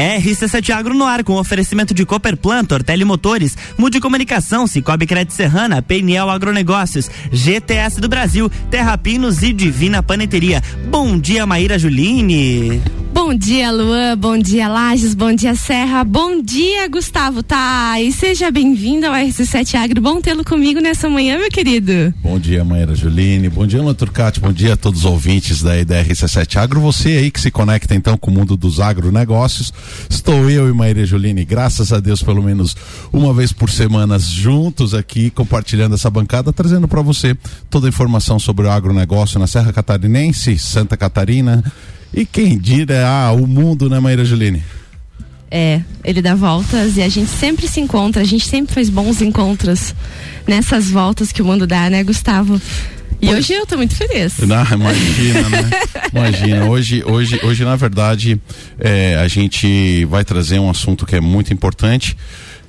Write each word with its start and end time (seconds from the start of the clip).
RC7 0.00 0.70
Agro 0.70 0.94
no 0.94 1.04
ar 1.04 1.22
com 1.22 1.34
oferecimento 1.34 1.92
de 1.92 2.06
Cooper 2.06 2.34
Plantor, 2.34 2.82
Telemotores, 2.82 3.54
Mude 3.76 4.00
Comunicação, 4.00 4.66
Cicobi 4.66 5.06
Crédito 5.06 5.34
Serrana, 5.34 5.82
Peniel 5.82 6.30
Agronegócios, 6.30 7.10
GTS 7.30 8.00
do 8.00 8.08
Brasil, 8.08 8.50
Terra 8.70 8.96
Pinos 8.96 9.42
e 9.42 9.52
Divina 9.52 10.02
Paneteria. 10.02 10.62
Bom 10.88 11.18
dia, 11.18 11.44
Maíra 11.44 11.78
Juline. 11.78 12.80
Bom 13.12 13.34
dia, 13.34 13.70
Luan. 13.72 14.16
Bom 14.16 14.38
dia, 14.38 14.68
Lages. 14.68 15.14
Bom 15.14 15.32
dia, 15.32 15.54
Serra. 15.54 16.04
Bom 16.04 16.40
dia, 16.40 16.88
Gustavo 16.88 17.42
Tá. 17.42 18.00
E 18.00 18.12
seja 18.12 18.50
bem-vindo 18.50 19.06
ao 19.06 19.12
RC7 19.12 19.74
Agro. 19.74 20.00
Bom 20.00 20.20
tê-lo 20.20 20.44
comigo 20.44 20.80
nessa 20.80 21.08
manhã, 21.08 21.38
meu 21.38 21.50
querido. 21.50 22.14
Bom 22.22 22.38
dia, 22.38 22.64
Maíra 22.64 22.94
Juline. 22.94 23.48
Bom 23.48 23.66
dia, 23.66 23.82
Luan 23.82 23.94
Turcati. 23.94 24.40
Bom 24.40 24.52
dia 24.52 24.74
a 24.74 24.76
todos 24.76 25.00
os 25.00 25.04
ouvintes 25.04 25.62
da, 25.62 25.82
da 25.82 26.04
RC7 26.04 26.56
Agro. 26.56 26.80
Você 26.80 27.08
aí 27.08 27.30
que 27.30 27.40
se 27.40 27.50
conecta 27.50 27.94
então 27.94 28.16
com 28.16 28.30
o 28.30 28.34
mundo 28.34 28.56
dos 28.56 28.80
agronegócios. 28.80 29.72
Estou 30.08 30.48
eu 30.48 30.68
e 30.68 30.72
Maíra 30.72 31.04
Juline, 31.04 31.44
graças 31.44 31.92
a 31.92 32.00
Deus, 32.00 32.22
pelo 32.22 32.42
menos 32.42 32.76
uma 33.12 33.34
vez 33.34 33.52
por 33.52 33.70
semana 33.70 34.18
juntos 34.18 34.94
aqui, 34.94 35.30
compartilhando 35.30 35.94
essa 35.94 36.10
bancada, 36.10 36.52
trazendo 36.52 36.86
para 36.86 37.02
você 37.02 37.36
toda 37.68 37.86
a 37.86 37.90
informação 37.90 38.38
sobre 38.38 38.66
o 38.66 38.70
agronegócio 38.70 39.38
na 39.38 39.46
Serra 39.46 39.72
Catarinense, 39.72 40.58
Santa 40.58 40.96
Catarina 40.96 41.64
e 42.12 42.26
quem 42.26 42.58
dirá 42.58 43.26
ah, 43.26 43.32
o 43.32 43.46
mundo, 43.46 43.88
né, 43.88 44.00
Maíra 44.00 44.24
Juline? 44.24 44.62
É, 45.50 45.80
ele 46.04 46.22
dá 46.22 46.34
voltas 46.34 46.96
e 46.96 47.02
a 47.02 47.08
gente 47.08 47.30
sempre 47.30 47.66
se 47.66 47.80
encontra, 47.80 48.22
a 48.22 48.24
gente 48.24 48.46
sempre 48.46 48.72
faz 48.72 48.88
bons 48.88 49.20
encontros 49.20 49.94
nessas 50.46 50.90
voltas 50.90 51.32
que 51.32 51.42
o 51.42 51.44
mundo 51.44 51.66
dá, 51.66 51.90
né, 51.90 52.04
Gustavo? 52.04 52.60
E 53.20 53.26
pois. 53.26 53.38
hoje 53.38 53.52
eu 53.52 53.66
tô 53.66 53.76
muito 53.76 53.94
feliz. 53.94 54.38
Não, 54.38 54.64
imagina, 54.72 55.48
né? 55.48 55.70
Imagina. 56.12 56.64
Hoje, 56.66 57.02
hoje, 57.04 57.40
hoje 57.42 57.64
na 57.64 57.76
verdade, 57.76 58.40
é, 58.78 59.16
a 59.16 59.28
gente 59.28 60.04
vai 60.06 60.24
trazer 60.24 60.58
um 60.58 60.70
assunto 60.70 61.04
que 61.04 61.16
é 61.16 61.20
muito 61.20 61.52
importante 61.52 62.16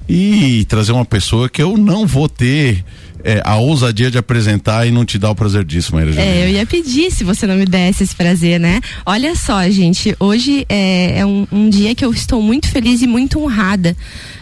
e 0.10 0.66
trazer 0.66 0.92
uma 0.92 1.06
pessoa 1.06 1.48
que 1.48 1.62
eu 1.62 1.78
não 1.78 2.06
vou 2.06 2.28
ter 2.28 2.84
é, 3.24 3.42
a 3.44 3.58
ousadia 3.58 4.10
de 4.12 4.18
apresentar 4.18 4.86
e 4.88 4.92
não 4.92 5.06
te 5.06 5.18
dar 5.18 5.32
o 5.32 5.36
prazer 5.36 5.64
disso, 5.64 5.94
Maíra 5.94 6.20
É, 6.20 6.46
eu 6.46 6.50
ia 6.50 6.66
pedir 6.66 7.12
se 7.12 7.24
você 7.24 7.48
não 7.48 7.56
me 7.56 7.66
desse 7.66 8.04
esse 8.04 8.16
prazer, 8.16 8.60
né? 8.60 8.82
Olha 9.06 9.36
só, 9.36 9.68
gente, 9.70 10.16
hoje 10.20 10.66
é, 10.70 11.20
é 11.20 11.26
um, 11.26 11.48
um, 11.52 11.70
dia 11.70 11.94
que 11.96 12.04
eu 12.04 12.12
estou 12.12 12.42
muito 12.42 12.68
feliz 12.70 13.02
e 13.02 13.08
muito 13.08 13.40
honrada. 13.40 13.96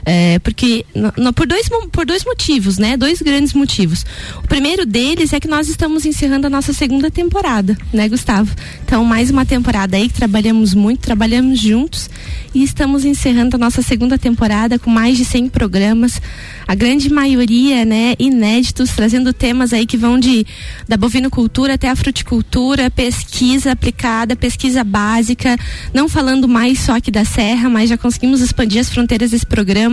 É, 0.05 0.39
porque 0.39 0.85
no, 0.93 1.13
no, 1.17 1.33
por, 1.33 1.45
dois, 1.45 1.69
por 1.91 2.05
dois 2.05 2.23
motivos, 2.23 2.77
né? 2.77 2.97
Dois 2.97 3.21
grandes 3.21 3.53
motivos. 3.53 4.05
O 4.43 4.47
primeiro 4.47 4.85
deles 4.85 5.33
é 5.33 5.39
que 5.39 5.47
nós 5.47 5.67
estamos 5.67 6.05
encerrando 6.05 6.47
a 6.47 6.49
nossa 6.49 6.73
segunda 6.73 7.11
temporada, 7.11 7.77
né, 7.93 8.07
Gustavo? 8.07 8.53
Então, 8.83 9.03
mais 9.03 9.29
uma 9.29 9.45
temporada 9.45 9.97
aí 9.97 10.07
que 10.07 10.13
trabalhamos 10.13 10.73
muito, 10.73 11.01
trabalhamos 11.01 11.59
juntos 11.59 12.09
e 12.53 12.63
estamos 12.63 13.05
encerrando 13.05 13.55
a 13.55 13.59
nossa 13.59 13.81
segunda 13.81 14.17
temporada 14.17 14.79
com 14.79 14.89
mais 14.89 15.17
de 15.17 15.25
100 15.25 15.49
programas, 15.49 16.21
a 16.67 16.73
grande 16.73 17.09
maioria, 17.11 17.85
né, 17.85 18.15
inéditos, 18.17 18.91
trazendo 18.91 19.33
temas 19.33 19.73
aí 19.73 19.85
que 19.85 19.97
vão 19.97 20.19
de 20.19 20.45
da 20.87 20.97
bovinocultura 20.97 21.75
até 21.75 21.89
a 21.89 21.95
fruticultura, 21.95 22.89
pesquisa 22.89 23.71
aplicada, 23.71 24.35
pesquisa 24.35 24.83
básica, 24.83 25.57
não 25.93 26.09
falando 26.09 26.47
mais 26.47 26.79
só 26.79 26.95
aqui 26.95 27.11
da 27.11 27.25
serra, 27.25 27.69
mas 27.69 27.89
já 27.89 27.97
conseguimos 27.97 28.41
expandir 28.41 28.81
as 28.81 28.89
fronteiras 28.89 29.31
desse 29.31 29.45
programa 29.45 29.88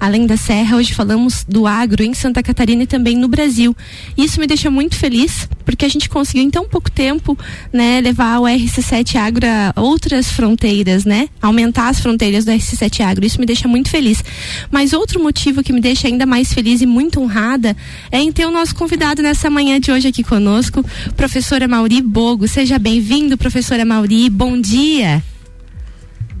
além 0.00 0.26
da 0.26 0.36
serra. 0.36 0.76
Hoje 0.76 0.94
falamos 0.94 1.44
do 1.46 1.66
agro 1.66 2.02
em 2.02 2.14
Santa 2.14 2.42
Catarina 2.42 2.84
e 2.84 2.86
também 2.86 3.16
no 3.16 3.28
Brasil. 3.28 3.76
Isso 4.16 4.40
me 4.40 4.46
deixa 4.46 4.70
muito 4.70 4.96
feliz, 4.96 5.48
porque 5.64 5.84
a 5.84 5.88
gente 5.88 6.08
conseguiu 6.08 6.42
em 6.42 6.50
tão 6.50 6.66
pouco 6.66 6.90
tempo, 6.90 7.38
né, 7.72 8.00
levar 8.00 8.38
o 8.38 8.44
RC7 8.44 9.16
Agro 9.16 9.46
a 9.46 9.80
outras 9.80 10.30
fronteiras, 10.30 11.04
né? 11.04 11.28
Aumentar 11.42 11.88
as 11.88 11.98
as 11.98 12.00
fronteiras 12.00 12.44
do 12.44 12.52
RC7 12.52 13.00
Agro. 13.00 13.26
Isso 13.26 13.40
me 13.40 13.46
deixa 13.46 13.68
muito 13.68 13.90
feliz. 13.90 14.22
Mas 14.70 14.92
outro 14.92 15.20
motivo 15.20 15.62
que 15.62 15.72
me 15.72 15.80
deixa 15.80 16.06
ainda 16.06 16.24
mais 16.24 16.52
feliz 16.52 16.80
e 16.80 16.86
muito 16.86 17.20
honrada 17.20 17.76
é 18.10 18.20
em 18.20 18.32
ter 18.32 18.46
o 18.46 18.50
nosso 18.50 18.74
convidado 18.74 19.22
nessa 19.22 19.50
manhã 19.50 19.78
de 19.80 19.90
hoje 19.90 20.08
aqui 20.08 20.22
conosco, 20.22 20.84
professora 21.16 21.66
Mauri 21.68 22.00
Bogo. 22.00 22.46
Seja 22.46 22.78
bem-vindo, 22.78 23.36
professora 23.36 23.84
Mauri. 23.84 24.30
Bom 24.30 24.60
dia. 24.60 25.22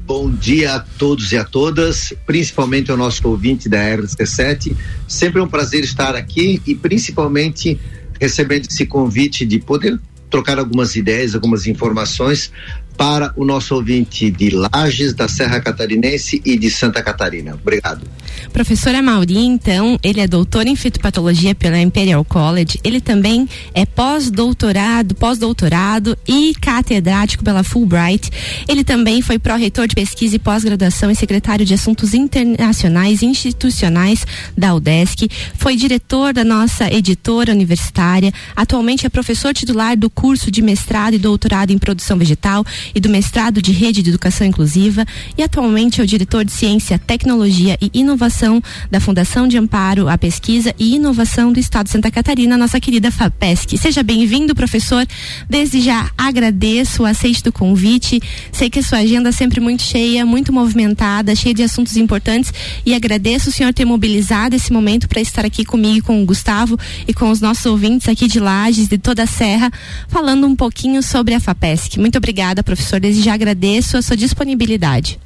Bom 0.08 0.30
dia 0.30 0.76
a 0.76 0.80
todos 0.80 1.32
e 1.32 1.36
a 1.36 1.44
todas, 1.44 2.14
principalmente 2.24 2.90
ao 2.90 2.96
nosso 2.96 3.28
ouvinte 3.28 3.68
da 3.68 3.76
RC7. 3.76 4.74
Sempre 5.06 5.38
é 5.38 5.44
um 5.44 5.46
prazer 5.46 5.84
estar 5.84 6.16
aqui 6.16 6.62
e 6.66 6.74
principalmente 6.74 7.78
recebendo 8.18 8.68
esse 8.70 8.86
convite 8.86 9.44
de 9.44 9.58
poder 9.58 10.00
trocar 10.30 10.58
algumas 10.58 10.96
ideias, 10.96 11.34
algumas 11.34 11.66
informações 11.66 12.50
para 12.98 13.32
o 13.36 13.44
nosso 13.44 13.76
ouvinte 13.76 14.28
de 14.28 14.50
Lages, 14.50 15.14
da 15.14 15.28
Serra 15.28 15.60
Catarinense 15.60 16.42
e 16.44 16.58
de 16.58 16.68
Santa 16.68 17.00
Catarina. 17.00 17.54
Obrigado. 17.54 18.04
Professora 18.52 19.00
Mauri, 19.00 19.38
então, 19.38 19.98
ele 20.02 20.20
é 20.20 20.26
doutor 20.26 20.66
em 20.66 20.74
fitopatologia 20.74 21.54
pela 21.54 21.78
Imperial 21.78 22.24
College, 22.24 22.80
ele 22.82 23.00
também 23.00 23.48
é 23.72 23.86
pós-doutorado, 23.86 25.14
pós-doutorado 25.14 26.18
e 26.26 26.52
catedrático 26.60 27.44
pela 27.44 27.62
Fulbright. 27.62 28.30
Ele 28.66 28.82
também 28.82 29.22
foi 29.22 29.38
pró-reitor 29.38 29.86
de 29.86 29.94
pesquisa 29.94 30.34
e 30.34 30.38
pós-graduação 30.40 31.08
e 31.08 31.14
secretário 31.14 31.64
de 31.64 31.74
assuntos 31.74 32.14
internacionais 32.14 33.22
e 33.22 33.26
institucionais 33.26 34.26
da 34.56 34.74
UDESC, 34.74 35.28
foi 35.54 35.76
diretor 35.76 36.32
da 36.32 36.42
nossa 36.42 36.92
editora 36.92 37.52
universitária, 37.52 38.32
atualmente 38.56 39.06
é 39.06 39.08
professor 39.08 39.54
titular 39.54 39.96
do 39.96 40.10
curso 40.10 40.50
de 40.50 40.62
mestrado 40.62 41.14
e 41.14 41.18
doutorado 41.18 41.70
em 41.70 41.78
produção 41.78 42.18
vegetal 42.18 42.64
e 42.94 43.00
do 43.00 43.08
mestrado 43.08 43.60
de 43.60 43.72
Rede 43.72 44.02
de 44.02 44.10
Educação 44.10 44.46
Inclusiva 44.46 45.06
e 45.36 45.42
atualmente 45.42 46.00
é 46.00 46.04
o 46.04 46.06
diretor 46.06 46.44
de 46.44 46.52
Ciência, 46.52 46.98
Tecnologia 46.98 47.78
e 47.80 47.90
Inovação 47.94 48.62
da 48.90 49.00
Fundação 49.00 49.46
de 49.46 49.56
Amparo 49.56 50.08
à 50.08 50.16
Pesquisa 50.16 50.74
e 50.78 50.96
Inovação 50.96 51.52
do 51.52 51.60
Estado 51.60 51.86
de 51.86 51.92
Santa 51.92 52.10
Catarina, 52.10 52.56
nossa 52.56 52.80
querida 52.80 53.10
FAPESC. 53.10 53.76
Seja 53.76 54.02
bem-vindo, 54.02 54.54
professor. 54.54 55.06
Desde 55.48 55.80
já 55.80 56.10
agradeço 56.16 57.02
o 57.02 57.06
aceite 57.06 57.42
do 57.42 57.52
convite. 57.52 58.20
Sei 58.52 58.70
que 58.70 58.78
a 58.78 58.82
sua 58.82 58.98
agenda 58.98 59.28
é 59.28 59.32
sempre 59.32 59.60
muito 59.60 59.82
cheia, 59.82 60.24
muito 60.24 60.52
movimentada, 60.52 61.34
cheia 61.34 61.54
de 61.54 61.62
assuntos 61.62 61.96
importantes 61.96 62.52
e 62.84 62.94
agradeço 62.94 63.50
o 63.50 63.52
senhor 63.52 63.72
ter 63.72 63.84
mobilizado 63.84 64.56
esse 64.56 64.72
momento 64.72 65.08
para 65.08 65.20
estar 65.20 65.44
aqui 65.44 65.64
comigo, 65.64 66.06
com 66.06 66.22
o 66.22 66.26
Gustavo 66.26 66.78
e 67.06 67.14
com 67.14 67.30
os 67.30 67.40
nossos 67.40 67.66
ouvintes 67.66 68.08
aqui 68.08 68.26
de 68.26 68.40
Lages, 68.40 68.88
de 68.88 68.98
toda 68.98 69.22
a 69.22 69.26
Serra, 69.26 69.70
falando 70.08 70.46
um 70.46 70.56
pouquinho 70.56 71.02
sobre 71.02 71.34
a 71.34 71.40
FAPESC. 71.40 71.98
Muito 71.98 72.16
obrigada, 72.18 72.62
professor 72.62 72.77
professor. 72.78 73.00
Desde 73.00 73.22
já 73.22 73.34
agradeço 73.34 73.96
a 73.96 74.02
sua 74.02 74.16
disponibilidade. 74.16 75.18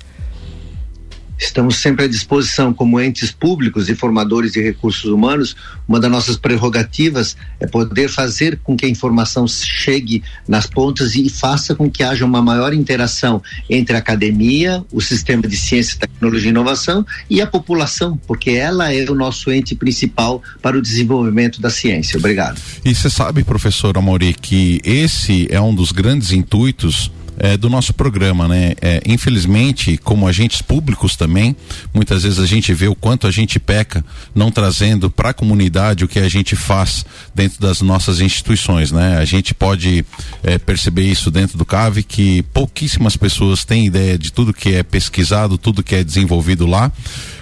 Estamos 1.43 1.77
sempre 1.77 2.05
à 2.05 2.09
disposição 2.09 2.73
como 2.73 3.01
entes 3.01 3.33
públicos 3.33 3.89
e 3.89 3.97
formadores 3.97 4.53
de 4.53 4.63
recursos 4.63 5.11
humanos. 5.11 5.57
Uma 5.89 5.99
das 5.99 6.11
nossas 6.11 6.37
prerrogativas 6.37 7.37
é 7.59 7.67
poder 7.67 8.09
fazer 8.09 8.61
com 8.63 8.77
que 8.77 8.87
a 8.87 8.89
informação 8.89 9.47
chegue 9.49 10.23
nas 10.47 10.67
pontas 10.67 11.17
e 11.17 11.29
faça 11.29 11.75
com 11.75 11.91
que 11.91 12.05
haja 12.05 12.25
uma 12.25 12.41
maior 12.41 12.73
interação 12.73 13.43
entre 13.69 13.97
a 13.97 13.99
academia, 13.99 14.85
o 14.93 15.01
sistema 15.01 15.43
de 15.43 15.57
ciência, 15.57 15.99
tecnologia 15.99 16.49
e 16.49 16.51
inovação 16.51 17.05
e 17.29 17.41
a 17.41 17.47
população, 17.47 18.17
porque 18.25 18.51
ela 18.51 18.95
é 18.95 19.05
o 19.11 19.15
nosso 19.15 19.51
ente 19.51 19.75
principal 19.75 20.41
para 20.63 20.79
o 20.79 20.81
desenvolvimento 20.81 21.61
da 21.61 21.71
ciência. 21.71 22.19
Obrigado. 22.19 22.61
E 22.85 22.95
você 22.95 23.11
sabe, 23.11 23.43
professor 23.43 23.99
Amori, 23.99 24.33
que 24.33 24.81
esse 24.85 25.49
é 25.51 25.61
um 25.61 25.75
dos 25.75 25.91
grandes 25.91 26.31
intuitos 26.31 27.11
é, 27.43 27.57
do 27.57 27.69
nosso 27.69 27.93
programa, 27.93 28.47
né? 28.47 28.75
É, 28.81 29.03
infelizmente, 29.05 29.99
como 29.99 30.29
agentes 30.29 30.63
públicos 30.63 31.17
também, 31.17 31.57
muitas 31.93 32.23
vezes 32.23 32.39
a 32.39 32.47
gente 32.47 32.73
vê 32.73 32.87
o 32.87 32.95
quanto 32.95 33.27
a 33.27 33.33
gente 33.33 33.59
peca 33.59 34.05
não 34.33 34.49
trazendo 34.49 35.11
para 35.11 35.31
a 35.31 35.35
comunidade 35.35 36.05
o 36.05 36.09
que 36.09 36.21
a 36.21 36.29
gente 36.29 36.55
faz 36.55 37.05
dentro 37.35 37.61
das 37.61 37.83
nossas 37.83 38.21
instituições, 38.21 38.93
né? 38.93 39.19
A 39.19 39.25
gente 39.25 39.53
pode 39.55 40.05
é, 40.45 40.57
perceber 40.57 41.03
isso 41.03 41.33
dentro 41.33 41.59
do 41.59 41.65
CAV 41.65 42.05
que 42.05 42.43
pouquíssimas 42.55 43.17
pessoas 43.17 43.65
têm 43.65 43.87
ideia 43.87 44.17
de 44.17 44.33
tudo 44.33 44.55
que 44.55 44.77
é 44.77 44.85
pesquisado, 44.85 45.59
tudo 45.59 45.83
que 45.83 45.97
é 45.97 46.05
desenvolvido 46.05 46.65
lá. 46.65 46.93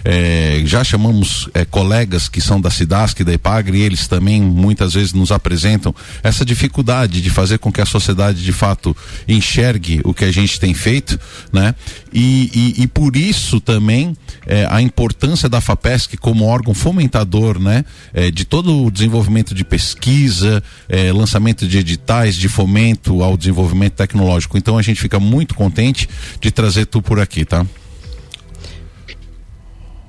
É, 0.02 0.62
já 0.64 0.82
chamamos 0.82 1.46
é, 1.52 1.66
colegas 1.66 2.26
que 2.26 2.40
são 2.40 2.58
da 2.58 2.70
Cidasc, 2.70 3.22
da 3.22 3.34
Ipagre, 3.34 3.76
e 3.76 3.82
eles 3.82 4.06
também 4.06 4.40
muitas 4.40 4.94
vezes 4.94 5.12
nos 5.12 5.30
apresentam 5.30 5.94
essa 6.22 6.42
dificuldade 6.42 7.20
de 7.20 7.28
fazer 7.28 7.58
com 7.58 7.70
que 7.70 7.82
a 7.82 7.86
sociedade 7.86 8.42
de 8.42 8.52
fato 8.52 8.96
enxergue 9.28 9.89
o 10.04 10.12
que 10.12 10.24
a 10.24 10.32
gente 10.32 10.60
tem 10.60 10.74
feito, 10.74 11.18
né? 11.52 11.74
E, 12.12 12.50
e, 12.78 12.82
e 12.82 12.86
por 12.86 13.16
isso 13.16 13.60
também 13.60 14.16
é, 14.46 14.66
a 14.70 14.80
importância 14.82 15.48
da 15.48 15.60
FAPESC 15.60 16.16
como 16.16 16.44
órgão 16.44 16.74
fomentador, 16.74 17.58
né? 17.58 17.84
É, 18.12 18.30
de 18.30 18.44
todo 18.44 18.84
o 18.84 18.90
desenvolvimento 18.90 19.54
de 19.54 19.64
pesquisa, 19.64 20.62
é, 20.88 21.12
lançamento 21.12 21.66
de 21.66 21.78
editais, 21.78 22.36
de 22.36 22.48
fomento 22.48 23.22
ao 23.22 23.36
desenvolvimento 23.36 23.94
tecnológico. 23.94 24.56
Então 24.58 24.78
a 24.78 24.82
gente 24.82 25.00
fica 25.00 25.18
muito 25.18 25.54
contente 25.54 26.08
de 26.40 26.50
trazer 26.50 26.86
tu 26.86 27.00
por 27.02 27.18
aqui, 27.18 27.44
tá? 27.44 27.66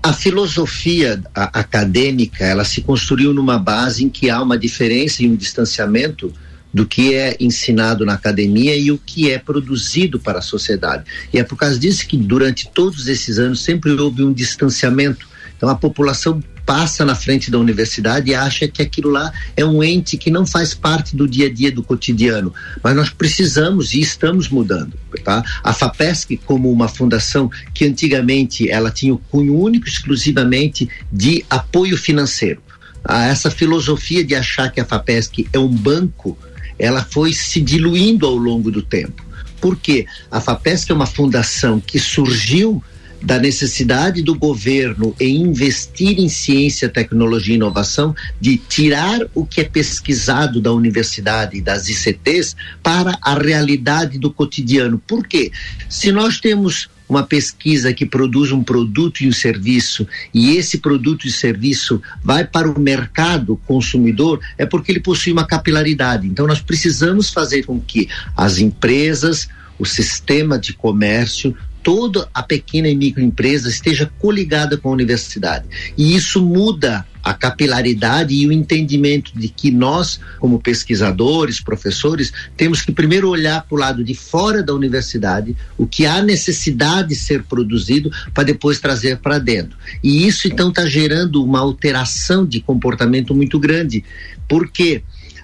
a 0.04 0.14
filosofia 0.14 1.22
acadêmica 1.36 2.44
ela 2.44 2.66
se 2.66 2.82
construiu 2.82 3.34
numa 3.34 3.60
base 3.60 4.04
em 4.04 4.10
que 4.10 4.30
há 4.32 4.42
uma 4.42 4.58
diferença 4.58 5.22
e 5.22 5.30
um 5.30 5.36
distanciamento 5.36 6.34
do 6.74 6.86
que 6.86 7.14
é 7.14 7.36
ensinado 7.40 8.06
na 8.06 8.14
academia 8.14 8.76
e 8.76 8.92
o 8.92 8.98
que 8.98 9.32
é 9.32 9.38
produzido 9.38 10.20
para 10.20 10.40
a 10.40 10.42
sociedade. 10.42 11.04
E 11.34 11.40
é 11.40 11.44
por 11.44 11.56
causa 11.56 11.78
disso 11.78 12.08
que 12.08 12.18
durante 12.18 12.70
todos 12.70 13.08
esses 13.08 13.40
anos 13.40 13.62
sempre 13.62 13.92
houve 13.92 14.24
um 14.24 14.34
distanciamento. 14.34 15.30
Então 15.58 15.70
a 15.70 15.76
população 15.76 16.42
passa 16.66 17.04
na 17.04 17.16
frente 17.16 17.52
da 17.52 17.60
universidade 17.60 18.32
e 18.32 18.36
acha 18.36 18.68
que 18.68 18.82
aquilo 18.82 19.10
lá 19.10 19.32
é 19.56 19.66
um 19.66 19.84
ente 19.84 20.18
que 20.18 20.32
não 20.32 20.46
faz 20.46 20.74
parte 20.74 21.16
do 21.16 21.28
dia 21.28 21.48
a 21.48 21.54
dia 21.54 21.72
do 21.72 21.84
cotidiano. 21.84 22.54
Mas 22.84 22.96
nós 22.96 23.10
precisamos 23.10 23.94
e 23.94 24.00
estamos 24.00 24.50
mudando. 24.50 24.94
Tá? 25.24 25.44
A 25.64 25.74
FAPESC, 25.74 26.38
como 26.46 26.72
uma 26.72 26.88
fundação 26.88 27.50
que 27.74 27.86
antigamente 27.86 28.70
ela 28.70 28.90
tinha 28.90 29.14
o 29.14 29.18
cunho 29.18 29.56
único 29.60 29.88
exclusivamente 29.88 30.90
de 31.12 31.44
apoio 31.50 31.98
financeiro. 31.98 32.62
Ah, 33.04 33.26
essa 33.26 33.50
filosofia 33.50 34.24
de 34.24 34.36
achar 34.36 34.72
que 34.72 34.80
a 34.80 34.86
FAPESC 34.86 35.48
é 35.52 35.60
um 35.60 35.68
banco, 35.68 36.38
ela 36.82 37.06
foi 37.06 37.32
se 37.32 37.62
diluindo 37.62 38.26
ao 38.26 38.36
longo 38.36 38.72
do 38.72 38.82
tempo. 38.82 39.24
Por 39.62 39.78
quê? 39.78 40.08
A 40.32 40.42
FAPESC 40.42 40.92
é 40.92 40.96
uma 40.96 41.06
fundação 41.06 41.80
que 41.80 42.00
surgiu 42.00 42.84
da 43.22 43.38
necessidade 43.38 44.24
do 44.24 44.34
governo 44.34 45.16
em 45.20 45.44
investir 45.44 46.20
em 46.20 46.28
ciência, 46.28 46.90
tecnologia 46.90 47.54
e 47.54 47.58
inovação, 47.58 48.16
de 48.40 48.58
tirar 48.58 49.20
o 49.36 49.46
que 49.46 49.62
é 49.62 49.64
pesquisado 49.64 50.60
da 50.60 50.74
universidade 50.74 51.56
e 51.56 51.62
das 51.62 51.88
ICTs 51.88 52.56
para 52.82 53.16
a 53.22 53.36
realidade 53.36 54.18
do 54.18 54.34
cotidiano. 54.34 55.00
Por 55.06 55.28
quê? 55.28 55.52
Se 55.88 56.12
nós 56.12 56.40
temos 56.40 56.90
uma 57.12 57.24
pesquisa 57.24 57.94
que 57.94 58.06
produz 58.06 58.54
um 58.54 58.64
produto 58.64 59.20
e 59.22 59.28
um 59.28 59.34
serviço 59.34 60.08
e 60.34 60.56
esse 60.56 60.78
produto 60.78 61.28
e 61.28 61.32
serviço 61.32 62.02
vai 62.24 62.46
para 62.46 62.72
o 62.72 62.80
mercado 62.80 63.60
consumidor, 63.68 64.40
é 64.58 64.66
porque 64.66 64.94
ele 64.94 65.02
possui 65.02 65.34
uma 65.34 65.46
capilaridade. 65.46 66.26
Então 66.26 66.48
nós 66.48 66.62
precisamos 66.62 67.30
fazer 67.30 67.64
com 67.64 67.82
que 67.82 68.08
as 68.36 68.60
empresas, 68.60 69.50
o 69.78 69.86
sistema 69.86 70.58
de 70.58 70.72
comércio 70.72 71.54
toda 71.84 72.30
a 72.34 72.42
pequena 72.42 72.88
e 72.88 72.96
microempresa 72.96 73.68
esteja 73.68 74.10
coligada 74.18 74.78
com 74.78 74.88
a 74.88 74.94
universidade. 74.94 75.66
E 75.98 76.16
isso 76.16 76.42
muda 76.42 77.06
a 77.24 77.34
capilaridade 77.34 78.34
e 78.34 78.48
o 78.48 78.52
entendimento 78.52 79.32
de 79.36 79.48
que 79.48 79.72
nós, 79.72 80.20
como 80.40 80.60
pesquisadores, 80.60 81.62
professores, 81.62 82.32
temos 82.58 82.82
que 82.82 82.92
primeiro 82.92 83.30
olhar 83.30 83.64
para 83.64 83.76
o 83.76 83.80
lado 83.80 84.04
de 84.04 84.14
fora 84.14 84.64
da 84.64 84.74
universidade, 84.74 85.56
o 85.78 85.86
que 85.86 86.06
há 86.06 86.22
necessidade 86.22 87.10
de 87.10 87.16
ser 87.16 87.44
produzido, 87.44 88.12
para 88.34 88.44
depois 88.44 88.80
trazer 88.80 89.18
para 89.18 89.40
dentro. 89.40 89.78
E 90.04 90.28
isso 90.28 90.48
então 90.48 90.70
está 90.70 90.86
gerando 90.86 91.44
uma 91.44 91.60
alteração 91.60 92.46
de 92.46 92.60
comportamento 92.60 93.36
muito 93.36 93.60
grande. 93.60 94.04
Por 94.48 94.70
quê? 94.70 95.04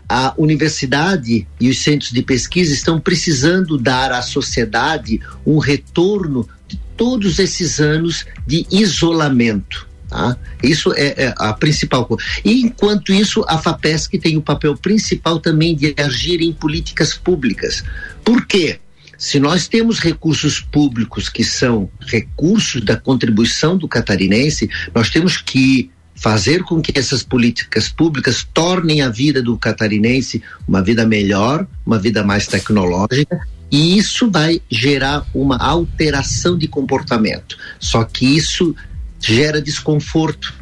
a 0.10 0.34
universidade 0.38 1.46
e 1.60 1.70
os 1.70 1.80
centros 1.84 2.12
de 2.12 2.22
pesquisa 2.22 2.74
estão 2.74 3.00
precisando 3.00 3.78
dar 3.78 4.12
à 4.12 4.22
sociedade 4.22 5.20
um 5.46 5.58
retorno 5.58 6.48
de 6.68 6.80
todos 6.96 7.40
esses 7.40 7.80
anos 7.80 8.26
de 8.46 8.66
isolamento. 8.72 9.87
Tá? 10.09 10.38
Isso 10.63 10.94
é, 10.94 11.25
é, 11.25 11.33
a 11.38 11.51
principal 11.54 12.06
coisa. 12.06 12.24
E 12.44 12.62
enquanto 12.62 13.12
isso, 13.12 13.44
a 13.48 13.57
FAPESC 13.57 14.18
tem 14.18 14.38
o 14.38 14.42
papel 14.42 14.75
principal 14.77 15.39
também 15.39 15.75
de 15.75 15.94
agir 15.98 16.42
em 16.42 16.54
políticas 16.54 17.13
públicas. 17.13 17.83
Por 18.24 18.45
quê? 18.45 18.80
Se 19.18 19.39
nós 19.39 19.68
temos 19.68 20.00
recursos 20.00 20.62
públicos 20.62 21.27
que 21.27 21.44
são 21.44 21.89
recursos 22.00 22.83
da 22.83 22.95
contribuição 22.95 23.75
do 23.75 23.88
catarinense, 23.88 24.69
nós 24.94 25.09
temos 25.09 25.38
que 25.38 25.89
fazer 26.15 26.63
com 26.63 26.81
que 26.81 26.98
essas 26.98 27.24
políticas 27.24 27.89
públicas 27.89 28.48
tornem 28.54 29.01
a 29.01 29.09
vida 29.09 29.42
do 29.42 29.57
catarinense 29.57 30.42
uma 30.68 30.81
vida 30.81 31.06
melhor, 31.06 31.68
uma 31.86 32.00
vida 32.00 32.24
mais 32.24 32.48
tecnológica, 32.48 33.39
e 33.69 33.98
isso 33.98 34.31
vai 34.31 34.62
gerar 34.69 35.25
uma 35.33 35.57
alteração 35.57 36.57
de 36.57 36.68
comportamento. 36.68 37.57
Só 37.80 38.04
que 38.04 38.25
isso 38.25 38.75
gera 39.19 39.62
desconforto. 39.62 40.54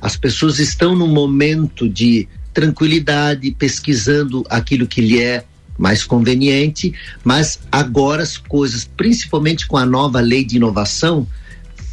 As 0.00 0.16
pessoas 0.16 0.58
estão 0.58 0.94
num 0.94 1.08
momento 1.08 1.88
de 1.88 2.28
tranquilidade, 2.52 3.50
pesquisando 3.50 4.44
aquilo 4.48 4.86
que 4.86 5.00
lhe 5.00 5.20
é 5.20 5.44
mais 5.76 6.04
conveniente, 6.04 6.94
mas 7.24 7.58
agora 7.70 8.22
as 8.22 8.36
coisas, 8.36 8.88
principalmente 8.96 9.66
com 9.66 9.76
a 9.76 9.84
nova 9.84 10.20
lei 10.20 10.44
de 10.44 10.56
inovação, 10.56 11.26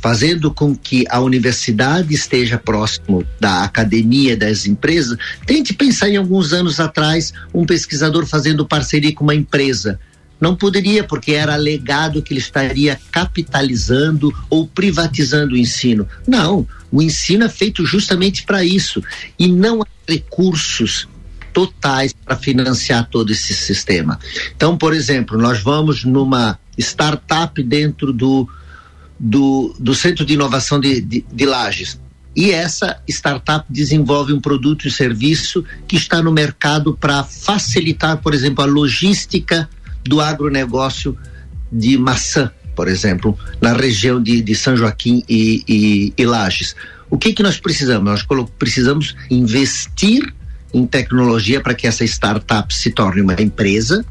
fazendo 0.02 0.52
com 0.52 0.76
que 0.76 1.06
a 1.10 1.20
universidade 1.20 2.14
esteja 2.14 2.58
próximo 2.58 3.24
da 3.40 3.64
academia, 3.64 4.36
das 4.36 4.66
empresas. 4.66 5.18
Tente 5.46 5.74
pensar 5.74 6.10
em 6.10 6.18
alguns 6.18 6.54
anos 6.54 6.80
atrás 6.80 7.32
um 7.54 7.66
pesquisador 7.66 8.26
fazendo 8.26 8.68
parceria 8.68 9.14
com 9.14 9.24
uma 9.24 9.36
empresa. 9.36 10.00
Não 10.42 10.56
poderia, 10.56 11.04
porque 11.04 11.34
era 11.34 11.54
alegado 11.54 12.22
que 12.24 12.34
ele 12.34 12.40
estaria 12.40 13.00
capitalizando 13.12 14.34
ou 14.50 14.68
privatizando 14.68 15.54
o 15.54 15.58
ensino. 15.58 16.08
Não, 16.28 16.68
o 16.92 17.00
ensino 17.00 17.46
é 17.46 17.50
feito 17.50 17.86
justamente 17.86 18.44
para 18.44 18.64
isso. 18.64 19.04
E 19.38 19.48
não 19.48 19.84
há 19.84 19.86
recursos 20.10 21.08
totais 21.54 22.14
para 22.14 22.36
financiar 22.36 23.08
todo 23.08 23.32
esse 23.32 23.54
sistema. 23.54 24.20
Então, 24.56 24.76
por 24.76 24.94
exemplo, 24.94 25.38
nós 25.38 25.62
vamos 25.62 26.04
numa 26.04 26.58
startup 26.78 27.62
dentro 27.62 28.12
do, 28.12 28.50
do, 29.20 29.76
do 29.80 29.94
Centro 29.94 30.26
de 30.26 30.34
Inovação 30.34 30.80
de, 30.80 31.02
de, 31.02 31.26
de 31.32 31.46
Lages. 31.46 32.00
E 32.36 32.52
essa 32.52 33.00
startup 33.08 33.66
desenvolve 33.70 34.32
um 34.32 34.40
produto 34.40 34.88
e 34.88 34.92
serviço 34.92 35.64
que 35.88 35.98
está 35.98 36.24
no 36.24 36.32
mercado 36.32 36.98
para 36.98 37.24
facilitar, 37.24 38.18
por 38.18 38.34
exemplo, 38.34 38.64
a 38.64 38.68
logística 38.68 39.70
do 40.04 40.20
agronegócio 40.20 41.18
de 41.72 41.98
maçã, 41.98 42.52
por 42.76 42.88
exemplo, 42.88 43.38
na 43.62 43.74
região 43.74 44.22
de, 44.22 44.42
de 44.42 44.56
São 44.56 44.76
Joaquim 44.76 45.24
e, 45.28 45.64
e, 45.68 46.14
e 46.18 46.26
Lages. 46.26 46.76
O 47.10 47.18
que, 47.18 47.34
que 47.34 47.44
nós 47.44 47.58
precisamos? 47.60 48.06
Nós 48.06 48.48
precisamos 48.58 49.16
investir 49.30 50.34
em 50.74 50.86
tecnologia 50.86 51.60
para 51.60 51.74
que 51.74 51.86
essa 51.86 52.06
startup 52.06 52.74
se 52.74 52.92
torne 52.92 53.22
uma 53.22 53.34
empresa 53.34 54.06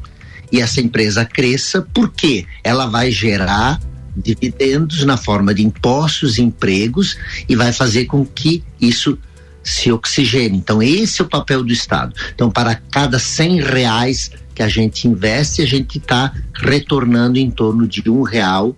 e 0.51 0.61
essa 0.61 0.81
empresa 0.81 1.25
cresça, 1.25 1.85
porque 1.93 2.45
ela 2.63 2.85
vai 2.85 3.11
gerar 3.11 3.79
dividendos 4.15 5.05
na 5.05 5.17
forma 5.17 5.53
de 5.53 5.63
impostos 5.63 6.37
empregos 6.37 7.17
e 7.47 7.55
vai 7.55 7.71
fazer 7.71 8.05
com 8.05 8.25
que 8.25 8.63
isso 8.79 9.17
se 9.63 9.91
oxigene. 9.91 10.57
Então, 10.57 10.81
esse 10.81 11.21
é 11.21 11.25
o 11.25 11.29
papel 11.29 11.63
do 11.63 11.71
Estado. 11.71 12.13
Então, 12.33 12.49
para 12.49 12.75
cada 12.75 13.17
100 13.17 13.61
reais 13.61 14.31
que 14.61 14.63
a 14.63 14.67
gente 14.67 15.07
investe, 15.07 15.63
a 15.63 15.65
gente 15.65 15.97
está 15.97 16.31
retornando 16.53 17.39
em 17.39 17.49
torno 17.49 17.87
de 17.87 18.07
um 18.07 18.21
real 18.21 18.75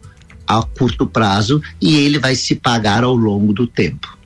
a 0.47 0.63
curto 0.63 1.05
prazo 1.05 1.61
e 1.81 1.97
ele 1.97 2.19
vai 2.19 2.35
se 2.35 2.55
pagar 2.55 3.03
ao 3.03 3.13
longo 3.13 3.51
do 3.51 3.67
tempo 3.67 4.17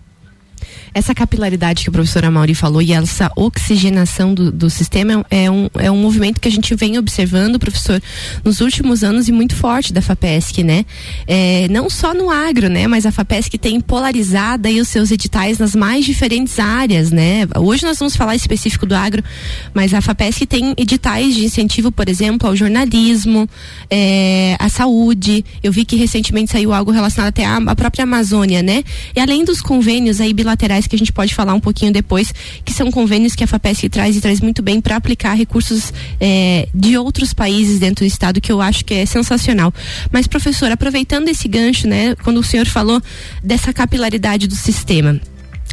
essa 0.98 1.14
capilaridade 1.14 1.84
que 1.84 1.90
a 1.90 1.92
professora 1.92 2.32
Mauri 2.32 2.56
falou 2.56 2.82
e 2.82 2.92
essa 2.92 3.32
oxigenação 3.36 4.34
do, 4.34 4.52
do 4.52 4.68
sistema 4.68 5.24
é 5.30 5.50
um, 5.50 5.70
é 5.76 5.92
um 5.92 5.98
movimento 5.98 6.42
que 6.42 6.48
a 6.48 6.52
gente 6.52 6.74
vem 6.74 6.98
observando, 6.98 7.60
professor, 7.60 8.02
nos 8.44 8.62
últimos 8.62 9.04
anos 9.04 9.28
e 9.28 9.32
muito 9.32 9.56
forte 9.56 9.94
da 9.94 10.02
FAPESC, 10.02 10.64
né? 10.64 10.86
É, 11.28 11.68
não 11.70 11.88
só 11.88 12.16
no 12.16 12.32
agro, 12.32 12.68
né? 12.68 12.88
Mas 12.88 13.06
a 13.06 13.12
FAPESC 13.12 13.60
tem 13.60 13.80
polarizado 13.80 14.68
aí 14.68 14.82
os 14.82 14.88
seus 14.88 15.12
editais 15.12 15.60
nas 15.60 15.76
mais 15.76 16.04
diferentes 16.04 16.58
áreas, 16.58 17.12
né? 17.12 17.48
Hoje 17.56 17.86
nós 17.86 18.00
vamos 18.00 18.16
falar 18.16 18.36
específico 18.36 18.88
do 18.88 18.96
agro, 18.96 19.24
mas 19.76 19.94
a 19.94 20.02
FAPESC 20.02 20.48
tem 20.48 20.74
editais 20.78 21.36
de 21.36 21.46
incentivo, 21.46 21.92
por 21.92 22.10
exemplo, 22.10 22.50
ao 22.50 22.56
jornalismo, 22.56 23.48
é, 23.88 24.56
à 24.58 24.68
saúde. 24.68 25.46
Eu 25.62 25.72
vi 25.72 25.86
que 25.86 25.96
recentemente 25.96 26.52
saiu 26.52 26.74
algo 26.74 26.90
relacionado 26.90 27.30
até 27.30 27.46
à, 27.46 27.58
à 27.58 27.76
própria 27.76 28.02
Amazônia, 28.04 28.64
né? 28.64 28.84
E 29.16 29.20
além 29.20 29.46
dos 29.46 29.62
convênios 29.62 30.20
aí 30.20 30.34
bilaterais 30.34 30.87
que 30.88 30.96
a 30.96 31.00
gente 31.00 31.12
pode 31.12 31.34
falar 31.34 31.54
um 31.54 31.60
pouquinho 31.60 31.92
depois, 31.92 32.34
que 32.64 32.74
são 32.74 32.92
convênios 32.92 33.36
que 33.36 33.44
a 33.44 33.48
FAPESC 33.48 33.90
traz 33.90 34.16
e 34.16 34.22
traz 34.22 34.42
muito 34.42 34.62
bem 34.62 34.82
para 34.82 34.96
aplicar 34.96 35.34
recursos 35.34 35.94
é, 36.20 36.68
de 36.74 36.98
outros 36.98 37.34
países 37.34 37.80
dentro 37.80 38.06
do 38.06 38.08
estado, 38.08 38.42
que 38.42 38.52
eu 38.52 38.62
acho 38.62 38.84
que 38.86 38.94
é 38.94 39.06
sensacional. 39.06 39.74
Mas, 40.12 40.28
professor, 40.28 40.72
aproveitando 40.72 41.30
esse 41.30 41.48
gancho, 41.48 41.88
né, 41.88 42.16
quando 42.24 42.38
o 42.40 42.44
senhor 42.44 42.66
falou 42.66 43.02
dessa 43.44 43.74
capilaridade 43.74 44.48
do 44.48 44.56
sistema, 44.56 45.20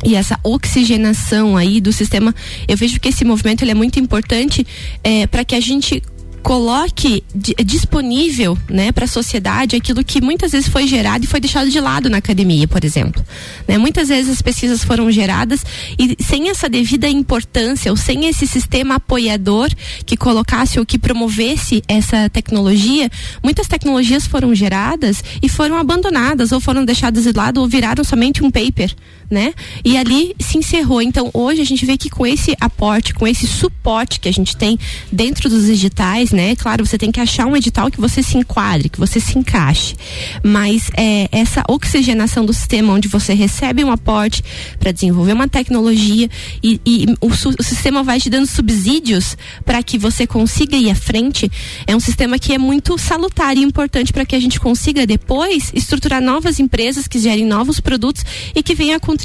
e 0.04 0.14
essa 0.16 0.38
oxigenação 0.42 1.56
aí 1.56 1.80
do 1.80 1.92
sistema, 1.92 2.34
eu 2.68 2.76
vejo 2.76 3.00
que 3.00 3.08
esse 3.08 3.24
movimento 3.24 3.62
ele 3.62 3.70
é 3.70 3.74
muito 3.74 3.98
importante 3.98 4.66
é, 5.02 5.26
para 5.26 5.44
que 5.44 5.54
a 5.54 5.60
gente 5.60 6.02
coloque 6.44 7.24
disponível, 7.64 8.56
né, 8.68 8.92
para 8.92 9.06
a 9.06 9.08
sociedade 9.08 9.76
aquilo 9.76 10.04
que 10.04 10.20
muitas 10.20 10.52
vezes 10.52 10.68
foi 10.68 10.86
gerado 10.86 11.24
e 11.24 11.26
foi 11.26 11.40
deixado 11.40 11.70
de 11.70 11.80
lado 11.80 12.10
na 12.10 12.18
academia, 12.18 12.68
por 12.68 12.84
exemplo. 12.84 13.24
Né? 13.66 13.78
Muitas 13.78 14.08
vezes 14.08 14.30
as 14.30 14.42
pesquisas 14.42 14.84
foram 14.84 15.10
geradas 15.10 15.64
e 15.98 16.22
sem 16.22 16.50
essa 16.50 16.68
devida 16.68 17.08
importância 17.08 17.90
ou 17.90 17.96
sem 17.96 18.26
esse 18.26 18.46
sistema 18.46 18.96
apoiador 18.96 19.70
que 20.04 20.18
colocasse 20.18 20.78
ou 20.78 20.84
que 20.84 20.98
promovesse 20.98 21.82
essa 21.88 22.28
tecnologia, 22.28 23.10
muitas 23.42 23.66
tecnologias 23.66 24.26
foram 24.26 24.54
geradas 24.54 25.24
e 25.42 25.48
foram 25.48 25.78
abandonadas 25.78 26.52
ou 26.52 26.60
foram 26.60 26.84
deixadas 26.84 27.24
de 27.24 27.32
lado 27.32 27.58
ou 27.58 27.66
viraram 27.66 28.04
somente 28.04 28.44
um 28.44 28.50
paper, 28.50 28.94
né? 29.34 29.52
E 29.84 29.98
ali 29.98 30.34
se 30.38 30.56
encerrou. 30.56 31.02
Então 31.02 31.28
hoje 31.34 31.60
a 31.60 31.64
gente 31.64 31.84
vê 31.84 31.98
que 31.98 32.08
com 32.08 32.24
esse 32.24 32.56
aporte, 32.60 33.12
com 33.12 33.26
esse 33.26 33.46
suporte 33.46 34.20
que 34.20 34.28
a 34.28 34.32
gente 34.32 34.56
tem 34.56 34.78
dentro 35.10 35.50
dos 35.50 35.68
editais, 35.68 36.30
né? 36.30 36.54
Claro, 36.54 36.86
você 36.86 36.96
tem 36.96 37.10
que 37.10 37.20
achar 37.20 37.46
um 37.46 37.56
edital 37.56 37.90
que 37.90 38.00
você 38.00 38.22
se 38.22 38.38
enquadre, 38.38 38.88
que 38.88 38.98
você 38.98 39.18
se 39.18 39.36
encaixe. 39.36 39.96
Mas 40.42 40.90
é, 40.96 41.28
essa 41.32 41.64
oxigenação 41.68 42.46
do 42.46 42.52
sistema 42.52 42.92
onde 42.92 43.08
você 43.08 43.34
recebe 43.34 43.84
um 43.84 43.90
aporte 43.90 44.42
para 44.78 44.92
desenvolver 44.92 45.32
uma 45.32 45.48
tecnologia 45.48 46.30
e, 46.62 46.80
e 46.86 47.06
o, 47.20 47.26
o, 47.26 47.62
sistema 47.62 48.02
vai 48.02 48.20
te 48.20 48.30
dando 48.30 48.46
subsídios 48.46 49.36
para 49.64 49.82
que 49.82 49.98
você 49.98 50.26
consiga 50.26 50.76
ir 50.76 50.90
à 50.90 50.94
frente, 50.94 51.50
é 51.86 51.96
um 51.96 52.00
sistema 52.00 52.38
que 52.38 52.52
é 52.52 52.58
muito 52.58 52.96
salutar 52.96 53.56
e 53.56 53.62
importante 53.62 54.12
para 54.12 54.24
que 54.24 54.36
a 54.36 54.40
gente 54.40 54.60
consiga 54.60 55.06
depois 55.06 55.72
estruturar 55.74 56.22
novas 56.22 56.60
empresas 56.60 57.08
que 57.08 57.18
gerem 57.18 57.44
novos 57.44 57.80
produtos 57.80 58.24
e 58.54 58.62
que 58.62 58.74
venham 58.74 58.96
a 58.96 59.00
contribuir. 59.00 59.23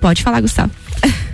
Pode 0.00 0.22
falar, 0.22 0.40
Gustavo. 0.40 0.70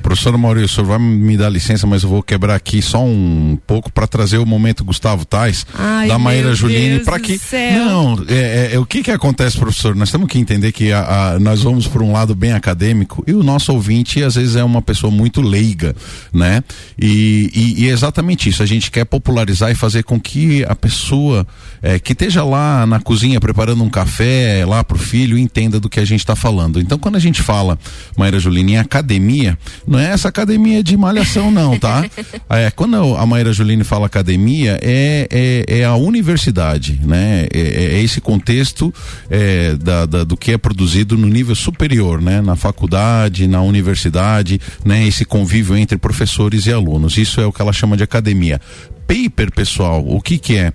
Professor 0.07 0.39
Maurício, 0.39 0.67
o 0.67 0.69
senhor 0.69 0.87
vai 0.87 0.99
me 0.99 1.37
dar 1.37 1.49
licença, 1.49 1.85
mas 1.85 2.05
eu 2.05 2.09
vou 2.09 2.23
quebrar 2.23 2.55
aqui 2.55 2.81
só 2.81 3.03
um 3.05 3.59
pouco 3.67 3.91
para 3.91 4.07
trazer 4.07 4.39
o 4.39 4.47
momento 4.47 4.85
Gustavo 4.85 5.25
Tais, 5.25 5.67
Ai, 5.75 6.07
da 6.07 6.17
Maíra 6.17 6.55
Juline, 6.55 7.01
para 7.01 7.19
que 7.19 7.41
não, 7.75 8.25
é, 8.29 8.35
é, 8.35 8.75
é, 8.75 8.79
o 8.79 8.87
que 8.87 9.03
que 9.03 9.11
acontece, 9.11 9.59
professor? 9.59 9.97
Nós 9.97 10.11
temos 10.11 10.29
que 10.29 10.39
entender 10.39 10.71
que 10.71 10.93
a, 10.93 11.33
a, 11.33 11.41
nós 11.41 11.63
vamos 11.63 11.89
por 11.89 12.03
um 12.03 12.13
lado 12.13 12.37
bem 12.37 12.53
acadêmico 12.53 13.25
e 13.27 13.33
o 13.33 13.43
nosso 13.43 13.73
ouvinte 13.73 14.23
às 14.23 14.37
vezes 14.37 14.55
é 14.55 14.63
uma 14.63 14.81
pessoa 14.81 15.11
muito 15.11 15.41
leiga, 15.41 15.95
né? 16.33 16.63
E, 16.97 17.51
e, 17.53 17.83
e 17.83 17.89
é 17.89 17.93
exatamente 17.93 18.49
isso. 18.49 18.63
A 18.63 18.67
gente 18.67 18.93
quer 18.93 19.05
popularizar 19.05 19.73
e 19.73 19.75
fazer 19.75 20.05
com 20.05 20.21
que 20.21 20.65
a 20.65 20.77
pessoa 20.77 21.45
é, 21.83 21.99
que 21.99 22.13
esteja 22.13 22.45
lá 22.45 22.87
na 22.87 23.01
cozinha 23.01 23.41
preparando 23.41 23.83
um 23.83 23.91
café 23.91 24.65
lá 24.65 24.85
para 24.85 24.97
o 24.97 25.01
filho 25.01 25.37
entenda 25.37 25.81
do 25.81 25.89
que 25.89 25.99
a 25.99 26.05
gente 26.05 26.21
está 26.21 26.37
falando. 26.37 26.81
Então, 26.81 26.99
quando 26.99 27.17
a 27.17 27.21
gente 27.21 27.43
fala, 27.43 27.79
Maíra 28.17 28.39
Juline, 28.39 28.75
em 28.75 28.79
academia, 28.79 29.56
não 29.87 29.99
é 29.99 30.11
essa 30.11 30.29
academia 30.29 30.83
de 30.83 30.97
malhação, 30.97 31.51
não, 31.51 31.79
tá? 31.79 32.05
É, 32.49 32.71
quando 32.71 33.17
a 33.17 33.27
Maíra 33.27 33.53
Juline 33.53 33.83
fala 33.83 34.07
academia, 34.07 34.79
é, 34.81 35.29
é, 35.31 35.81
é 35.81 35.85
a 35.85 35.95
universidade, 35.95 37.01
né? 37.03 37.47
É, 37.53 37.61
é, 37.61 37.85
é 37.97 38.03
esse 38.03 38.21
contexto 38.21 38.93
é, 39.29 39.75
da, 39.75 40.07
da, 40.07 40.25
do 40.25 40.37
que 40.37 40.53
é 40.53 40.59
produzido 40.59 41.17
no 41.19 41.27
nível 41.27 41.55
superior, 41.55 42.21
né? 42.21 42.41
Na 42.41 42.57
faculdade, 42.57 43.47
na 43.47 43.63
universidade, 43.63 44.61
né? 44.85 45.07
Esse 45.07 45.25
convívio 45.25 45.77
entre 45.77 45.99
professores 45.99 46.67
e 46.67 46.73
alunos. 46.73 47.17
Isso 47.19 47.41
é 47.41 47.47
o 47.47 47.53
que 47.53 47.61
ela 47.61 47.73
chama 47.73 47.97
de 47.97 48.05
academia 48.05 48.61
paper, 49.07 49.53
pessoal, 49.53 50.05
o 50.07 50.21
que 50.21 50.37
que 50.37 50.57
é? 50.57 50.73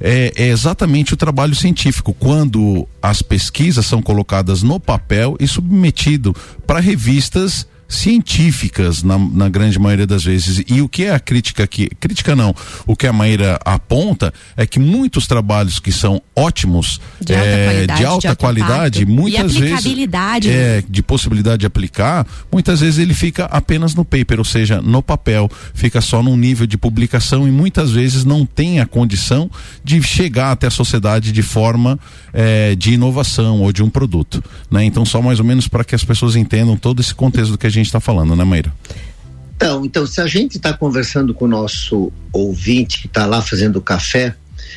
é? 0.00 0.32
é? 0.36 0.48
exatamente 0.48 1.14
o 1.14 1.16
trabalho 1.16 1.54
científico, 1.54 2.14
quando 2.14 2.88
as 3.02 3.22
pesquisas 3.22 3.84
são 3.84 4.02
colocadas 4.02 4.62
no 4.62 4.80
papel 4.80 5.36
e 5.38 5.46
submetido 5.46 6.34
para 6.66 6.80
revistas 6.80 7.66
científicas 7.88 9.02
na, 9.02 9.18
na, 9.18 9.48
grande 9.48 9.78
maioria 9.78 10.06
das 10.06 10.24
vezes. 10.24 10.62
E 10.68 10.80
o 10.80 10.88
que 10.88 11.04
é 11.04 11.14
a 11.14 11.20
crítica 11.20 11.64
aqui? 11.64 11.88
Crítica 12.00 12.34
não. 12.34 12.54
O 12.86 12.96
que 12.96 13.06
a 13.06 13.12
Maíra 13.12 13.58
aponta 13.64 14.32
é 14.56 14.66
que 14.66 14.78
muitos 14.78 15.26
trabalhos 15.26 15.78
que 15.78 15.92
são 15.92 16.20
ótimos, 16.34 17.00
de 17.20 17.34
alta 17.34 17.46
é, 17.46 17.66
qualidade, 17.66 18.00
de 18.00 18.06
alta 18.06 18.28
de 18.28 18.36
qualidade 18.36 19.06
muitas 19.06 19.56
aplicabilidade, 19.56 20.48
vezes 20.48 20.62
né? 20.62 20.78
é, 20.78 20.84
de 20.88 21.02
possibilidade 21.02 21.60
de 21.60 21.66
aplicar, 21.66 22.26
muitas 22.50 22.80
vezes 22.80 22.98
ele 22.98 23.14
fica 23.14 23.44
apenas 23.46 23.94
no 23.94 24.04
paper, 24.04 24.38
ou 24.38 24.44
seja, 24.44 24.80
no 24.80 25.02
papel, 25.02 25.50
fica 25.74 26.00
só 26.00 26.22
num 26.22 26.36
nível 26.36 26.66
de 26.66 26.76
publicação 26.76 27.46
e 27.46 27.50
muitas 27.50 27.90
vezes 27.90 28.24
não 28.24 28.44
tem 28.44 28.80
a 28.80 28.86
condição 28.86 29.50
de 29.82 30.02
chegar 30.02 30.52
até 30.52 30.66
a 30.66 30.70
sociedade 30.70 31.32
de 31.32 31.42
forma 31.42 31.98
é, 32.32 32.74
de 32.74 32.94
inovação 32.94 33.60
ou 33.62 33.72
de 33.72 33.82
um 33.82 33.90
produto. 33.90 34.42
Né? 34.70 34.84
Então, 34.84 35.04
só 35.04 35.22
mais 35.22 35.38
ou 35.38 35.44
menos 35.44 35.68
para 35.68 35.84
que 35.84 35.94
as 35.94 36.04
pessoas 36.04 36.36
entendam 36.36 36.76
todo 36.76 37.00
esse 37.00 37.14
contexto 37.14 37.52
do 37.52 37.58
que 37.58 37.66
a 37.66 37.70
gente 37.70 37.83
está 37.88 38.00
falando, 38.00 38.34
né, 38.34 38.44
Meira? 38.44 38.72
Então, 39.56 39.84
então, 39.84 40.06
se 40.06 40.20
a 40.20 40.26
gente 40.26 40.56
está 40.56 40.72
conversando 40.72 41.32
com 41.32 41.44
o 41.44 41.48
nosso 41.48 42.12
ouvinte 42.32 43.00
que 43.00 43.06
está 43.06 43.24
lá 43.24 43.40
fazendo 43.40 43.80
café, 43.80 44.34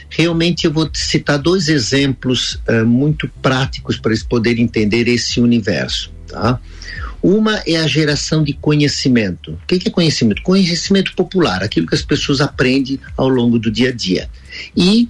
realmente 0.09 0.65
eu 0.65 0.71
vou 0.71 0.89
citar 0.93 1.37
dois 1.39 1.67
exemplos 1.67 2.55
uh, 2.69 2.85
muito 2.85 3.27
práticos 3.41 3.97
para 3.97 4.11
eles 4.11 4.23
poderem 4.23 4.63
entender 4.63 5.07
esse 5.07 5.41
universo. 5.41 6.11
Tá? 6.27 6.59
Uma 7.21 7.63
é 7.65 7.77
a 7.77 7.87
geração 7.87 8.43
de 8.43 8.53
conhecimento. 8.53 9.51
O 9.53 9.67
que 9.67 9.87
é 9.87 9.91
conhecimento? 9.91 10.41
Conhecimento 10.43 11.13
popular, 11.15 11.63
aquilo 11.63 11.87
que 11.87 11.95
as 11.95 12.01
pessoas 12.01 12.41
aprendem 12.41 12.99
ao 13.15 13.27
longo 13.27 13.57
do 13.57 13.71
dia 13.71 13.89
a 13.89 13.91
dia. 13.91 14.29
E 14.75 15.09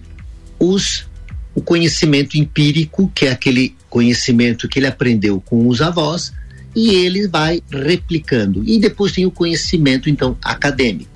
os, 0.57 1.05
o 1.53 1.61
conhecimento 1.61 2.37
empírico, 2.37 3.11
que 3.13 3.25
é 3.25 3.31
aquele 3.31 3.75
conhecimento 3.89 4.67
que 4.67 4.79
ele 4.79 4.87
aprendeu 4.87 5.41
com 5.41 5.67
os 5.67 5.81
avós, 5.81 6.31
e 6.77 6.93
ele 6.93 7.27
vai 7.27 7.59
replicando. 7.71 8.63
E 8.63 8.77
depois 8.77 9.11
tem 9.11 9.25
o 9.25 9.31
conhecimento, 9.31 10.11
então, 10.11 10.37
acadêmico. 10.43 11.09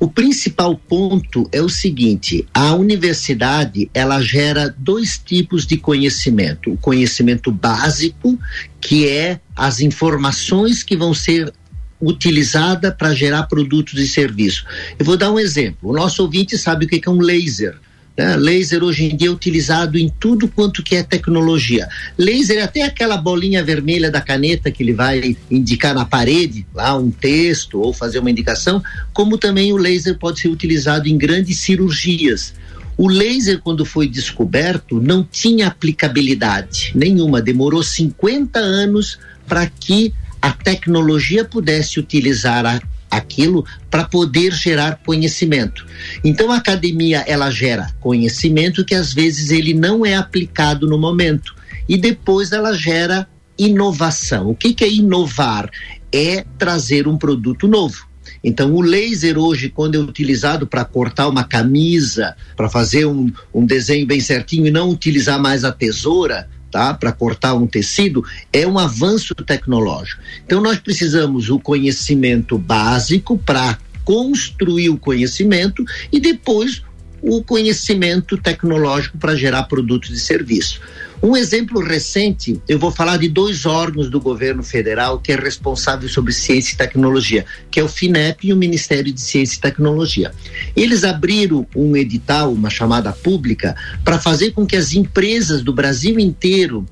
O 0.00 0.08
principal 0.08 0.74
ponto 0.74 1.46
é 1.52 1.60
o 1.60 1.68
seguinte: 1.68 2.46
a 2.52 2.74
universidade 2.74 3.90
ela 3.92 4.22
gera 4.22 4.74
dois 4.78 5.18
tipos 5.22 5.66
de 5.66 5.76
conhecimento. 5.76 6.72
O 6.72 6.78
conhecimento 6.78 7.52
básico, 7.52 8.38
que 8.80 9.06
é 9.06 9.38
as 9.54 9.80
informações 9.80 10.82
que 10.82 10.96
vão 10.96 11.12
ser 11.12 11.52
utilizada 12.00 12.90
para 12.90 13.14
gerar 13.14 13.44
produtos 13.44 13.98
e 14.00 14.08
serviços. 14.08 14.64
Eu 14.98 15.04
vou 15.04 15.16
dar 15.16 15.30
um 15.30 15.38
exemplo. 15.38 15.90
O 15.90 15.92
nosso 15.94 16.22
ouvinte 16.22 16.56
sabe 16.56 16.86
o 16.86 16.88
que 16.88 17.02
é 17.06 17.10
um 17.10 17.20
laser. 17.20 17.78
Né? 18.16 18.36
Laser 18.36 18.82
hoje 18.82 19.04
em 19.04 19.16
dia 19.16 19.28
é 19.28 19.30
utilizado 19.30 19.98
em 19.98 20.08
tudo 20.08 20.48
quanto 20.48 20.82
que 20.82 20.96
é 20.96 21.02
tecnologia. 21.02 21.88
Laser 22.16 22.58
é 22.58 22.62
até 22.62 22.82
aquela 22.82 23.16
bolinha 23.16 23.62
vermelha 23.62 24.10
da 24.10 24.20
caneta 24.20 24.70
que 24.70 24.82
ele 24.82 24.94
vai 24.94 25.36
indicar 25.50 25.94
na 25.94 26.04
parede, 26.04 26.66
lá 26.74 26.96
um 26.96 27.10
texto 27.10 27.80
ou 27.80 27.92
fazer 27.92 28.18
uma 28.18 28.30
indicação, 28.30 28.82
como 29.12 29.36
também 29.36 29.72
o 29.72 29.76
laser 29.76 30.18
pode 30.18 30.40
ser 30.40 30.48
utilizado 30.48 31.08
em 31.08 31.18
grandes 31.18 31.58
cirurgias. 31.58 32.54
O 32.96 33.08
laser, 33.08 33.60
quando 33.60 33.84
foi 33.84 34.08
descoberto, 34.08 35.00
não 35.00 35.22
tinha 35.22 35.66
aplicabilidade 35.66 36.92
nenhuma, 36.94 37.42
demorou 37.42 37.82
50 37.82 38.58
anos 38.58 39.18
para 39.46 39.66
que 39.66 40.14
a 40.40 40.50
tecnologia 40.50 41.44
pudesse 41.44 42.00
utilizar 42.00 42.64
a 42.64 42.80
aquilo 43.10 43.64
para 43.90 44.04
poder 44.04 44.52
gerar 44.52 45.00
conhecimento. 45.04 45.86
Então 46.24 46.50
a 46.50 46.56
academia 46.56 47.24
ela 47.26 47.50
gera 47.50 47.92
conhecimento 48.00 48.84
que 48.84 48.94
às 48.94 49.12
vezes 49.12 49.50
ele 49.50 49.74
não 49.74 50.04
é 50.04 50.14
aplicado 50.14 50.86
no 50.86 50.98
momento 50.98 51.54
e 51.88 51.96
depois 51.96 52.52
ela 52.52 52.72
gera 52.72 53.28
inovação. 53.58 54.50
O 54.50 54.54
que, 54.54 54.74
que 54.74 54.84
é 54.84 54.90
inovar? 54.90 55.70
É 56.12 56.44
trazer 56.58 57.08
um 57.08 57.16
produto 57.16 57.66
novo. 57.66 58.06
Então, 58.42 58.72
o 58.74 58.80
laser 58.80 59.38
hoje, 59.38 59.68
quando 59.68 59.96
é 59.96 59.98
utilizado 59.98 60.66
para 60.66 60.84
cortar 60.84 61.28
uma 61.28 61.44
camisa, 61.44 62.36
para 62.56 62.68
fazer 62.68 63.06
um, 63.06 63.32
um 63.52 63.64
desenho 63.66 64.06
bem 64.06 64.20
certinho 64.20 64.66
e 64.66 64.70
não 64.70 64.90
utilizar 64.90 65.40
mais 65.40 65.64
a 65.64 65.72
tesoura, 65.72 66.48
tá? 66.70 66.94
Para 66.94 67.12
cortar 67.12 67.54
um 67.54 67.66
tecido, 67.66 68.24
é 68.52 68.66
um 68.66 68.78
avanço 68.78 69.34
tecnológico. 69.34 70.22
Então 70.44 70.60
nós 70.60 70.78
precisamos 70.78 71.50
o 71.50 71.58
conhecimento 71.58 72.58
básico 72.58 73.38
para 73.38 73.78
construir 74.04 74.88
o 74.88 74.98
conhecimento 74.98 75.84
e 76.12 76.20
depois 76.20 76.82
o 77.20 77.42
conhecimento 77.42 78.36
tecnológico 78.36 79.18
para 79.18 79.34
gerar 79.34 79.64
produtos 79.64 80.10
e 80.10 80.20
serviços. 80.20 80.80
Um 81.22 81.34
exemplo 81.34 81.80
recente, 81.82 82.60
eu 82.68 82.78
vou 82.78 82.90
falar 82.90 83.16
de 83.16 83.28
dois 83.28 83.64
órgãos 83.64 84.10
do 84.10 84.20
governo 84.20 84.62
federal 84.62 85.18
que 85.18 85.32
é 85.32 85.36
responsável 85.36 86.08
sobre 86.08 86.32
ciência 86.32 86.74
e 86.74 86.76
tecnologia, 86.76 87.46
que 87.70 87.80
é 87.80 87.82
o 87.82 87.88
FINEP 87.88 88.48
e 88.48 88.52
o 88.52 88.56
Ministério 88.56 89.12
de 89.12 89.20
Ciência 89.20 89.56
e 89.56 89.60
Tecnologia. 89.60 90.32
Eles 90.76 91.04
abriram 91.04 91.66
um 91.74 91.96
edital, 91.96 92.52
uma 92.52 92.68
chamada 92.68 93.12
pública, 93.12 93.74
para 94.04 94.18
fazer 94.18 94.50
com 94.52 94.66
que 94.66 94.76
as 94.76 94.92
empresas 94.92 95.62
do 95.62 95.72
Brasil 95.72 96.18
inteiro, 96.18 96.86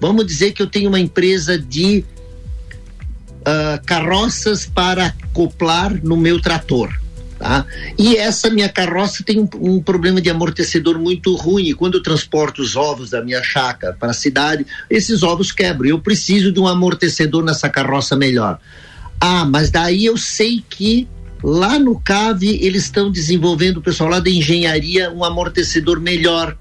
vamos 0.00 0.26
dizer 0.26 0.52
que 0.52 0.60
eu 0.60 0.66
tenho 0.66 0.88
uma 0.88 1.00
empresa 1.00 1.58
de 1.58 2.04
uh, 3.40 3.84
carroças 3.86 4.66
para 4.66 5.06
acoplar 5.06 5.98
no 6.04 6.16
meu 6.16 6.40
trator 6.40 7.05
Tá? 7.46 7.64
E 7.96 8.16
essa 8.16 8.50
minha 8.50 8.68
carroça 8.68 9.22
tem 9.22 9.38
um, 9.38 9.48
um, 9.60 9.80
problema 9.80 10.20
de 10.20 10.28
amortecedor 10.28 10.98
muito 10.98 11.36
ruim. 11.36 11.68
E 11.68 11.74
quando 11.74 11.94
eu 11.94 12.02
transporto 12.02 12.60
os 12.60 12.74
ovos 12.74 13.10
da 13.10 13.22
minha 13.22 13.40
chácara 13.40 13.92
para 13.92 14.10
a 14.10 14.14
cidade, 14.14 14.66
esses 14.90 15.22
ovos 15.22 15.52
quebram. 15.52 15.90
Eu 15.90 16.00
preciso 16.00 16.50
de 16.50 16.58
um 16.58 16.66
amortecedor 16.66 17.44
nessa 17.44 17.68
carroça 17.68 18.16
melhor. 18.16 18.58
Ah, 19.20 19.44
mas 19.44 19.70
daí 19.70 20.04
eu 20.04 20.16
sei 20.16 20.60
que 20.68 21.06
Lá 21.44 21.78
no 21.78 22.00
CAV, 22.00 22.44
eles 22.44 22.84
estão 22.84 23.10
desenvolvendo, 23.10 23.76
o 23.76 23.82
pessoal 23.82 24.08
lá 24.08 24.20
da 24.20 24.30
engenharia, 24.30 25.12
um 25.12 25.22
amortecedor 25.22 26.00
melhor. 26.00 26.56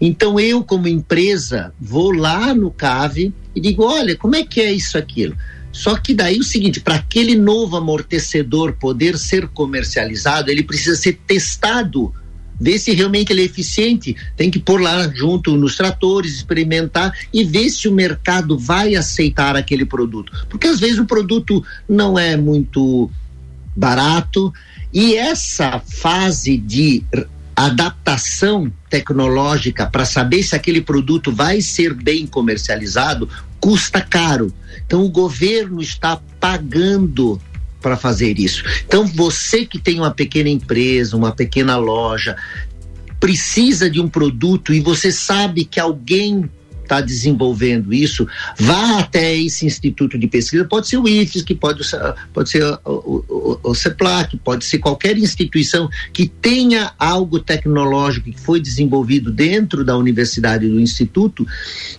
Então, 0.00 0.38
eu, 0.38 0.62
como 0.62 0.88
empresa, 0.88 1.72
vou 1.80 2.10
lá 2.10 2.52
no 2.52 2.70
CAV 2.70 3.32
e 3.54 3.60
digo: 3.60 3.84
olha, 3.84 4.16
como 4.16 4.34
é 4.34 4.42
que 4.42 4.60
é 4.60 4.72
isso, 4.72 4.98
aquilo? 4.98 5.36
Só 5.78 5.96
que 5.96 6.12
daí 6.12 6.40
o 6.40 6.42
seguinte, 6.42 6.80
para 6.80 6.96
aquele 6.96 7.36
novo 7.36 7.76
amortecedor 7.76 8.72
poder 8.72 9.16
ser 9.16 9.46
comercializado, 9.46 10.50
ele 10.50 10.64
precisa 10.64 10.96
ser 10.96 11.20
testado, 11.24 12.12
ver 12.60 12.80
se 12.80 12.92
realmente 12.92 13.32
ele 13.32 13.42
é 13.42 13.44
eficiente. 13.44 14.16
Tem 14.36 14.50
que 14.50 14.58
pôr 14.58 14.80
lá 14.80 15.08
junto 15.14 15.56
nos 15.56 15.76
tratores, 15.76 16.34
experimentar 16.34 17.16
e 17.32 17.44
ver 17.44 17.70
se 17.70 17.86
o 17.86 17.92
mercado 17.92 18.58
vai 18.58 18.96
aceitar 18.96 19.54
aquele 19.54 19.84
produto. 19.84 20.32
Porque 20.48 20.66
às 20.66 20.80
vezes 20.80 20.98
o 20.98 21.06
produto 21.06 21.64
não 21.88 22.18
é 22.18 22.36
muito 22.36 23.08
barato 23.76 24.52
e 24.92 25.14
essa 25.14 25.78
fase 25.78 26.58
de 26.58 27.04
adaptação 27.54 28.72
tecnológica 28.90 29.86
para 29.86 30.04
saber 30.04 30.42
se 30.42 30.56
aquele 30.56 30.80
produto 30.80 31.30
vai 31.30 31.60
ser 31.60 31.94
bem 31.94 32.26
comercializado 32.26 33.28
custa 33.68 34.00
caro. 34.00 34.50
Então 34.86 35.04
o 35.04 35.10
governo 35.10 35.82
está 35.82 36.18
pagando 36.40 37.38
para 37.82 37.98
fazer 37.98 38.38
isso. 38.38 38.64
Então 38.86 39.06
você 39.06 39.66
que 39.66 39.78
tem 39.78 39.98
uma 39.98 40.10
pequena 40.10 40.48
empresa, 40.48 41.14
uma 41.14 41.32
pequena 41.32 41.76
loja, 41.76 42.34
precisa 43.20 43.90
de 43.90 44.00
um 44.00 44.08
produto 44.08 44.72
e 44.72 44.80
você 44.80 45.12
sabe 45.12 45.66
que 45.66 45.78
alguém 45.78 46.48
está 46.88 47.00
desenvolvendo 47.02 47.92
isso, 47.92 48.26
vá 48.58 49.00
até 49.00 49.36
esse 49.36 49.66
instituto 49.66 50.18
de 50.18 50.26
pesquisa, 50.26 50.64
pode 50.64 50.88
ser 50.88 50.96
o 50.96 51.06
IFES, 51.06 51.42
que 51.42 51.54
pode, 51.54 51.82
pode 52.32 52.48
ser 52.48 52.64
o, 52.84 53.24
o, 53.28 53.60
o 53.62 53.74
CEPLAC, 53.74 54.38
pode 54.38 54.64
ser 54.64 54.78
qualquer 54.78 55.18
instituição 55.18 55.88
que 56.12 56.26
tenha 56.26 56.92
algo 56.98 57.38
tecnológico 57.38 58.30
que 58.30 58.40
foi 58.40 58.58
desenvolvido 58.60 59.30
dentro 59.30 59.84
da 59.84 59.96
universidade 59.96 60.66
do 60.66 60.80
instituto 60.80 61.46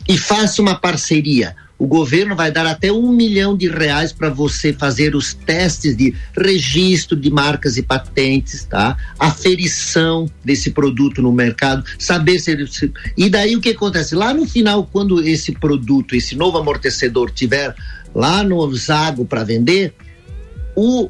e 0.08 0.18
faça 0.18 0.62
uma 0.62 0.76
parceria 0.76 1.56
o 1.80 1.88
governo 1.88 2.36
vai 2.36 2.52
dar 2.52 2.66
até 2.66 2.92
um 2.92 3.10
milhão 3.10 3.56
de 3.56 3.70
reais 3.70 4.12
para 4.12 4.30
você 4.30 4.74
fazer 4.74 5.16
os 5.16 5.34
testes 5.34 5.96
de 5.96 6.14
registro 6.38 7.16
de 7.16 7.32
marcas 7.32 7.78
e 7.78 7.82
patentes, 7.82 8.66
tá? 8.66 8.98
Aferição 9.18 10.30
desse 10.44 10.72
produto 10.72 11.22
no 11.22 11.32
mercado, 11.32 11.86
saber 11.98 12.38
se 12.40 12.52
ele. 12.52 12.70
E 13.18 13.30
daí 13.30 13.56
o 13.56 13.62
que 13.62 13.70
acontece? 13.70 14.14
Lá 14.14 14.34
no 14.34 14.46
final, 14.46 14.90
quando 14.92 15.26
esse 15.26 15.54
produto, 15.54 16.18
esse 16.18 16.36
novo 16.36 16.58
amortecedor 16.58 17.32
tiver 17.32 17.74
lá 18.14 18.44
no 18.44 18.76
Zago 18.76 19.24
para 19.24 19.46
vender, 19.46 19.94
o, 20.76 21.10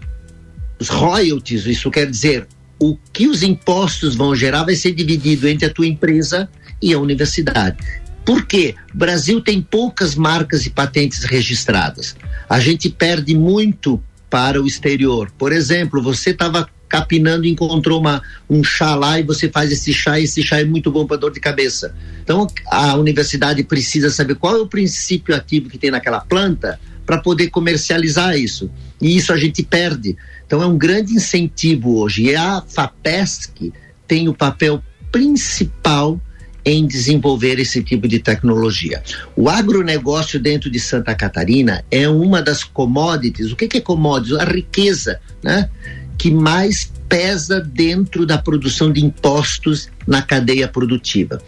os 0.79 0.87
royalties, 0.87 1.65
isso 1.65 1.89
quer 1.89 2.07
dizer, 2.07 2.47
o 2.79 2.95
que 3.11 3.27
os 3.27 3.41
impostos 3.41 4.15
vão 4.15 4.35
gerar 4.35 4.65
vai 4.65 4.75
ser 4.75 4.91
dividido 4.91 5.47
entre 5.47 5.65
a 5.65 5.73
tua 5.73 5.87
empresa 5.87 6.47
e 6.79 6.93
a 6.93 6.99
universidade. 6.99 8.08
Por 8.29 8.45
quê? 8.45 8.75
Brasil 8.93 9.41
tem 9.41 9.59
poucas 9.59 10.13
marcas 10.13 10.63
e 10.67 10.69
patentes 10.69 11.23
registradas. 11.23 12.15
A 12.47 12.59
gente 12.59 12.87
perde 12.87 13.33
muito 13.33 13.99
para 14.29 14.61
o 14.61 14.67
exterior. 14.67 15.31
Por 15.35 15.51
exemplo, 15.51 15.99
você 15.99 16.29
estava 16.29 16.69
capinando 16.87 17.45
e 17.45 17.49
encontrou 17.49 17.99
uma, 17.99 18.21
um 18.47 18.63
chá 18.63 18.93
lá 18.93 19.19
e 19.19 19.23
você 19.23 19.49
faz 19.49 19.71
esse 19.71 19.91
chá 19.91 20.19
e 20.19 20.25
esse 20.25 20.43
chá 20.43 20.59
é 20.59 20.63
muito 20.63 20.91
bom 20.91 21.07
para 21.07 21.17
dor 21.17 21.31
de 21.31 21.39
cabeça. 21.39 21.95
Então 22.21 22.45
a 22.67 22.95
universidade 22.97 23.63
precisa 23.63 24.11
saber 24.11 24.35
qual 24.35 24.57
é 24.57 24.59
o 24.59 24.67
princípio 24.67 25.35
ativo 25.35 25.67
que 25.67 25.79
tem 25.79 25.89
naquela 25.89 26.19
planta 26.19 26.79
para 27.07 27.17
poder 27.17 27.49
comercializar 27.49 28.37
isso. 28.37 28.69
E 29.01 29.17
isso 29.17 29.33
a 29.33 29.37
gente 29.37 29.63
perde. 29.63 30.15
Então 30.45 30.61
é 30.61 30.67
um 30.67 30.77
grande 30.77 31.13
incentivo 31.13 31.97
hoje. 31.97 32.25
E 32.25 32.35
a 32.35 32.61
FAPESC 32.61 33.73
tem 34.07 34.29
o 34.29 34.35
papel 34.35 34.83
principal 35.11 36.21
em 36.65 36.85
desenvolver 36.85 37.59
esse 37.59 37.83
tipo 37.83 38.07
de 38.07 38.19
tecnologia. 38.19 39.01
O 39.35 39.49
agronegócio 39.49 40.39
dentro 40.39 40.69
de 40.69 40.79
Santa 40.79 41.15
Catarina 41.15 41.83
é 41.89 42.07
uma 42.07 42.41
das 42.41 42.63
commodities. 42.63 43.51
O 43.51 43.55
que, 43.55 43.77
é 43.77 43.81
commodities? 43.81 44.37
A 44.37 44.45
riqueza, 44.45 45.19
né? 45.43 45.69
Que 46.17 46.31
mais 46.31 46.91
pesa 47.07 47.59
dentro 47.59 48.25
da 48.25 48.37
produção 48.37 48.91
de 48.91 49.03
impostos 49.03 49.89
na 50.05 50.21
cadeia 50.21 50.67
produtiva. 50.67 51.41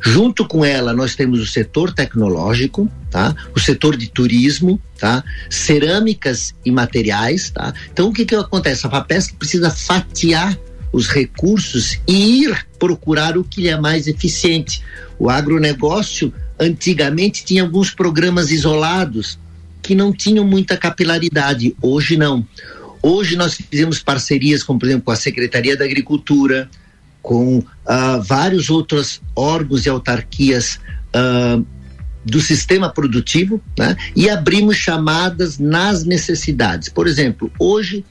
Junto 0.00 0.46
com 0.46 0.64
ela, 0.64 0.92
nós 0.92 1.14
temos 1.14 1.40
o 1.40 1.46
setor 1.46 1.92
tecnológico, 1.92 2.90
tá? 3.10 3.34
O 3.54 3.60
setor 3.60 3.96
de 3.96 4.08
turismo, 4.10 4.80
tá? 4.98 5.22
Cerâmicas 5.48 6.54
e 6.64 6.70
materiais, 6.70 7.50
tá? 7.50 7.72
Então, 7.92 8.08
o 8.08 8.12
que 8.12 8.24
que 8.24 8.34
acontece? 8.34 8.86
A 8.86 8.90
FAPESC 8.90 9.34
precisa 9.36 9.70
fatiar 9.70 10.56
os 10.92 11.08
recursos 11.08 11.98
e 12.06 12.42
ir 12.42 12.66
procurar 12.78 13.36
o 13.36 13.44
que 13.44 13.68
é 13.68 13.78
mais 13.78 14.06
eficiente. 14.06 14.82
O 15.18 15.30
agronegócio 15.30 16.32
antigamente 16.58 17.44
tinha 17.44 17.62
alguns 17.62 17.90
programas 17.90 18.50
isolados 18.50 19.38
que 19.82 19.94
não 19.94 20.12
tinham 20.12 20.44
muita 20.44 20.76
capilaridade, 20.76 21.74
hoje 21.80 22.16
não. 22.16 22.46
Hoje 23.02 23.36
nós 23.36 23.54
fizemos 23.54 24.00
parcerias, 24.00 24.62
como 24.62 24.78
por 24.78 24.86
exemplo 24.86 25.04
com 25.04 25.12
a 25.12 25.16
Secretaria 25.16 25.76
da 25.76 25.84
Agricultura, 25.84 26.68
com 27.22 27.58
uh, 27.58 28.22
vários 28.22 28.68
outros 28.68 29.22
órgãos 29.34 29.86
e 29.86 29.88
autarquias 29.88 30.78
uh, 31.14 31.64
do 32.24 32.40
sistema 32.40 32.90
produtivo, 32.90 33.60
né? 33.78 33.96
e 34.14 34.28
abrimos 34.28 34.76
chamadas 34.76 35.58
nas 35.58 36.04
necessidades. 36.04 36.88
Por 36.88 37.06
exemplo, 37.06 37.50
hoje 37.58 38.04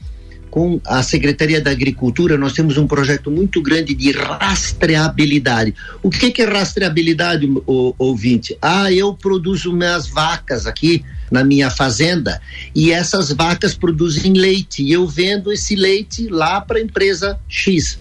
com 0.50 0.80
a 0.84 1.02
Secretaria 1.02 1.60
da 1.60 1.70
Agricultura, 1.70 2.36
nós 2.36 2.52
temos 2.52 2.76
um 2.76 2.86
projeto 2.86 3.30
muito 3.30 3.62
grande 3.62 3.94
de 3.94 4.10
rastreabilidade. 4.10 5.74
O 6.02 6.10
que, 6.10 6.30
que 6.30 6.42
é 6.42 6.44
rastreabilidade, 6.44 7.46
o, 7.66 7.94
ouvinte? 7.96 8.58
Ah, 8.60 8.92
eu 8.92 9.14
produzo 9.14 9.72
minhas 9.72 10.08
vacas 10.08 10.66
aqui 10.66 11.04
na 11.30 11.44
minha 11.44 11.70
fazenda 11.70 12.40
e 12.74 12.90
essas 12.90 13.30
vacas 13.30 13.74
produzem 13.74 14.32
leite 14.32 14.82
e 14.82 14.92
eu 14.92 15.06
vendo 15.06 15.52
esse 15.52 15.76
leite 15.76 16.26
lá 16.26 16.60
para 16.60 16.78
a 16.78 16.82
empresa 16.82 17.38
X. 17.48 17.98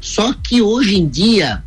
Só 0.00 0.32
que 0.32 0.62
hoje 0.62 0.96
em 0.96 1.08
dia 1.08 1.64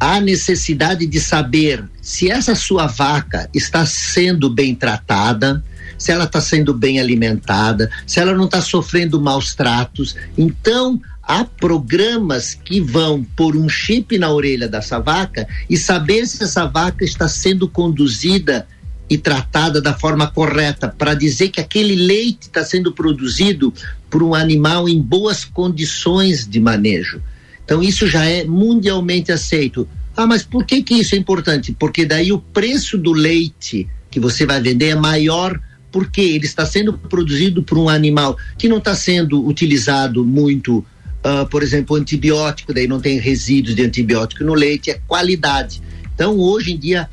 há 0.00 0.20
necessidade 0.20 1.06
de 1.06 1.20
saber 1.20 1.84
se 2.00 2.30
essa 2.30 2.54
sua 2.54 2.86
vaca 2.86 3.50
está 3.52 3.84
sendo 3.84 4.48
bem 4.48 4.74
tratada, 4.74 5.62
se 5.98 6.12
ela 6.12 6.24
está 6.24 6.40
sendo 6.40 6.74
bem 6.74 7.00
alimentada, 7.00 7.90
se 8.06 8.20
ela 8.20 8.34
não 8.34 8.44
está 8.44 8.60
sofrendo 8.60 9.20
maus 9.20 9.54
tratos. 9.54 10.16
Então, 10.36 11.00
há 11.22 11.44
programas 11.44 12.54
que 12.54 12.80
vão 12.80 13.24
pôr 13.36 13.56
um 13.56 13.68
chip 13.68 14.16
na 14.18 14.30
orelha 14.30 14.68
dessa 14.68 14.98
vaca 14.98 15.46
e 15.68 15.76
saber 15.76 16.26
se 16.26 16.44
essa 16.44 16.66
vaca 16.66 17.04
está 17.04 17.28
sendo 17.28 17.68
conduzida 17.68 18.66
e 19.08 19.16
tratada 19.16 19.80
da 19.80 19.94
forma 19.94 20.26
correta, 20.26 20.88
para 20.88 21.14
dizer 21.14 21.50
que 21.50 21.60
aquele 21.60 21.94
leite 21.94 22.42
está 22.42 22.64
sendo 22.64 22.92
produzido 22.92 23.72
por 24.10 24.22
um 24.22 24.34
animal 24.34 24.88
em 24.88 25.00
boas 25.00 25.44
condições 25.44 26.46
de 26.46 26.58
manejo. 26.58 27.22
Então, 27.64 27.82
isso 27.82 28.06
já 28.06 28.24
é 28.24 28.44
mundialmente 28.44 29.30
aceito. 29.30 29.88
Ah, 30.16 30.26
mas 30.26 30.42
por 30.42 30.64
que, 30.64 30.82
que 30.82 30.94
isso 30.94 31.14
é 31.14 31.18
importante? 31.18 31.76
Porque 31.78 32.04
daí 32.04 32.32
o 32.32 32.38
preço 32.38 32.96
do 32.96 33.12
leite 33.12 33.86
que 34.10 34.18
você 34.18 34.46
vai 34.46 34.60
vender 34.60 34.88
é 34.88 34.94
maior 34.94 35.60
porque 35.96 36.20
ele 36.20 36.44
está 36.44 36.66
sendo 36.66 36.92
produzido 36.92 37.62
por 37.62 37.78
um 37.78 37.88
animal 37.88 38.36
que 38.58 38.68
não 38.68 38.76
está 38.76 38.94
sendo 38.94 39.42
utilizado 39.46 40.22
muito, 40.26 40.84
uh, 41.24 41.48
por 41.50 41.62
exemplo, 41.62 41.96
antibiótico, 41.96 42.74
daí 42.74 42.86
não 42.86 43.00
tem 43.00 43.18
resíduos 43.18 43.74
de 43.74 43.82
antibiótico 43.82 44.44
no 44.44 44.52
leite, 44.52 44.90
é 44.90 45.00
qualidade. 45.06 45.80
Então, 46.14 46.38
hoje 46.38 46.72
em 46.72 46.78
dia, 46.78 47.08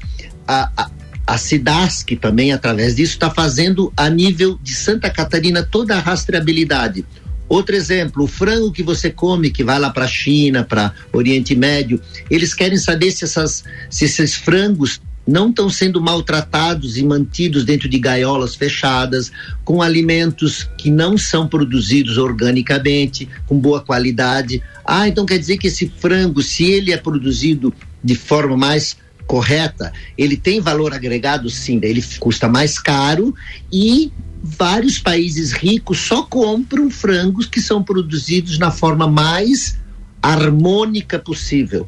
a, 0.46 0.69
a, 0.76 0.91
a 1.26 1.38
Cidasc 1.38 2.13
também, 2.19 2.52
através 2.52 2.98
disso, 2.98 3.13
está 3.13 3.30
fazendo 3.30 3.93
a 3.96 4.10
nível 4.10 4.60
de 4.62 4.76
Santa 4.76 5.10
Catarina 5.10 5.63
toda 5.63 5.96
a 5.96 6.00
rastreabilidade. 6.00 7.06
Outro 7.48 7.78
exemplo, 7.78 8.26
o 8.26 8.28
frango 8.28 8.69
que 8.69 8.84
você 8.84 9.10
come, 9.10 9.50
que 9.50 9.63
vai 9.63 9.80
lá 9.80 9.91
para 9.91 10.04
a 10.04 10.10
China, 10.10 10.65
para 10.65 10.93
Oriente 11.13 11.56
Médio, 11.56 12.02
eles 12.30 12.54
querem 12.54 12.78
saber 12.78 13.12
se, 13.12 13.24
essas, 13.24 13.63
se 13.89 14.04
esses 14.04 14.36
frangos 14.36 15.00
não 15.26 15.50
estão 15.50 15.70
sendo 15.70 16.02
maltratados 16.02 16.98
e 16.98 17.04
mantidos 17.04 17.64
dentro 17.64 17.88
de 17.88 17.98
gaiolas 17.98 18.56
fechadas, 18.56 19.32
com 19.64 19.82
alimentos 19.82 20.68
que 20.78 20.92
não 20.92 21.18
são 21.18 21.48
produzidos 21.48 22.18
organicamente, 22.18 23.28
com 23.48 23.58
boa 23.58 23.82
qualidade. 23.82 24.62
Ah, 24.86 25.08
então 25.08 25.26
quer 25.26 25.40
dizer 25.40 25.58
que 25.58 25.68
esse 25.68 25.92
frango, 25.98 26.42
se 26.42 26.66
ele 26.66 26.92
é 26.92 26.98
produzido 26.98 27.74
de 28.04 28.16
forma 28.16 28.58
mais 28.58 28.98
correta, 29.26 29.94
ele 30.18 30.36
tem 30.36 30.60
valor 30.60 30.94
agregado 30.94 31.50
sim, 31.50 31.80
ele 31.82 32.04
custa 32.20 32.50
mais 32.50 32.78
caro 32.78 33.34
e 33.72 34.12
vários 34.44 35.00
países 35.00 35.54
ricos 35.54 36.00
só 36.00 36.24
compram 36.24 36.90
frangos 36.92 37.46
que 37.46 37.62
são 37.62 37.82
produzidos 37.82 38.60
na 38.60 38.70
forma 38.70 39.08
mais 39.08 39.78
harmônica 40.22 41.18
possível. 41.18 41.88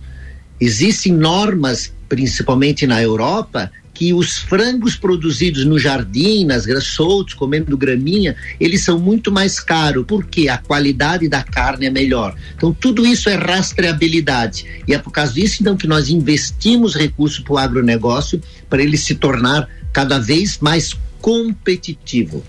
Existem 0.60 1.12
normas 1.12 1.94
principalmente 2.08 2.86
na 2.86 3.02
Europa, 3.02 3.72
que 3.96 4.14
os 4.14 4.38
frangos 4.38 4.96
produzidos 4.98 5.66
no 5.66 5.80
jardim, 5.80 6.46
nas 6.46 6.66
soltos, 6.84 7.34
comendo 7.34 7.78
graminha, 7.78 8.36
eles 8.60 8.84
são 8.84 9.00
muito 9.00 9.32
mais 9.32 9.58
caros, 9.60 10.04
porque 10.06 10.50
a 10.50 10.58
qualidade 10.58 11.30
da 11.30 11.42
carne 11.42 11.86
é 11.86 11.90
melhor. 11.90 12.36
Então, 12.56 12.74
tudo 12.74 13.06
isso 13.08 13.30
é 13.30 13.36
rastreabilidade. 13.36 14.66
E 14.86 14.94
é 14.94 15.00
por 15.00 15.12
causa 15.12 15.34
disso, 15.34 15.58
então, 15.62 15.78
que 15.78 15.88
nós 15.88 16.10
investimos 16.10 16.94
recursos 16.94 17.40
para 17.40 17.54
o 17.54 17.58
agronegócio, 17.58 18.42
para 18.70 18.84
ele 18.84 18.98
se 18.98 19.16
tornar 19.16 19.68
cada 19.94 20.20
vez 20.20 20.60
mais 20.60 20.94
competitivo. 21.22 22.44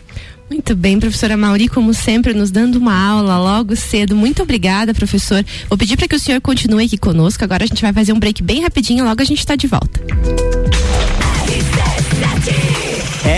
Muito 0.49 0.77
bem, 0.77 0.99
professora 1.01 1.37
Mauri, 1.37 1.69
como 1.69 1.93
sempre, 1.93 2.33
nos 2.33 2.51
dando 2.51 2.77
uma 2.77 2.95
aula 2.95 3.39
logo 3.39 3.75
cedo. 3.75 4.15
Muito 4.15 4.43
obrigada, 4.43 4.95
professor. 4.95 5.45
Vou 5.69 5.77
pedir 5.77 5.97
para 5.97 6.07
que 6.07 6.15
o 6.15 6.21
senhor 6.21 6.41
continue 6.41 6.87
aqui 6.87 6.97
conosco. 6.97 7.43
Agora 7.43 7.65
a 7.65 7.67
gente 7.67 7.83
vai 7.83 7.93
fazer 7.93 8.13
um 8.13 8.19
break 8.19 8.43
bem 8.43 8.63
rapidinho, 8.63 9.05
logo 9.05 9.21
a 9.21 9.25
gente 9.25 9.41
está 9.41 9.57
de 9.57 9.67
volta. 9.67 10.01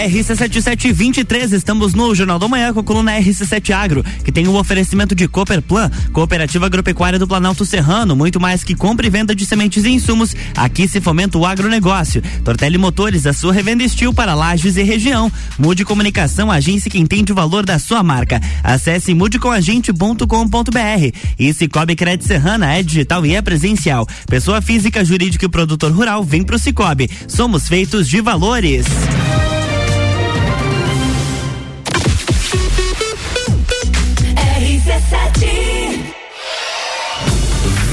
RC7723, 0.08 1.52
estamos 1.52 1.92
no 1.92 2.14
Jornal 2.14 2.38
da 2.38 2.48
Manhã 2.48 2.72
com 2.72 2.80
a 2.80 2.84
coluna 2.84 3.12
RC7 3.18 3.74
Agro, 3.74 4.02
que 4.24 4.32
tem 4.32 4.48
o 4.48 4.52
um 4.52 4.56
oferecimento 4.56 5.14
de 5.14 5.28
Cooperplan, 5.28 5.90
Cooperativa 6.12 6.64
Agropecuária 6.64 7.18
do 7.18 7.28
Planalto 7.28 7.66
Serrano, 7.66 8.16
muito 8.16 8.40
mais 8.40 8.64
que 8.64 8.74
compra 8.74 9.06
e 9.06 9.10
venda 9.10 9.34
de 9.34 9.44
sementes 9.44 9.84
e 9.84 9.90
insumos. 9.90 10.34
Aqui 10.56 10.88
se 10.88 11.00
fomenta 11.00 11.36
o 11.36 11.44
agronegócio. 11.44 12.22
Tortelli 12.42 12.78
Motores, 12.78 13.26
a 13.26 13.34
sua 13.34 13.52
revenda 13.52 13.84
estil 13.84 14.14
para 14.14 14.34
lajes 14.34 14.78
e 14.78 14.82
região. 14.82 15.30
Mude 15.58 15.84
Comunicação, 15.84 16.50
agência 16.50 16.90
que 16.90 16.98
entende 16.98 17.32
o 17.32 17.34
valor 17.34 17.66
da 17.66 17.78
sua 17.78 18.02
marca. 18.02 18.40
Acesse 18.64 19.12
mudecomagente.com.br. 19.12 21.18
E 21.38 21.52
Cicobi 21.52 21.94
Crédito 21.94 22.26
Serrana 22.26 22.72
é 22.72 22.82
digital 22.82 23.26
e 23.26 23.34
é 23.34 23.42
presencial. 23.42 24.06
Pessoa 24.26 24.62
física, 24.62 25.04
jurídica 25.04 25.44
e 25.44 25.50
produtor 25.50 25.92
rural, 25.92 26.24
vem 26.24 26.42
pro 26.42 26.58
Cicobi. 26.58 27.10
Somos 27.26 27.68
feitos 27.68 28.08
de 28.08 28.22
valores. 28.22 28.86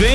Vem 0.06 0.15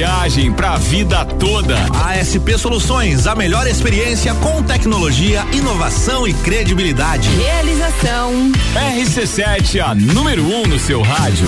viagem, 0.01 0.51
pra 0.51 0.77
vida 0.77 1.23
toda. 1.23 1.77
ASP 1.93 2.57
Soluções, 2.57 3.27
a 3.27 3.35
melhor 3.35 3.67
experiência 3.67 4.33
com 4.33 4.63
tecnologia, 4.63 5.45
inovação 5.53 6.27
e 6.27 6.33
credibilidade. 6.33 7.29
Realização. 7.29 8.51
RC7, 8.73 9.79
a 9.79 9.93
número 9.93 10.43
1 10.43 10.61
um 10.61 10.65
no 10.65 10.79
seu 10.79 11.03
rádio. 11.03 11.47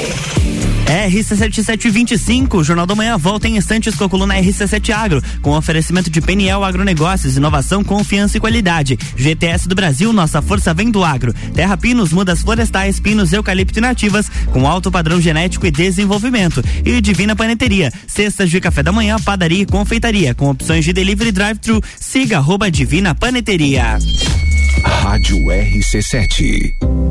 RC7725, 0.91 2.55
o 2.55 2.63
Jornal 2.63 2.85
da 2.85 2.93
Manhã 2.93 3.17
volta 3.17 3.47
em 3.47 3.55
instantes 3.55 3.95
com 3.95 4.03
a 4.03 4.09
coluna 4.09 4.35
RC7 4.35 4.89
Agro, 4.93 5.23
com 5.41 5.51
oferecimento 5.51 6.09
de 6.09 6.19
Peniel 6.19 6.65
Agronegócios, 6.65 7.37
inovação, 7.37 7.81
confiança 7.81 8.35
e 8.35 8.39
qualidade. 8.41 8.99
GTS 9.15 9.69
do 9.69 9.75
Brasil, 9.75 10.11
nossa 10.11 10.41
força 10.41 10.73
vem 10.73 10.91
do 10.91 11.03
agro. 11.03 11.33
Terra 11.53 11.77
Pinos, 11.77 12.11
mudas 12.11 12.41
florestais, 12.41 12.99
pinos, 12.99 13.31
eucalipto 13.31 13.79
e 13.79 13.81
nativas, 13.81 14.29
com 14.51 14.67
alto 14.67 14.91
padrão 14.91 15.21
genético 15.21 15.65
e 15.65 15.71
desenvolvimento. 15.71 16.61
E 16.83 16.99
Divina 16.99 17.37
Paneteria, 17.37 17.91
cestas 18.05 18.49
de 18.49 18.59
café 18.59 18.83
da 18.83 18.91
manhã, 18.91 19.17
padaria 19.17 19.61
e 19.61 19.65
confeitaria, 19.65 20.35
com 20.35 20.49
opções 20.49 20.83
de 20.83 20.91
delivery 20.91 21.31
drive-thru. 21.31 21.81
Siga 21.97 22.37
arroba 22.37 22.69
Divina 22.69 23.15
Paneteria. 23.15 23.97
Rádio 24.83 25.37
RC7. 25.45 27.10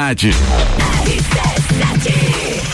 cidade. 0.01 1.50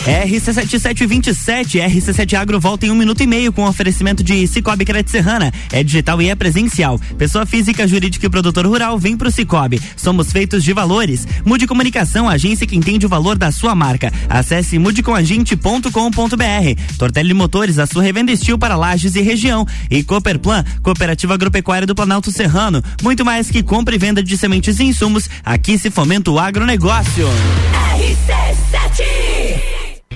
RC7727, 0.08 1.86
RC7 1.86 2.34
Agro 2.34 2.58
volta 2.58 2.86
em 2.86 2.90
um 2.90 2.94
minuto 2.94 3.22
e 3.22 3.26
meio 3.26 3.52
com 3.52 3.66
oferecimento 3.66 4.24
de 4.24 4.46
Cicobi 4.46 4.86
Crédito 4.86 5.10
Serrana. 5.10 5.52
É 5.70 5.84
digital 5.84 6.22
e 6.22 6.30
é 6.30 6.34
presencial. 6.34 6.98
Pessoa 7.18 7.44
física, 7.44 7.86
jurídica 7.86 8.24
e 8.24 8.30
produtor 8.30 8.66
rural, 8.66 8.98
vem 8.98 9.18
pro 9.18 9.30
Cicobi. 9.30 9.78
Somos 9.96 10.32
feitos 10.32 10.64
de 10.64 10.72
valores. 10.72 11.28
Mude 11.44 11.66
Comunicação, 11.66 12.26
agência 12.26 12.66
que 12.66 12.74
entende 12.74 13.04
o 13.04 13.08
valor 13.08 13.36
da 13.36 13.52
sua 13.52 13.74
marca. 13.74 14.10
Acesse 14.30 14.78
mudecomagente.com.br. 14.78 16.96
Tortelli 16.98 17.34
Motores, 17.34 17.78
a 17.78 17.86
sua 17.86 18.02
revenda 18.02 18.32
estil 18.32 18.58
para 18.58 18.76
lajes 18.76 19.14
e 19.14 19.20
região. 19.20 19.66
E 19.90 20.02
Cooperplan, 20.02 20.64
Cooperativa 20.82 21.34
Agropecuária 21.34 21.86
do 21.86 21.94
Planalto 21.94 22.32
Serrano. 22.32 22.82
Muito 23.02 23.26
mais 23.26 23.50
que 23.50 23.62
compra 23.62 23.94
e 23.94 23.98
venda 23.98 24.22
de 24.22 24.38
sementes 24.38 24.80
e 24.80 24.84
insumos. 24.84 25.28
Aqui 25.44 25.78
se 25.78 25.90
fomenta 25.90 26.30
o 26.30 26.38
agronegócio. 26.38 27.28
RC7 27.98 29.27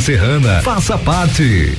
Serrana. 0.00 0.60
Faça 0.62 0.98
parte. 0.98 1.78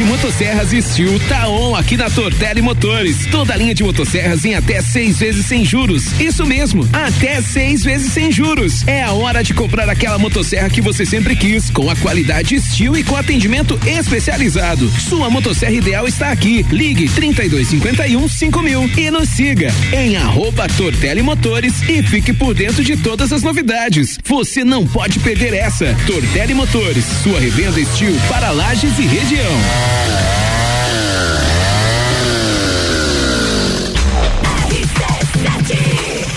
De 0.00 0.06
motosserras 0.06 0.70
Steel 0.70 1.20
tá 1.28 1.46
on 1.46 1.76
aqui 1.76 1.94
na 1.94 2.08
Tortelli 2.08 2.62
Motores. 2.62 3.26
Toda 3.26 3.54
linha 3.54 3.74
de 3.74 3.84
motosserras 3.84 4.46
em 4.46 4.54
até 4.54 4.80
seis 4.80 5.18
vezes 5.18 5.44
sem 5.44 5.62
juros. 5.62 6.18
Isso 6.18 6.46
mesmo, 6.46 6.88
até 6.90 7.42
seis 7.42 7.84
vezes 7.84 8.10
sem 8.10 8.32
juros. 8.32 8.82
É 8.86 9.02
a 9.02 9.12
hora 9.12 9.44
de 9.44 9.52
comprar 9.52 9.90
aquela 9.90 10.16
motosserra 10.16 10.70
que 10.70 10.80
você 10.80 11.04
sempre 11.04 11.36
quis, 11.36 11.68
com 11.68 11.90
a 11.90 11.96
qualidade 11.96 12.58
Steel 12.58 12.96
e 12.96 13.04
com 13.04 13.14
atendimento 13.14 13.78
especializado. 13.86 14.88
Sua 14.88 15.28
motosserra 15.28 15.72
ideal 15.72 16.08
está 16.08 16.32
aqui. 16.32 16.64
Ligue 16.70 17.06
3251 17.06 18.26
5000 18.26 18.90
e 18.96 19.10
nos 19.10 19.28
siga 19.28 19.70
em 19.92 20.16
arroba 20.16 20.66
Tortelli 20.78 21.20
Motores 21.20 21.82
e 21.86 22.02
fique 22.02 22.32
por 22.32 22.54
dentro 22.54 22.82
de 22.82 22.96
todas 22.96 23.34
as 23.34 23.42
novidades. 23.42 24.18
Você 24.24 24.64
não 24.64 24.86
pode 24.86 25.18
perder 25.18 25.52
essa. 25.52 25.94
Tortelli 26.06 26.54
Motores, 26.54 27.04
sua 27.22 27.38
revenda 27.38 27.84
Steel 27.84 28.16
para 28.30 28.48
lajes 28.50 28.98
e 28.98 29.02
região. 29.02 29.89
Yeah. 29.90 30.49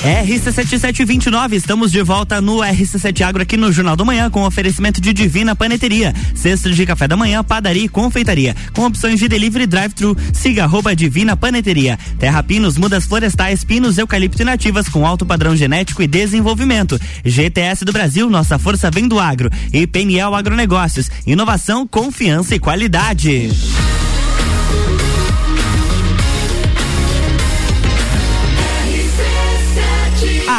RC7729, 0.03 1.53
estamos 1.53 1.89
de 1.89 2.03
volta 2.03 2.41
no 2.41 2.57
RC7 2.57 3.21
Agro 3.21 3.41
aqui 3.41 3.55
no 3.55 3.71
Jornal 3.71 3.95
do 3.95 4.05
Manhã 4.05 4.29
com 4.29 4.43
oferecimento 4.43 4.99
de 4.99 5.13
Divina 5.13 5.55
Paneteria, 5.55 6.13
cestas 6.35 6.75
de 6.75 6.85
café 6.85 7.07
da 7.07 7.15
manhã, 7.15 7.41
padaria 7.41 7.85
e 7.85 7.87
confeitaria, 7.87 8.53
com 8.73 8.85
opções 8.85 9.17
de 9.17 9.29
delivery 9.29 9.65
drive-thru. 9.65 10.13
Siga 10.33 10.65
arroba 10.65 10.93
Divina 10.93 11.37
Paneteria. 11.37 11.97
Terra 12.19 12.43
Pinos, 12.43 12.77
mudas 12.77 13.05
florestais, 13.05 13.63
pinos, 13.63 13.97
eucalipto 13.97 14.41
e 14.41 14.45
nativas 14.45 14.89
com 14.89 15.07
alto 15.07 15.25
padrão 15.25 15.55
genético 15.55 16.03
e 16.03 16.07
desenvolvimento. 16.07 16.99
GTS 17.23 17.85
do 17.85 17.93
Brasil, 17.93 18.29
nossa 18.29 18.59
força 18.59 18.91
vem 18.91 19.07
do 19.07 19.17
agro. 19.17 19.49
E 19.71 19.87
Peniel 19.87 20.35
Agronegócios, 20.35 21.09
inovação, 21.25 21.87
confiança 21.87 22.53
e 22.53 22.59
qualidade. 22.59 23.49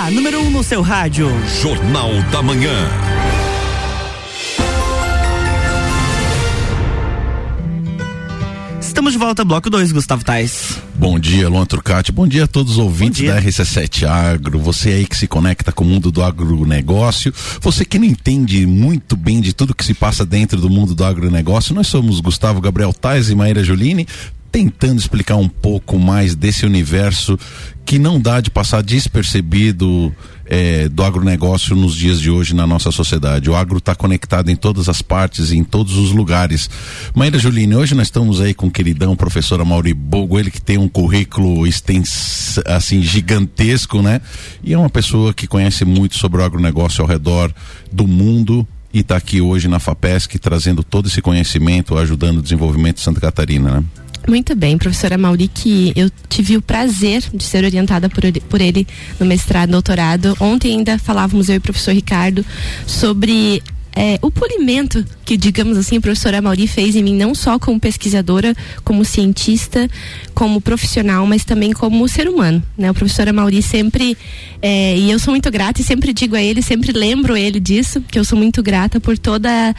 A 0.05 0.11
número 0.11 0.39
1 0.39 0.47
um 0.47 0.51
no 0.51 0.63
seu 0.63 0.83
rádio. 0.83 1.31
Jornal 1.63 2.11
da 2.31 2.43
Manhã. 2.43 2.91
Estamos 8.79 9.13
de 9.15 9.19
volta, 9.19 9.43
bloco 9.47 9.71
2, 9.71 9.93
Gustavo 9.93 10.23
Tais. 10.23 10.79
Bom 10.95 11.19
dia, 11.19 11.49
Luan 11.49 11.65
Turcati. 11.65 12.13
Bom 12.13 12.29
dia 12.29 12.45
a 12.45 12.47
todos 12.47 12.73
os 12.73 12.79
ouvintes 12.79 13.27
da 13.27 13.41
RC7 13.41 14.07
Agro. 14.07 14.59
Você 14.59 14.91
aí 14.91 15.07
que 15.07 15.17
se 15.17 15.27
conecta 15.27 15.73
com 15.73 15.85
o 15.85 15.87
mundo 15.87 16.13
do 16.13 16.23
agronegócio. 16.23 17.33
Você 17.63 17.83
que 17.83 17.99
não 17.99 18.05
entende 18.05 18.67
muito 18.67 19.17
bem 19.17 19.41
de 19.41 19.55
tudo 19.55 19.75
que 19.75 19.87
se 19.87 19.95
passa 19.95 20.27
dentro 20.27 20.61
do 20.61 20.69
mundo 20.69 20.95
do 20.95 21.03
agronegócio. 21.03 21.75
Nós 21.75 21.87
somos 21.87 22.21
Gustavo 22.21 22.61
Gabriel 22.61 22.93
Tais 22.93 23.31
e 23.31 23.35
Maíra 23.35 23.65
Julini 23.65 24.07
tentando 24.55 25.01
explicar 25.01 25.35
um 25.35 25.49
pouco 25.49 25.99
mais 25.99 26.37
desse 26.37 26.65
universo 26.65 27.37
que 27.85 27.99
não 27.99 28.21
dá 28.21 28.41
de 28.41 28.53
passar 28.53 28.85
despercebido 28.85 30.15
é, 30.47 30.89
do 30.89 31.03
agronegócio 31.03 31.75
nos 31.75 31.97
dias 31.97 32.21
de 32.21 32.31
hoje 32.31 32.55
na 32.55 32.65
nossa 32.65 32.93
sociedade. 32.93 33.51
O 33.51 33.57
agro 33.57 33.79
está 33.79 33.97
conectado 33.97 34.53
em 34.53 34.55
todas 34.55 34.89
as 34.89 35.03
partes, 35.03 35.51
em 35.51 35.65
todos 35.65 35.97
os 35.97 36.13
lugares. 36.13 36.71
Maíra 37.13 37.37
Juline, 37.37 37.75
hoje 37.75 37.97
nós 37.97 38.07
estamos 38.07 38.41
aí 38.41 38.55
com 38.55 38.69
o 38.69 38.71
queridão 38.71 39.17
professor 39.17 39.61
Amaury 39.61 39.93
Bogo, 39.93 40.39
ele 40.39 40.53
que 40.53 40.63
tem 40.63 40.79
um 40.79 40.89
currículo 40.89 41.67
extens, 41.67 42.61
assim 42.65 43.03
gigantesco, 43.03 44.03
né? 44.03 44.21
E 44.63 44.73
é 44.73 44.79
uma 44.79 44.89
pessoa 44.89 45.35
que 45.35 45.49
conhece 45.49 45.85
muito 45.85 46.17
sobre 46.17 46.41
o 46.41 46.45
agronegócio 46.45 47.03
ao 47.03 47.09
redor 47.09 47.53
do 47.91 48.07
mundo 48.07 48.65
e 48.93 49.01
está 49.01 49.17
aqui 49.17 49.41
hoje 49.41 49.67
na 49.67 49.81
FAPESC 49.81 50.39
trazendo 50.39 50.85
todo 50.85 51.09
esse 51.09 51.21
conhecimento, 51.21 51.99
ajudando 51.99 52.39
o 52.39 52.43
desenvolvimento 52.43 52.99
de 52.99 53.03
Santa 53.03 53.21
Catarina, 53.21 53.81
né? 53.81 54.04
Muito 54.27 54.55
bem, 54.55 54.79
professora 54.79 55.19
Mauri, 55.19 55.49
que 55.49 55.93
eu 55.95 56.11
tive 56.29 56.57
o 56.57 56.63
prazer 56.63 57.23
de 57.33 57.45
ser 57.45 57.65
orientada 57.65 58.09
por, 58.09 58.23
por 58.49 58.61
ele 58.61 58.87
no 59.21 59.27
mestrado, 59.27 59.71
doutorado. 59.71 60.35
Ontem 60.41 60.79
ainda 60.79 60.99
falávamos 60.99 61.49
eu 61.49 61.57
e 61.57 61.59
o 61.59 61.61
professor 61.61 61.93
Ricardo 61.93 62.45
sobre 62.87 63.63
é, 63.95 64.19
o 64.23 64.31
polimento 64.31 65.05
que, 65.25 65.37
digamos 65.37 65.79
assim, 65.79 65.97
a 65.97 66.01
professora 66.01 66.41
Mauri 66.41 66.67
fez 66.67 66.95
em 66.95 67.03
mim, 67.03 67.17
não 67.17 67.35
só 67.35 67.59
como 67.59 67.81
pesquisadora, 67.81 68.55
como 68.85 69.05
cientista, 69.05 69.89
como 70.35 70.61
profissional, 70.61 71.27
mas 71.27 71.45
também 71.45 71.73
como 71.73 72.07
ser 72.09 72.29
humano. 72.29 72.63
Né? 72.77 72.91
O 72.91 72.95
professor 72.95 73.33
Mauri 73.33 73.63
sempre, 73.63 74.17
é, 74.61 74.97
e 74.97 75.11
eu 75.11 75.19
sou 75.19 75.33
muito 75.33 75.51
grata 75.51 75.81
e 75.81 75.85
sempre 75.85 76.13
digo 76.13 76.37
a 76.37 76.43
ele, 76.43 76.61
sempre 76.61 76.93
lembro 76.93 77.37
ele 77.37 77.59
disso, 77.61 78.01
que 78.03 78.19
eu 78.19 78.25
sou 78.25 78.37
muito 78.37 78.63
grata 78.63 79.01
por 79.01 79.17
toda, 79.17 79.75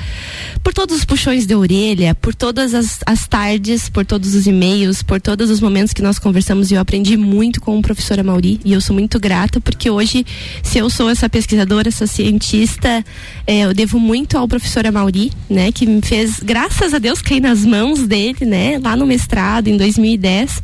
por 0.64 0.74
todos 0.74 0.98
os 0.98 1.06
puxões 1.06 1.46
de 1.46 1.54
orelha, 1.54 2.16
por 2.16 2.34
todas 2.34 2.74
as, 2.74 3.00
as 3.06 3.28
tardes, 3.28 3.90
por 3.90 4.06
todos 4.06 4.34
os 4.34 4.48
e-mails, 4.48 5.04
por 5.04 5.22
todos 5.22 5.50
os 5.50 5.60
momentos 5.60 5.94
que 5.94 6.02
nós 6.02 6.18
conversamos 6.18 6.72
e 6.72 6.76
eu 6.76 6.82
aprendi 6.82 7.18
muito 7.18 7.62
com 7.62 7.78
o 7.78 7.82
professor 7.82 8.22
Mauri 8.24 8.60
e 8.66 8.74
eu 8.74 8.82
sou 8.82 8.94
muito 8.94 9.20
grata 9.20 9.60
porque 9.60 9.90
hoje, 9.90 10.26
se 10.64 10.78
eu 10.78 10.90
sou 10.90 11.10
essa 11.10 11.30
pesquisadora, 11.30 11.90
essa 11.90 12.08
cientista, 12.08 13.04
é, 13.46 13.62
eu 13.62 13.74
devo 13.74 14.00
muito 14.00 14.38
ao 14.38 14.48
professor 14.48 14.90
Mauri, 14.92 15.32
né, 15.50 15.72
que 15.72 15.86
me 15.86 16.02
fez, 16.02 16.40
graças 16.40 16.94
a 16.94 17.00
Deus, 17.00 17.22
cair 17.22 17.40
nas 17.40 17.64
mãos 17.64 18.08
dele, 18.08 18.46
né, 18.46 18.80
lá 18.84 18.96
no 18.96 19.06
mestrado 19.06 19.68
em 19.68 19.78
2010. 19.78 20.62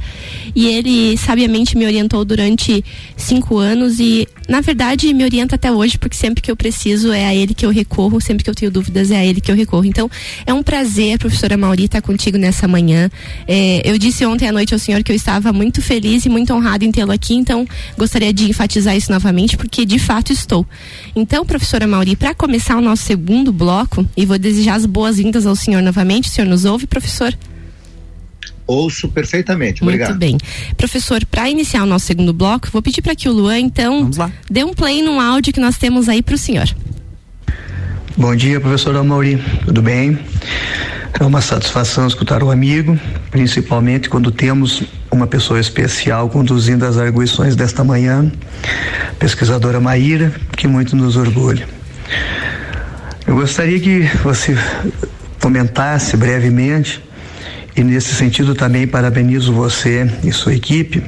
E 0.55 0.67
ele 0.67 1.17
sabiamente 1.17 1.77
me 1.77 1.86
orientou 1.86 2.25
durante 2.25 2.84
cinco 3.15 3.57
anos 3.57 3.99
e, 3.99 4.27
na 4.49 4.60
verdade, 4.60 5.13
me 5.13 5.23
orienta 5.23 5.55
até 5.55 5.71
hoje, 5.71 5.97
porque 5.97 6.17
sempre 6.17 6.41
que 6.41 6.51
eu 6.51 6.55
preciso 6.55 7.12
é 7.12 7.25
a 7.25 7.36
ele 7.36 7.53
que 7.53 7.65
eu 7.65 7.69
recorro, 7.69 8.19
sempre 8.19 8.43
que 8.43 8.49
eu 8.49 8.55
tenho 8.55 8.71
dúvidas 8.71 9.12
é 9.12 9.17
a 9.17 9.25
ele 9.25 9.39
que 9.39 9.51
eu 9.51 9.55
recorro. 9.55 9.86
Então, 9.86 10.10
é 10.45 10.53
um 10.53 10.63
prazer, 10.63 11.17
professora 11.19 11.55
Mauri, 11.55 11.86
estar 11.86 12.01
contigo 12.01 12.38
nessa 12.38 12.67
manhã. 12.67 13.10
É, 13.47 13.81
eu 13.86 13.97
disse 13.97 14.25
ontem 14.25 14.47
à 14.47 14.51
noite 14.51 14.73
ao 14.73 14.79
senhor 14.79 15.03
que 15.03 15.12
eu 15.12 15.15
estava 15.15 15.53
muito 15.53 15.81
feliz 15.81 16.25
e 16.25 16.29
muito 16.29 16.53
honrado 16.53 16.84
em 16.84 16.91
tê-lo 16.91 17.12
aqui, 17.12 17.36
então 17.36 17.65
gostaria 17.97 18.34
de 18.34 18.49
enfatizar 18.49 18.95
isso 18.95 19.12
novamente, 19.12 19.55
porque 19.55 19.86
de 19.86 19.99
fato 19.99 20.34
estou. 20.34 20.65
Então, 21.15 21.45
professora 21.45 21.86
Mauri, 21.88 22.15
para 22.15 22.34
começar 22.34 22.77
o 22.77 22.81
nosso 22.81 23.03
segundo 23.03 23.53
bloco, 23.53 24.05
e 24.17 24.25
vou 24.25 24.38
desejar 24.38 24.61
as 24.69 24.86
boas-vindas 24.86 25.45
ao 25.45 25.56
senhor 25.56 25.82
novamente. 25.82 26.30
O 26.30 26.32
senhor 26.32 26.47
nos 26.47 26.65
ouve, 26.65 26.86
professor? 26.88 27.36
Ouço 28.67 29.10
perfeitamente. 29.10 29.84
Obrigado. 29.84 30.10
Muito 30.10 30.19
bem. 30.19 30.38
Professor, 30.78 31.26
para 31.26 31.50
iniciar 31.50 31.84
o 31.84 31.86
nosso 31.86 32.06
segundo 32.06 32.32
bloco, 32.32 32.69
vou 32.71 32.82
pedir 32.82 33.02
para 33.02 33.15
que 33.15 33.28
o 33.28 33.34
Luan, 33.34 33.60
então, 33.60 34.10
dê 34.50 34.63
um 34.63 34.74
play 34.74 35.02
num 35.02 35.19
áudio 35.19 35.52
que 35.52 35.60
nós 35.60 35.78
temos 35.78 36.08
aí 36.08 36.21
para 36.21 36.36
o 36.36 36.38
senhor. 36.38 36.69
Bom 38.15 38.36
dia, 38.36 38.60
professor 38.60 38.95
Amauri. 38.95 39.43
Tudo 39.65 39.82
bem? 39.82 40.17
É 41.19 41.24
uma 41.26 41.41
satisfação 41.41 42.08
escutar 42.08 42.41
o 42.43 42.50
amigo, 42.50 43.00
principalmente 43.30 44.10
quando 44.10 44.32
temos 44.32 44.84
uma 45.12 45.28
pessoa 45.28 45.60
especial 45.60 46.30
conduzindo 46.30 46.86
as 46.86 46.97
arguições 46.97 47.56
desta 47.56 47.84
manhã, 47.84 48.32
pesquisadora 49.19 49.80
Maíra, 49.80 50.34
que 50.56 50.67
muito 50.67 50.95
nos 50.95 51.15
orgulha. 51.17 51.67
Eu 53.27 53.36
gostaria 53.36 53.79
que 53.79 54.01
você 54.23 54.57
comentasse 55.39 56.17
brevemente, 56.17 57.03
e 57.75 57.84
nesse 57.84 58.13
sentido 58.15 58.53
também 58.53 58.88
parabenizo 58.88 59.53
você 59.53 60.10
e 60.23 60.31
sua 60.31 60.53
equipe, 60.53 61.03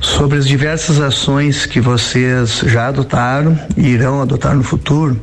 sobre 0.00 0.38
as 0.38 0.46
diversas 0.46 1.00
ações 1.00 1.66
que 1.66 1.80
vocês 1.80 2.60
já 2.66 2.88
adotaram 2.88 3.58
e 3.76 3.88
irão 3.88 4.20
adotar 4.20 4.54
no 4.54 4.62
futuro, 4.62 5.20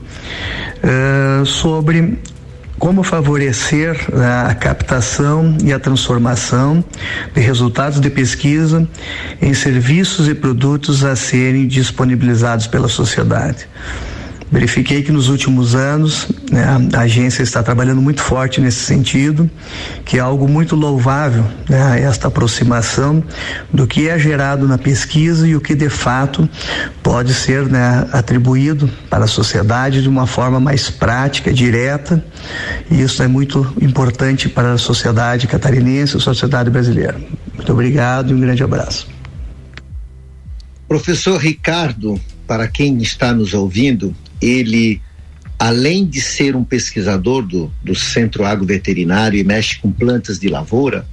uh, 0.84 1.46
sobre 1.46 2.20
como 2.80 3.02
favorecer 3.02 3.96
né, 4.12 4.46
a 4.50 4.54
captação 4.54 5.58
e 5.64 5.72
a 5.72 5.80
transformação 5.80 6.84
de 7.34 7.40
resultados 7.40 8.02
de 8.02 8.10
pesquisa 8.10 8.86
em 9.42 9.54
serviços 9.54 10.28
e 10.28 10.36
produtos 10.36 11.06
a 11.06 11.16
serem 11.16 11.66
disponibilizados 11.66 12.68
pela 12.68 12.90
sociedade. 12.90 13.68
Verifiquei 14.54 15.02
que 15.02 15.12
nos 15.12 15.30
últimos 15.30 15.74
anos 15.74 16.28
né, 16.52 16.64
a 16.94 17.00
agência 17.00 17.42
está 17.42 17.64
trabalhando 17.64 18.00
muito 18.00 18.22
forte 18.22 18.62
nesse 18.62 18.82
sentido, 18.82 19.50
que 20.06 20.18
é 20.18 20.20
algo 20.20 20.48
muito 20.48 20.76
louvável, 20.76 21.44
né, 21.68 22.00
esta 22.00 22.28
aproximação 22.28 23.24
do 23.74 23.88
que 23.88 24.08
é 24.08 24.20
gerado 24.20 24.68
na 24.68 24.78
pesquisa 24.78 25.48
e 25.48 25.56
o 25.56 25.60
que 25.60 25.74
de 25.74 25.90
fato 25.90 26.48
pode 27.02 27.34
ser 27.34 27.66
né, 27.66 28.08
atribuído 28.12 28.88
para 29.10 29.24
a 29.24 29.28
sociedade 29.28 30.04
de 30.04 30.08
uma 30.08 30.28
forma 30.28 30.60
mais 30.60 30.88
prática, 30.88 31.52
direta, 31.52 32.24
e 32.92 33.02
isso 33.02 33.24
é 33.24 33.28
muito 33.28 33.74
importante 33.82 34.48
para 34.48 34.74
a 34.74 34.78
sociedade 34.78 35.48
catarinense, 35.48 36.16
a 36.16 36.20
sociedade 36.20 36.70
brasileira. 36.70 37.20
Muito 37.56 37.74
obrigado 37.74 38.30
e 38.30 38.36
um 38.36 38.40
grande 38.40 38.64
abraço. 38.64 39.08
Professor 40.88 41.40
Ricardo, 41.40 42.22
para 42.54 42.68
quem 42.68 43.02
está 43.02 43.34
nos 43.34 43.56
ouvindo, 43.56 44.16
ele, 44.40 45.02
além 45.58 46.06
de 46.06 46.22
ser 46.22 46.56
um 46.56 46.64
pesquisador 46.64 47.42
do, 47.42 47.74
do 47.84 47.96
Centro 47.96 48.46
Agroveterinário 48.46 49.40
e 49.40 49.44
mexe 49.44 49.80
com 49.80 49.92
plantas 49.92 50.38
de 50.38 50.50
lavoura, 50.50 51.04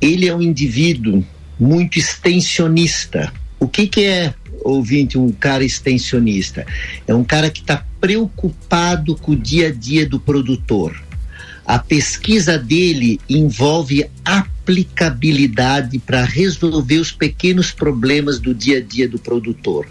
ele 0.00 0.26
é 0.26 0.34
um 0.34 0.42
indivíduo 0.42 1.24
muito 1.60 1.96
extensionista. 1.96 3.32
O 3.60 3.68
que, 3.68 3.86
que 3.86 4.00
é, 4.00 4.34
ouvinte, 4.64 5.16
um 5.16 5.30
cara 5.30 5.62
extensionista? 5.62 6.66
É 7.06 7.14
um 7.14 7.22
cara 7.22 7.48
que 7.48 7.60
está 7.60 7.86
preocupado 8.00 9.14
com 9.14 9.30
o 9.30 9.36
dia 9.36 9.68
a 9.68 9.72
dia 9.72 10.08
do 10.08 10.18
produtor 10.18 11.00
a 11.64 11.78
pesquisa 11.78 12.58
dele 12.58 13.20
envolve 13.28 14.04
aplicabilidade 14.62 15.98
para 15.98 16.24
resolver 16.24 16.98
os 16.98 17.10
pequenos 17.10 17.72
problemas 17.72 18.38
do 18.38 18.54
dia 18.54 18.78
a 18.78 18.80
dia 18.80 19.08
do 19.08 19.18
produtor. 19.18 19.86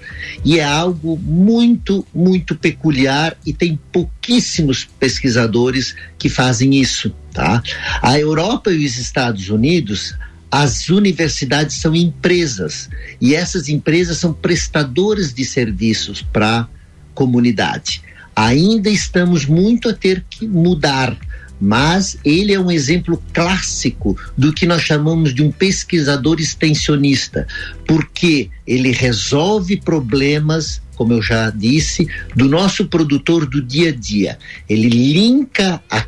E 0.46 0.60
é 0.60 0.64
algo 0.64 1.18
muito, 1.18 2.08
muito 2.14 2.56
peculiar 2.56 3.36
e 3.46 3.52
tem 3.52 3.78
pouquíssimos 3.92 4.88
pesquisadores 4.98 5.94
que 6.18 6.30
fazem 6.30 6.80
isso, 6.80 7.14
tá? 7.34 7.62
A 8.02 8.18
Europa 8.18 8.72
e 8.72 8.86
os 8.86 8.98
Estados 8.98 9.50
Unidos 9.50 10.16
as 10.50 10.90
universidades 10.90 11.78
são 11.78 11.96
empresas 11.96 12.90
e 13.22 13.34
essas 13.34 13.70
empresas 13.70 14.18
são 14.18 14.34
prestadoras 14.34 15.34
de 15.34 15.46
serviços 15.46 16.22
para 16.22 16.62
a 16.62 16.68
comunidade. 17.14 18.02
Ainda 18.36 18.90
estamos 18.90 19.46
muito 19.46 19.88
a 19.88 19.94
ter 19.94 20.26
que 20.30 20.46
mudar 20.46 21.18
mas 21.62 22.18
ele 22.26 22.52
é 22.52 22.60
um 22.60 22.72
exemplo 22.72 23.22
clássico 23.32 24.18
do 24.36 24.52
que 24.52 24.66
nós 24.66 24.82
chamamos 24.82 25.32
de 25.34 25.44
um 25.44 25.52
pesquisador 25.52 26.40
extensionista, 26.40 27.48
porque 27.86 28.50
ele 28.66 28.92
resolve 28.92 29.80
problemas, 29.80 30.82
como 30.96 31.14
eu 31.14 31.22
já 31.22 31.52
disse, 31.52 32.08
do 32.36 32.50
nosso 32.50 32.88
produtor 32.88 33.46
do 33.46 33.62
dia 33.62 33.90
a 33.90 33.96
dia. 33.96 34.40
Ele 34.68 34.90
linka 34.90 35.80
a 35.88 36.02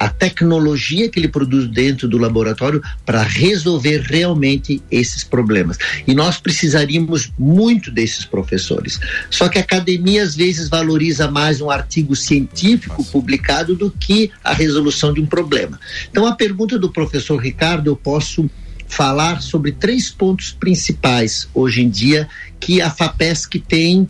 a 0.00 0.08
tecnologia 0.08 1.10
que 1.10 1.20
ele 1.20 1.28
produz 1.28 1.68
dentro 1.68 2.08
do 2.08 2.16
laboratório 2.16 2.82
para 3.04 3.22
resolver 3.22 4.00
realmente 4.00 4.82
esses 4.90 5.22
problemas. 5.22 5.76
E 6.06 6.14
nós 6.14 6.38
precisaríamos 6.38 7.30
muito 7.38 7.90
desses 7.90 8.24
professores. 8.24 8.98
Só 9.28 9.46
que 9.46 9.58
a 9.58 9.60
academia 9.60 10.22
às 10.22 10.34
vezes 10.34 10.70
valoriza 10.70 11.30
mais 11.30 11.60
um 11.60 11.70
artigo 11.70 12.16
científico 12.16 13.04
publicado 13.04 13.76
do 13.76 13.90
que 13.90 14.30
a 14.42 14.54
resolução 14.54 15.12
de 15.12 15.20
um 15.20 15.26
problema. 15.26 15.78
Então 16.10 16.26
a 16.26 16.34
pergunta 16.34 16.78
do 16.78 16.90
professor 16.90 17.36
Ricardo 17.36 17.90
eu 17.90 17.96
posso 17.96 18.48
falar 18.88 19.42
sobre 19.42 19.70
três 19.70 20.10
pontos 20.10 20.50
principais 20.50 21.46
hoje 21.52 21.82
em 21.82 21.90
dia 21.90 22.26
que 22.58 22.80
a 22.80 22.90
FAPESC 22.90 23.60
tem 23.60 24.08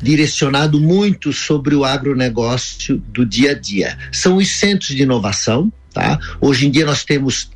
direcionado 0.00 0.80
muito 0.80 1.32
sobre 1.32 1.74
o 1.74 1.84
agronegócio 1.84 2.98
do 3.08 3.24
dia 3.24 3.52
a 3.52 3.54
dia. 3.54 3.98
São 4.12 4.36
os 4.36 4.48
centros 4.50 4.88
de 4.88 5.02
inovação, 5.02 5.72
tá? 5.92 6.18
Hoje 6.40 6.66
em 6.66 6.70
dia 6.70 6.84
nós 6.84 7.04
temos 7.04 7.50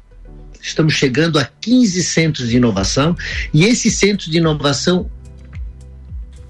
estamos 0.63 0.93
chegando 0.93 1.39
a 1.39 1.45
15 1.45 2.05
centros 2.05 2.49
de 2.51 2.57
inovação 2.57 3.17
e 3.53 3.65
esses 3.65 3.95
centros 3.95 4.31
de 4.31 4.37
inovação 4.39 5.11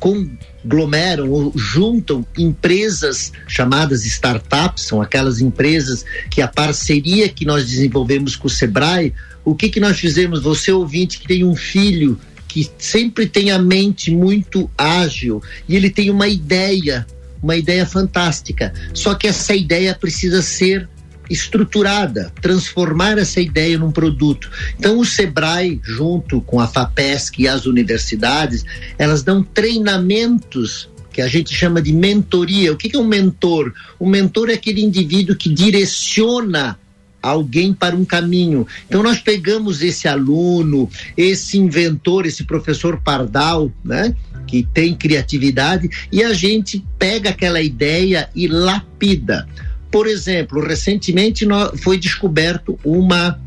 conglomeram 0.00 1.30
ou 1.30 1.52
juntam 1.54 2.26
empresas 2.36 3.32
chamadas 3.46 4.04
startups, 4.04 4.84
são 4.84 5.00
aquelas 5.00 5.40
empresas 5.40 6.04
que 6.30 6.40
a 6.40 6.48
parceria 6.48 7.28
que 7.28 7.44
nós 7.44 7.66
desenvolvemos 7.66 8.34
com 8.34 8.46
o 8.46 8.50
Sebrae, 8.50 9.12
o 9.44 9.54
que 9.54 9.68
que 9.68 9.78
nós 9.78 9.98
fizemos? 9.98 10.42
Você 10.42 10.72
ouvinte 10.72 11.18
que 11.18 11.28
tem 11.28 11.44
um 11.44 11.54
filho 11.54 12.18
que 12.52 12.68
sempre 12.78 13.26
tem 13.26 13.50
a 13.50 13.58
mente 13.58 14.10
muito 14.10 14.68
ágil 14.76 15.42
e 15.68 15.76
ele 15.76 15.88
tem 15.88 16.10
uma 16.10 16.26
ideia, 16.26 17.06
uma 17.42 17.56
ideia 17.56 17.86
fantástica. 17.86 18.72
Só 18.92 19.14
que 19.14 19.28
essa 19.28 19.54
ideia 19.54 19.94
precisa 19.94 20.42
ser 20.42 20.88
estruturada, 21.28 22.32
transformar 22.42 23.16
essa 23.16 23.40
ideia 23.40 23.78
num 23.78 23.92
produto. 23.92 24.50
Então 24.76 24.98
o 24.98 25.04
Sebrae, 25.04 25.80
junto 25.84 26.40
com 26.40 26.58
a 26.58 26.66
FAPESC 26.66 27.42
e 27.42 27.48
as 27.48 27.66
universidades, 27.66 28.64
elas 28.98 29.22
dão 29.22 29.44
treinamentos 29.44 30.90
que 31.12 31.22
a 31.22 31.28
gente 31.28 31.54
chama 31.54 31.80
de 31.80 31.92
mentoria. 31.92 32.72
O 32.72 32.76
que 32.76 32.96
é 32.96 32.98
um 32.98 33.06
mentor? 33.06 33.72
O 33.98 34.08
mentor 34.08 34.50
é 34.50 34.54
aquele 34.54 34.80
indivíduo 34.80 35.36
que 35.36 35.48
direciona 35.48 36.79
alguém 37.22 37.72
para 37.72 37.94
um 37.94 38.04
caminho. 38.04 38.66
Então 38.88 39.02
nós 39.02 39.18
pegamos 39.18 39.82
esse 39.82 40.08
aluno, 40.08 40.88
esse 41.16 41.58
inventor, 41.58 42.26
esse 42.26 42.44
professor 42.44 43.00
Pardal, 43.00 43.70
né, 43.84 44.14
que 44.46 44.66
tem 44.74 44.94
criatividade 44.94 45.88
e 46.10 46.22
a 46.22 46.32
gente 46.32 46.84
pega 46.98 47.30
aquela 47.30 47.60
ideia 47.60 48.28
e 48.34 48.46
lapida. 48.46 49.48
Por 49.90 50.06
exemplo, 50.06 50.64
recentemente 50.64 51.46
foi 51.76 51.98
descoberto 51.98 52.78
uma 52.84 53.38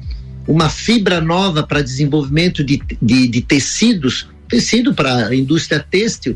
uma 0.48 0.70
fibra 0.70 1.22
nova 1.22 1.64
para 1.64 1.82
desenvolvimento 1.82 2.64
de, 2.64 2.82
de, 3.02 3.28
de 3.28 3.42
tecidos, 3.42 4.28
tecido 4.48 4.94
para 4.94 5.28
a 5.28 5.36
indústria 5.36 5.80
têxtil, 5.80 6.36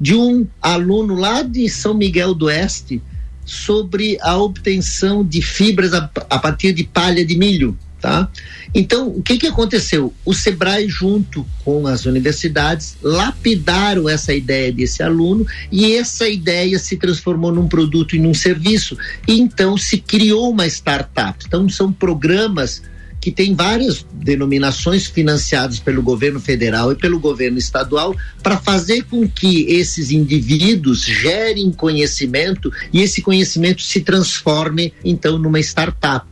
de 0.00 0.14
um 0.14 0.46
aluno 0.60 1.14
lá 1.14 1.42
de 1.42 1.68
São 1.68 1.94
Miguel 1.94 2.34
do 2.34 2.46
Oeste, 2.46 3.02
sobre 3.52 4.16
a 4.22 4.38
obtenção 4.38 5.22
de 5.22 5.42
fibras 5.42 5.92
a, 5.92 6.10
a 6.30 6.38
partir 6.38 6.72
de 6.72 6.84
palha 6.84 7.24
de 7.24 7.36
milho. 7.36 7.76
Tá? 8.00 8.28
Então, 8.74 9.08
o 9.08 9.22
que, 9.22 9.38
que 9.38 9.46
aconteceu? 9.46 10.12
O 10.24 10.34
Sebrae, 10.34 10.88
junto 10.88 11.46
com 11.64 11.86
as 11.86 12.04
universidades, 12.04 12.96
lapidaram 13.00 14.08
essa 14.08 14.34
ideia 14.34 14.72
desse 14.72 15.04
aluno 15.04 15.46
e 15.70 15.94
essa 15.94 16.28
ideia 16.28 16.80
se 16.80 16.96
transformou 16.96 17.52
num 17.52 17.68
produto 17.68 18.16
e 18.16 18.18
num 18.18 18.34
serviço. 18.34 18.96
E 19.28 19.38
então 19.38 19.76
se 19.76 19.98
criou 19.98 20.50
uma 20.50 20.66
startup. 20.66 21.44
Então, 21.46 21.68
são 21.68 21.92
programas 21.92 22.82
que 23.22 23.30
tem 23.30 23.54
várias 23.54 24.04
denominações 24.12 25.06
financiadas 25.06 25.78
pelo 25.78 26.02
governo 26.02 26.40
federal 26.40 26.90
e 26.90 26.96
pelo 26.96 27.20
governo 27.20 27.56
estadual 27.56 28.16
para 28.42 28.56
fazer 28.58 29.04
com 29.04 29.28
que 29.28 29.62
esses 29.72 30.10
indivíduos 30.10 31.04
gerem 31.04 31.70
conhecimento 31.70 32.72
e 32.92 33.00
esse 33.00 33.22
conhecimento 33.22 33.80
se 33.80 34.00
transforme 34.00 34.92
então 35.04 35.38
numa 35.38 35.60
startup. 35.60 36.26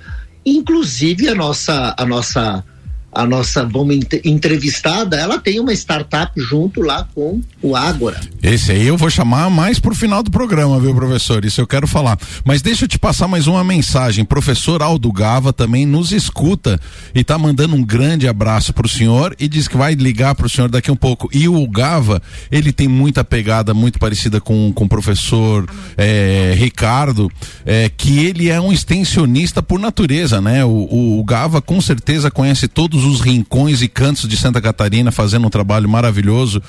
Inclusive 0.44 1.28
a 1.28 1.34
nossa 1.34 1.94
a 1.96 2.04
nossa 2.04 2.64
a 3.12 3.26
nossa 3.26 3.64
vamos 3.64 3.98
entrevistada, 4.24 5.16
ela 5.16 5.38
tem 5.38 5.58
uma 5.58 5.72
startup 5.72 6.32
junto 6.40 6.80
lá 6.80 7.08
com 7.14 7.40
o 7.60 7.74
Ágora. 7.74 8.20
Esse 8.42 8.72
aí 8.72 8.86
eu 8.86 8.96
vou 8.96 9.10
chamar 9.10 9.50
mais 9.50 9.78
pro 9.78 9.94
final 9.94 10.22
do 10.22 10.30
programa, 10.30 10.78
viu, 10.78 10.94
professor? 10.94 11.44
Isso 11.44 11.60
eu 11.60 11.66
quero 11.66 11.86
falar. 11.86 12.18
Mas 12.44 12.62
deixa 12.62 12.84
eu 12.84 12.88
te 12.88 12.98
passar 12.98 13.26
mais 13.26 13.46
uma 13.46 13.64
mensagem. 13.64 14.24
Professor 14.24 14.82
Aldo 14.82 15.12
Gava 15.12 15.52
também 15.52 15.84
nos 15.84 16.12
escuta 16.12 16.80
e 17.14 17.24
tá 17.24 17.36
mandando 17.36 17.74
um 17.74 17.82
grande 17.82 18.28
abraço 18.28 18.72
pro 18.72 18.88
senhor 18.88 19.34
e 19.38 19.48
diz 19.48 19.66
que 19.66 19.76
vai 19.76 19.94
ligar 19.94 20.34
pro 20.34 20.48
senhor 20.48 20.70
daqui 20.70 20.90
um 20.90 20.96
pouco. 20.96 21.28
E 21.32 21.48
o 21.48 21.68
Gava, 21.68 22.22
ele 22.50 22.72
tem 22.72 22.86
muita 22.86 23.24
pegada 23.24 23.74
muito 23.74 23.98
parecida 23.98 24.40
com, 24.40 24.72
com 24.72 24.84
o 24.84 24.88
professor 24.88 25.68
é, 25.96 26.54
Ricardo, 26.56 27.30
é, 27.66 27.88
que 27.88 28.20
ele 28.20 28.48
é 28.48 28.60
um 28.60 28.72
extensionista 28.72 29.62
por 29.62 29.80
natureza, 29.80 30.40
né? 30.40 30.64
O, 30.64 30.68
o, 30.68 31.20
o 31.20 31.24
Gava 31.24 31.60
com 31.60 31.80
certeza 31.80 32.30
conhece 32.30 32.68
todos 32.68 32.99
todos 33.00 33.04
os 33.04 33.20
rincões 33.20 33.80
e 33.80 33.88
cantos 33.88 34.28
de 34.28 34.36
Santa 34.36 34.60
Catarina, 34.60 35.10
fazendo 35.10 35.46
um 35.46 35.50
trabalho 35.50 35.88
maravilhoso. 35.88 36.62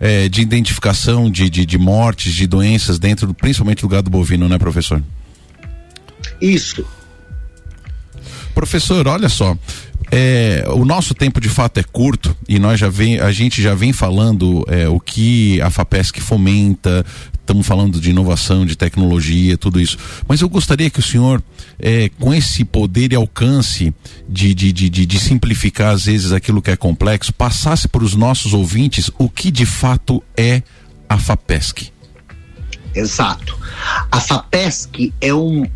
É, 0.00 0.28
de 0.28 0.42
identificação 0.42 1.28
de, 1.28 1.50
de, 1.50 1.66
de, 1.66 1.76
mortes, 1.76 2.32
de 2.32 2.46
doenças 2.46 3.00
dentro, 3.00 3.34
principalmente 3.34 3.80
do 3.80 3.88
gado 3.88 4.08
bovino, 4.08 4.48
né, 4.48 4.56
professor? 4.56 5.02
Isso. 6.40 6.86
Professor, 8.54 9.08
olha 9.08 9.28
só, 9.28 9.58
é, 10.10 10.64
o 10.68 10.84
nosso 10.84 11.14
tempo 11.14 11.40
de 11.40 11.48
fato 11.48 11.78
é 11.78 11.82
curto 11.82 12.34
e 12.48 12.58
nós 12.58 12.80
já 12.80 12.88
vem, 12.88 13.18
a 13.20 13.30
gente 13.30 13.60
já 13.60 13.74
vem 13.74 13.92
falando 13.92 14.64
é, 14.68 14.88
o 14.88 14.98
que 14.98 15.60
a 15.60 15.70
FAPESC 15.70 16.20
fomenta, 16.20 17.04
estamos 17.32 17.66
falando 17.66 18.00
de 18.00 18.10
inovação, 18.10 18.64
de 18.64 18.76
tecnologia, 18.76 19.56
tudo 19.56 19.80
isso. 19.80 19.98
Mas 20.26 20.40
eu 20.40 20.48
gostaria 20.48 20.90
que 20.90 21.00
o 21.00 21.02
senhor, 21.02 21.42
é, 21.78 22.10
com 22.18 22.34
esse 22.34 22.64
poder 22.64 23.12
e 23.12 23.16
alcance 23.16 23.94
de, 24.28 24.54
de, 24.54 24.72
de, 24.72 24.88
de, 24.88 25.18
simplificar 25.18 25.94
às 25.94 26.04
vezes 26.04 26.32
aquilo 26.32 26.62
que 26.62 26.70
é 26.70 26.76
complexo, 26.76 27.32
passasse 27.32 27.88
para 27.88 28.04
os 28.04 28.14
nossos 28.14 28.54
ouvintes 28.54 29.10
o 29.18 29.28
que 29.28 29.50
de 29.50 29.66
fato 29.66 30.22
é 30.36 30.62
a 31.08 31.18
FAPESC. 31.18 31.90
Exato. 32.94 33.58
A 34.10 34.20
FAPESC 34.20 35.12
é 35.20 35.32
um, 35.32 35.66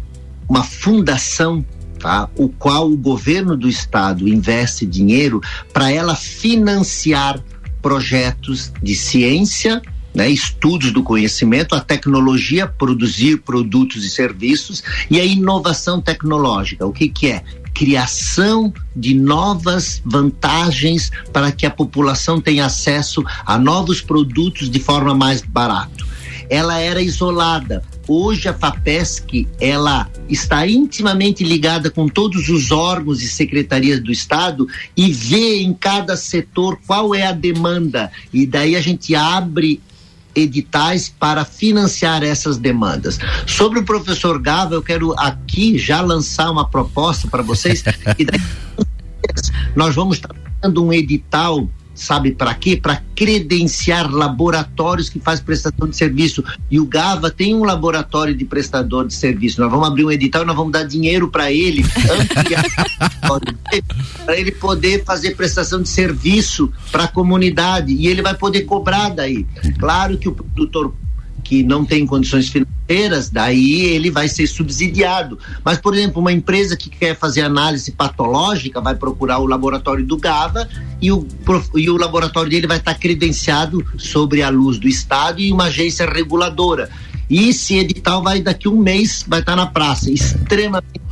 uma 0.49 0.62
fundação 0.62 1.64
Tá? 2.03 2.29
o 2.37 2.49
qual 2.49 2.91
o 2.91 2.97
governo 2.97 3.57
do 3.57 3.69
estado 3.69 4.27
investe 4.27 4.85
dinheiro 4.85 5.41
para 5.73 5.88
ela 5.93 6.17
financiar 6.17 7.40
projetos 7.81 8.73
de 8.83 8.96
ciência, 8.96 9.81
né, 10.13 10.29
estudos 10.29 10.92
do 10.92 11.05
conhecimento, 11.05 11.77
a 11.77 11.81
tecnologia, 11.81 12.67
produzir 12.67 13.38
produtos 13.42 14.05
e 14.05 14.11
serviços 14.11 14.83
e 15.09 15.21
a 15.21 15.25
inovação 15.25 16.00
tecnológica. 16.00 16.85
O 16.85 16.92
que, 16.92 17.09
que 17.09 17.29
é? 17.29 17.44
Criação 17.73 18.75
de 18.96 19.15
novas 19.15 20.03
vantagens 20.05 21.13
para 21.33 21.53
que 21.53 21.65
a 21.65 21.71
população 21.71 22.40
tenha 22.40 22.67
acesso 22.67 23.23
a 23.46 23.57
novos 23.57 24.00
produtos 24.00 24.69
de 24.69 24.81
forma 24.81 25.15
mais 25.15 25.40
barata. 25.40 26.05
Ela 26.50 26.81
era 26.81 27.00
isolada. 27.00 27.83
Hoje 28.07 28.48
a 28.48 28.55
FAPESC 28.55 29.46
ela 29.61 30.11
está 30.29 30.67
intimamente 30.67 31.44
ligada 31.44 31.90
com 31.90 32.09
todos 32.09 32.48
os 32.48 32.71
órgãos 32.71 33.23
e 33.23 33.29
secretarias 33.29 34.00
do 34.00 34.11
Estado 34.11 34.67
e 34.96 35.13
vê 35.13 35.61
em 35.63 35.73
cada 35.73 36.17
setor 36.17 36.79
qual 36.87 37.15
é 37.15 37.27
a 37.27 37.33
demanda 37.33 38.11
e 38.33 38.46
daí 38.46 38.75
a 38.75 38.81
gente 38.81 39.15
abre 39.15 39.81
editais 40.35 41.09
para 41.09 41.44
financiar 41.44 42.23
essas 42.23 42.57
demandas. 42.57 43.19
Sobre 43.46 43.79
o 43.79 43.85
professor 43.85 44.40
Gava, 44.40 44.75
eu 44.75 44.83
quero 44.83 45.13
aqui 45.19 45.79
já 45.79 46.00
lançar 46.00 46.50
uma 46.50 46.69
proposta 46.69 47.29
para 47.29 47.42
vocês 47.42 47.83
e 48.19 48.25
daí 48.25 48.40
nós 49.77 49.94
vamos 49.94 50.17
estar 50.17 50.35
dando 50.61 50.85
um 50.85 50.92
edital 50.92 51.69
sabe 51.95 52.33
para 52.33 52.55
quê? 52.55 52.77
Para 52.77 53.03
credenciar 53.15 54.11
laboratórios 54.11 55.09
que 55.09 55.21
fazem 55.21 55.45
prestação 55.45 55.88
de 55.88 55.97
serviço. 55.97 56.43
E 56.71 56.81
o 56.81 56.87
Gava 56.87 57.31
tem 57.31 57.55
um 57.55 57.65
laboratório 57.65 58.35
de 58.35 58.45
prestador 58.45 59.07
de 59.07 59.15
serviço. 59.15 59.61
Nós 59.61 59.71
vamos 59.71 59.87
abrir 59.87 60.05
um 60.05 60.11
edital 60.11 60.43
e 60.43 60.47
nós 60.47 60.57
vamos 60.57 60.73
dar 60.73 60.85
dinheiro 60.85 61.29
para 61.29 61.53
ele, 61.53 61.85
para 64.25 64.37
ele 64.38 64.53
poder 64.53 65.05
fazer 65.05 65.37
prestação 65.37 65.83
de 65.83 65.88
serviço 65.88 66.73
para 66.90 67.05
a 67.05 67.09
comunidade 67.09 67.93
e 67.93 68.07
ele 68.07 68.23
vai 68.23 68.35
poder 68.35 68.63
cobrar 68.63 69.11
daí. 69.11 69.47
Claro 69.79 70.17
que 70.19 70.29
o 70.29 70.33
produtor 70.33 70.95
que 71.53 71.63
não 71.63 71.85
tem 71.85 72.07
condições 72.07 72.48
financeiras, 72.48 73.29
daí 73.29 73.83
ele 73.83 74.11
vai 74.11 74.27
ser 74.27 74.46
subsidiado. 74.46 75.38
Mas, 75.63 75.77
por 75.77 75.92
exemplo, 75.92 76.19
uma 76.19 76.33
empresa 76.33 76.79
que 76.79 76.88
quer 76.88 77.15
fazer 77.15 77.42
análise 77.42 77.92
patológica 77.92 78.81
vai 78.81 78.94
procurar 78.94 79.38
o 79.38 79.46
laboratório 79.46 80.03
do 80.03 80.17
GAVA 80.17 80.67
e 80.98 81.13
o, 81.13 81.29
e 81.75 81.90
o 81.90 81.98
laboratório 81.98 82.48
dele 82.48 82.67
vai 82.67 82.79
estar 82.79 82.94
credenciado 82.94 83.85
sobre 83.98 84.42
a 84.42 84.48
luz 84.48 84.79
do 84.79 84.88
Estado 84.88 85.42
e 85.42 85.53
uma 85.53 85.65
agência 85.65 86.07
reguladora. 86.07 86.88
E 87.29 87.50
esse 87.50 87.77
edital 87.77 88.23
vai 88.23 88.40
daqui 88.40 88.67
um 88.67 88.79
mês, 88.79 89.23
vai 89.29 89.40
estar 89.40 89.55
na 89.55 89.67
praça, 89.67 90.11
extremamente 90.11 91.03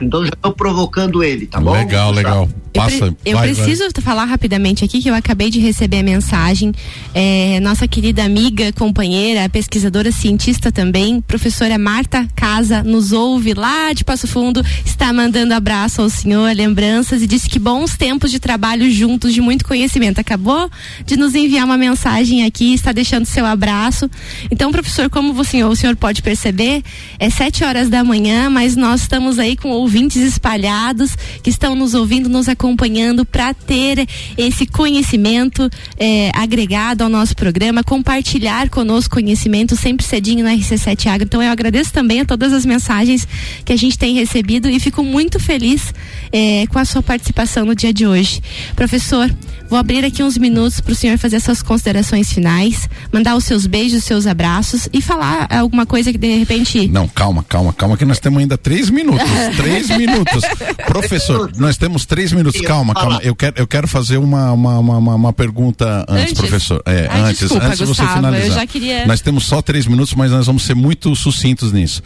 então 0.00 0.24
já 0.24 0.32
estou 0.32 0.52
provocando 0.52 1.22
ele, 1.22 1.46
tá 1.46 1.60
bom? 1.60 1.72
Legal, 1.72 2.10
legal. 2.12 2.48
Passa, 2.74 3.06
eu, 3.06 3.12
pre 3.12 3.30
eu 3.30 3.36
vai, 3.38 3.54
preciso 3.54 3.84
vai. 3.84 4.02
falar 4.02 4.24
rapidamente 4.24 4.84
aqui 4.84 5.00
que 5.00 5.08
eu 5.08 5.14
acabei 5.14 5.48
de 5.48 5.60
receber 5.60 5.98
a 5.98 6.02
mensagem. 6.02 6.72
É, 7.14 7.60
nossa 7.60 7.86
querida 7.86 8.24
amiga, 8.24 8.72
companheira, 8.72 9.48
pesquisadora, 9.48 10.10
cientista 10.10 10.72
também, 10.72 11.20
professora 11.20 11.78
Marta 11.78 12.26
Casa, 12.34 12.82
nos 12.82 13.12
ouve 13.12 13.54
lá 13.54 13.92
de 13.92 14.04
Passo 14.04 14.26
Fundo, 14.26 14.60
está 14.84 15.12
mandando 15.12 15.54
abraço 15.54 16.02
ao 16.02 16.10
senhor, 16.10 16.54
lembranças 16.54 17.22
e 17.22 17.26
disse 17.28 17.48
que 17.48 17.60
bons 17.60 17.96
tempos 17.96 18.30
de 18.30 18.40
trabalho 18.40 18.90
juntos, 18.90 19.32
de 19.32 19.40
muito 19.40 19.64
conhecimento. 19.64 20.20
Acabou 20.20 20.68
de 21.06 21.16
nos 21.16 21.34
enviar 21.34 21.64
uma 21.64 21.78
mensagem 21.78 22.44
aqui, 22.44 22.74
está 22.74 22.90
deixando 22.90 23.24
seu 23.24 23.46
abraço. 23.46 24.10
Então, 24.50 24.72
professor, 24.72 25.08
como 25.08 25.32
você, 25.32 25.62
o 25.62 25.76
senhor 25.76 25.94
pode 25.94 26.22
perceber, 26.22 26.82
é 27.20 27.30
sete 27.30 27.62
horas 27.62 27.88
da 27.88 28.02
manhã, 28.02 28.50
mas 28.50 28.74
nós 28.74 29.02
estamos 29.02 29.38
aí 29.38 29.53
com 29.56 29.70
ouvintes 29.70 30.22
espalhados 30.22 31.16
que 31.42 31.50
estão 31.50 31.74
nos 31.74 31.94
ouvindo, 31.94 32.28
nos 32.28 32.48
acompanhando 32.48 33.24
para 33.24 33.52
ter 33.54 34.06
esse 34.36 34.66
conhecimento 34.66 35.68
é, 35.98 36.30
agregado 36.34 37.02
ao 37.02 37.10
nosso 37.10 37.34
programa, 37.34 37.82
compartilhar 37.82 38.68
conosco 38.68 39.14
conhecimento 39.14 39.76
sempre 39.76 40.04
cedinho 40.04 40.44
na 40.44 40.54
RC7 40.54 41.06
Agro. 41.06 41.24
Então 41.24 41.42
eu 41.42 41.50
agradeço 41.50 41.92
também 41.92 42.20
a 42.20 42.24
todas 42.24 42.52
as 42.52 42.66
mensagens 42.66 43.26
que 43.64 43.72
a 43.72 43.76
gente 43.76 43.98
tem 43.98 44.14
recebido 44.14 44.68
e 44.68 44.80
fico 44.80 45.02
muito 45.02 45.38
feliz 45.38 45.92
é, 46.34 46.66
com 46.66 46.80
a 46.80 46.84
sua 46.84 47.00
participação 47.00 47.64
no 47.64 47.76
dia 47.76 47.94
de 47.94 48.04
hoje. 48.04 48.42
Professor, 48.74 49.32
vou 49.70 49.78
abrir 49.78 50.04
aqui 50.04 50.20
uns 50.20 50.36
minutos 50.36 50.80
para 50.80 50.92
o 50.92 50.94
senhor 50.96 51.16
fazer 51.16 51.38
suas 51.38 51.62
considerações 51.62 52.32
finais, 52.32 52.88
mandar 53.12 53.36
os 53.36 53.44
seus 53.44 53.68
beijos, 53.68 53.98
os 53.98 54.04
seus 54.04 54.26
abraços 54.26 54.88
e 54.92 55.00
falar 55.00 55.46
alguma 55.48 55.86
coisa 55.86 56.10
que 56.10 56.18
de 56.18 56.38
repente. 56.38 56.88
Não, 56.88 57.06
calma, 57.06 57.44
calma, 57.48 57.72
calma, 57.72 57.96
que 57.96 58.04
nós 58.04 58.18
temos 58.18 58.40
ainda 58.40 58.58
três 58.58 58.90
minutos. 58.90 59.30
três 59.56 59.88
minutos. 59.90 60.42
Professor, 60.88 61.52
nós 61.56 61.76
temos 61.76 62.04
três 62.04 62.32
minutos. 62.32 62.60
Calma, 62.62 62.94
calma. 62.94 63.20
Eu 63.22 63.36
quero, 63.36 63.54
eu 63.56 63.66
quero 63.66 63.86
fazer 63.86 64.16
uma, 64.16 64.50
uma, 64.50 64.78
uma, 64.80 65.14
uma 65.14 65.32
pergunta 65.32 66.04
antes, 66.08 66.30
antes, 66.30 66.34
professor. 66.34 66.82
É, 66.84 67.06
Ai, 67.08 67.20
antes, 67.20 67.38
desculpa, 67.38 67.64
antes 67.64 67.78
de 67.78 67.84
você 67.84 68.02
Gustavo, 68.02 68.16
finalizar. 68.16 68.48
Eu 68.48 68.54
já 68.54 68.66
queria... 68.66 69.06
Nós 69.06 69.20
temos 69.20 69.46
só 69.46 69.62
três 69.62 69.86
minutos, 69.86 70.14
mas 70.14 70.32
nós 70.32 70.46
vamos 70.46 70.64
ser 70.64 70.74
muito 70.74 71.14
sucintos 71.14 71.72
nisso. 71.72 72.02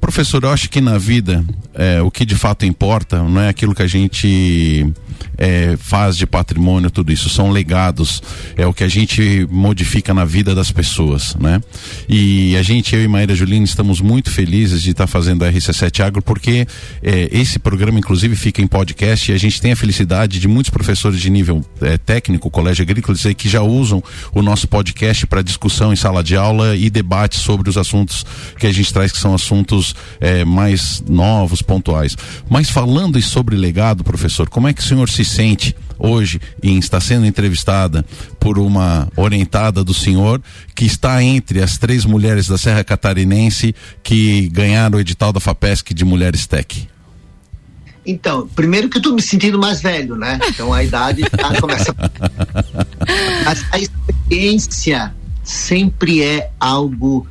Professor, 0.00 0.42
eu 0.42 0.50
acho 0.50 0.68
que 0.70 0.80
na 0.80 0.96
vida 0.98 1.44
é, 1.74 2.00
o 2.00 2.10
que 2.10 2.24
de 2.24 2.34
fato 2.34 2.64
importa 2.64 3.22
não 3.22 3.40
é 3.40 3.48
aquilo 3.48 3.74
que 3.74 3.82
a 3.82 3.86
gente 3.86 4.92
é, 5.36 5.76
faz 5.78 6.16
de 6.16 6.26
patrimônio, 6.26 6.90
tudo 6.90 7.12
isso. 7.12 7.28
São 7.30 7.50
legados, 7.50 8.22
é 8.56 8.66
o 8.66 8.72
que 8.72 8.84
a 8.84 8.88
gente 8.88 9.46
modifica 9.50 10.12
na 10.12 10.24
vida 10.24 10.54
das 10.54 10.70
pessoas, 10.70 11.34
né? 11.36 11.60
E 12.08 12.56
a 12.56 12.62
gente, 12.62 12.94
eu 12.94 13.02
e 13.02 13.08
Maíra 13.08 13.34
Julina, 13.34 13.64
estamos 13.64 14.00
muito 14.00 14.30
felizes 14.30 14.82
de 14.82 14.90
estar 14.90 15.06
fazendo 15.06 15.44
a 15.44 15.50
RC7 15.50 16.04
Agro, 16.04 16.22
porque 16.22 16.66
é, 17.02 17.28
esse 17.32 17.58
programa, 17.58 17.98
inclusive, 17.98 18.36
fica 18.36 18.60
em 18.60 18.66
podcast 18.66 19.30
e 19.30 19.34
a 19.34 19.38
gente 19.38 19.60
tem 19.60 19.72
a 19.72 19.76
felicidade 19.76 20.38
de 20.38 20.48
muitos 20.48 20.70
professores 20.70 21.20
de 21.20 21.30
nível 21.30 21.64
é, 21.80 21.96
técnico, 21.96 22.50
colégio 22.50 22.82
agrícola, 22.82 23.16
dizer 23.16 23.34
que 23.34 23.48
já 23.48 23.62
usam 23.62 24.02
o 24.34 24.42
nosso 24.42 24.68
podcast 24.68 25.26
para 25.26 25.42
discussão 25.42 25.92
em 25.92 25.96
sala 25.96 26.22
de 26.22 26.36
aula 26.36 26.76
e 26.76 26.90
debate 26.90 27.38
sobre 27.38 27.70
os 27.70 27.78
assuntos 27.78 28.26
que 28.58 28.66
a 28.66 28.72
gente 28.72 28.92
traz, 28.92 29.12
que 29.12 29.18
são 29.18 29.34
assuntos 29.34 29.89
é, 30.20 30.44
mais 30.44 31.02
novos, 31.08 31.62
pontuais. 31.62 32.16
Mas 32.48 32.70
falando 32.70 33.20
sobre 33.22 33.56
legado, 33.56 34.04
professor, 34.04 34.48
como 34.48 34.68
é 34.68 34.72
que 34.72 34.80
o 34.80 34.84
senhor 34.84 35.08
se 35.08 35.24
sente 35.24 35.76
hoje 35.98 36.40
em 36.62 36.78
estar 36.78 37.00
sendo 37.00 37.26
entrevistada 37.26 38.04
por 38.38 38.58
uma 38.58 39.08
orientada 39.16 39.84
do 39.84 39.92
senhor 39.92 40.40
que 40.74 40.86
está 40.86 41.22
entre 41.22 41.62
as 41.62 41.76
três 41.76 42.04
mulheres 42.04 42.48
da 42.48 42.56
Serra 42.56 42.82
Catarinense 42.82 43.74
que 44.02 44.48
ganharam 44.48 44.96
o 44.98 45.00
edital 45.00 45.32
da 45.32 45.40
FAPESC 45.40 45.92
de 45.92 46.04
Mulheres 46.04 46.46
Tech? 46.46 46.88
Então, 48.04 48.48
primeiro 48.48 48.88
que 48.88 48.96
eu 48.96 49.02
tô 49.02 49.12
me 49.12 49.20
sentindo 49.20 49.58
mais 49.58 49.82
velho, 49.82 50.16
né? 50.16 50.38
Então 50.48 50.72
a 50.72 50.82
idade 50.82 51.22
tá, 51.22 51.60
começa. 51.60 51.94
Mas 53.44 53.64
a 53.70 53.78
experiência 53.78 55.14
sempre 55.44 56.22
é 56.22 56.50
algo 56.58 57.26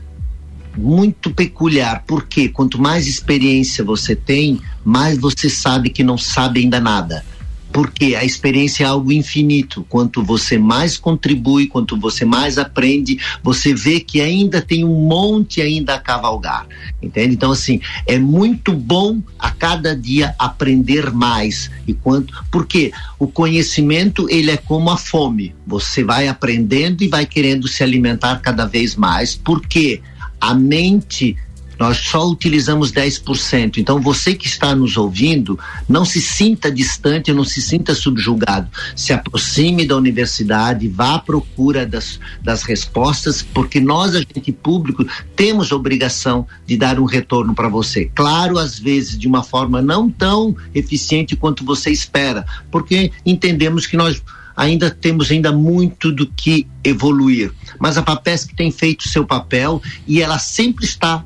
muito 0.80 1.32
peculiar, 1.32 2.04
porque 2.08 2.48
quanto 2.48 2.82
mais 2.82 3.06
experiência 3.06 3.84
você 3.84 4.16
tem, 4.16 4.62
mais 4.84 5.18
você 5.18 5.50
sabe 5.50 5.90
que 5.90 6.04
não 6.04 6.18
sabe 6.18 6.62
ainda 6.62 6.80
nada. 6.80 7.24
Porque 7.72 8.16
a 8.16 8.26
experiência 8.26 8.84
é 8.84 8.88
algo 8.88 9.12
infinito. 9.12 9.86
Quanto 9.88 10.24
você 10.24 10.58
mais 10.58 10.98
contribui, 10.98 11.68
quanto 11.68 12.00
você 12.00 12.26
mais 12.26 12.58
aprende, 12.58 13.20
você 13.44 13.76
vê 13.76 14.00
que 14.00 14.20
ainda 14.20 14.60
tem 14.60 14.84
um 14.84 15.08
monte 15.08 15.62
ainda 15.62 15.94
a 15.94 16.00
cavalgar. 16.00 16.66
Entende? 17.02 17.36
Então, 17.36 17.52
assim, 17.52 17.80
é 18.08 18.18
muito 18.18 18.74
bom 18.74 19.22
a 19.38 19.52
cada 19.52 19.96
dia 19.96 20.34
aprender 20.40 21.12
mais. 21.12 21.70
E 21.86 21.94
quanto. 21.94 22.34
Porque 22.50 22.92
o 23.20 23.28
conhecimento, 23.28 24.28
ele 24.32 24.50
é 24.50 24.58
como 24.58 24.90
a 24.90 24.98
fome. 24.98 25.54
Você 25.68 26.04
vai 26.04 26.28
aprendendo 26.28 27.04
e 27.04 27.08
vai 27.08 27.26
querendo 27.26 27.68
se 27.68 27.84
alimentar 27.84 28.38
cada 28.38 28.66
vez 28.66 28.96
mais. 28.96 29.36
Porque 29.36 30.02
a 30.40 30.54
mente 30.54 31.36
Nós 31.80 31.98
só 31.98 32.28
utilizamos 32.28 32.92
10%. 32.92 33.78
Então, 33.78 34.02
você 34.02 34.36
que 34.36 34.48
está 34.48 34.76
nos 34.76 34.98
ouvindo, 34.98 35.58
não 35.88 36.04
se 36.04 36.22
sinta 36.22 36.70
distante, 36.70 37.32
não 37.32 37.46
se 37.46 37.62
sinta 37.62 37.96
subjugado. 37.96 38.70
Se 38.98 39.14
aproxime 39.14 39.88
da 39.88 39.96
universidade, 39.96 40.90
vá 40.90 41.16
à 41.16 41.20
procura 41.20 41.86
das, 41.86 42.20
das 42.44 42.64
respostas, 42.64 43.42
porque 43.42 43.80
nós, 43.80 44.14
agente 44.14 44.52
público, 44.52 45.08
temos 45.38 45.72
obrigação 45.72 46.46
de 46.66 46.76
dar 46.76 47.00
um 47.00 47.06
retorno 47.06 47.56
para 47.56 47.70
você. 47.70 48.12
Claro, 48.14 48.58
às 48.58 48.78
vezes 48.78 49.18
de 49.18 49.28
uma 49.28 49.42
forma 49.42 49.82
não 49.82 50.10
tão 50.10 50.54
eficiente 50.76 51.38
quanto 51.38 51.64
você 51.64 51.90
espera, 51.90 52.46
porque 52.70 53.10
entendemos 53.26 53.88
que 53.88 53.96
nós 53.96 54.22
ainda 54.60 54.92
temos 54.92 55.32
ainda 55.32 55.54
muito 55.54 56.12
do 56.12 56.28
que 56.28 56.68
evoluir. 56.84 57.50
Mas 57.80 57.98
a 57.98 58.02
Papesc 58.02 58.54
tem 58.54 58.70
feito 58.70 59.08
seu 59.08 59.26
papel 59.26 59.82
e 60.06 60.22
ela 60.22 60.38
sempre 60.38 60.84
está 60.84 61.24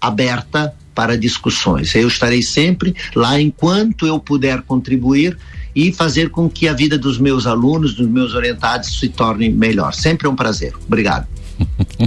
aberta 0.00 0.74
para 0.94 1.18
discussões. 1.18 1.94
Eu 1.94 2.08
estarei 2.08 2.40
sempre 2.40 2.94
lá 3.14 3.38
enquanto 3.38 4.06
eu 4.06 4.18
puder 4.18 4.62
contribuir 4.62 5.36
e 5.74 5.92
fazer 5.92 6.30
com 6.30 6.48
que 6.48 6.66
a 6.66 6.72
vida 6.72 6.96
dos 6.96 7.18
meus 7.18 7.46
alunos, 7.46 7.94
dos 7.94 8.08
meus 8.08 8.34
orientados 8.34 8.98
se 8.98 9.08
torne 9.10 9.50
melhor. 9.50 9.92
Sempre 9.92 10.26
é 10.26 10.30
um 10.30 10.36
prazer. 10.36 10.72
Obrigado. 10.86 11.26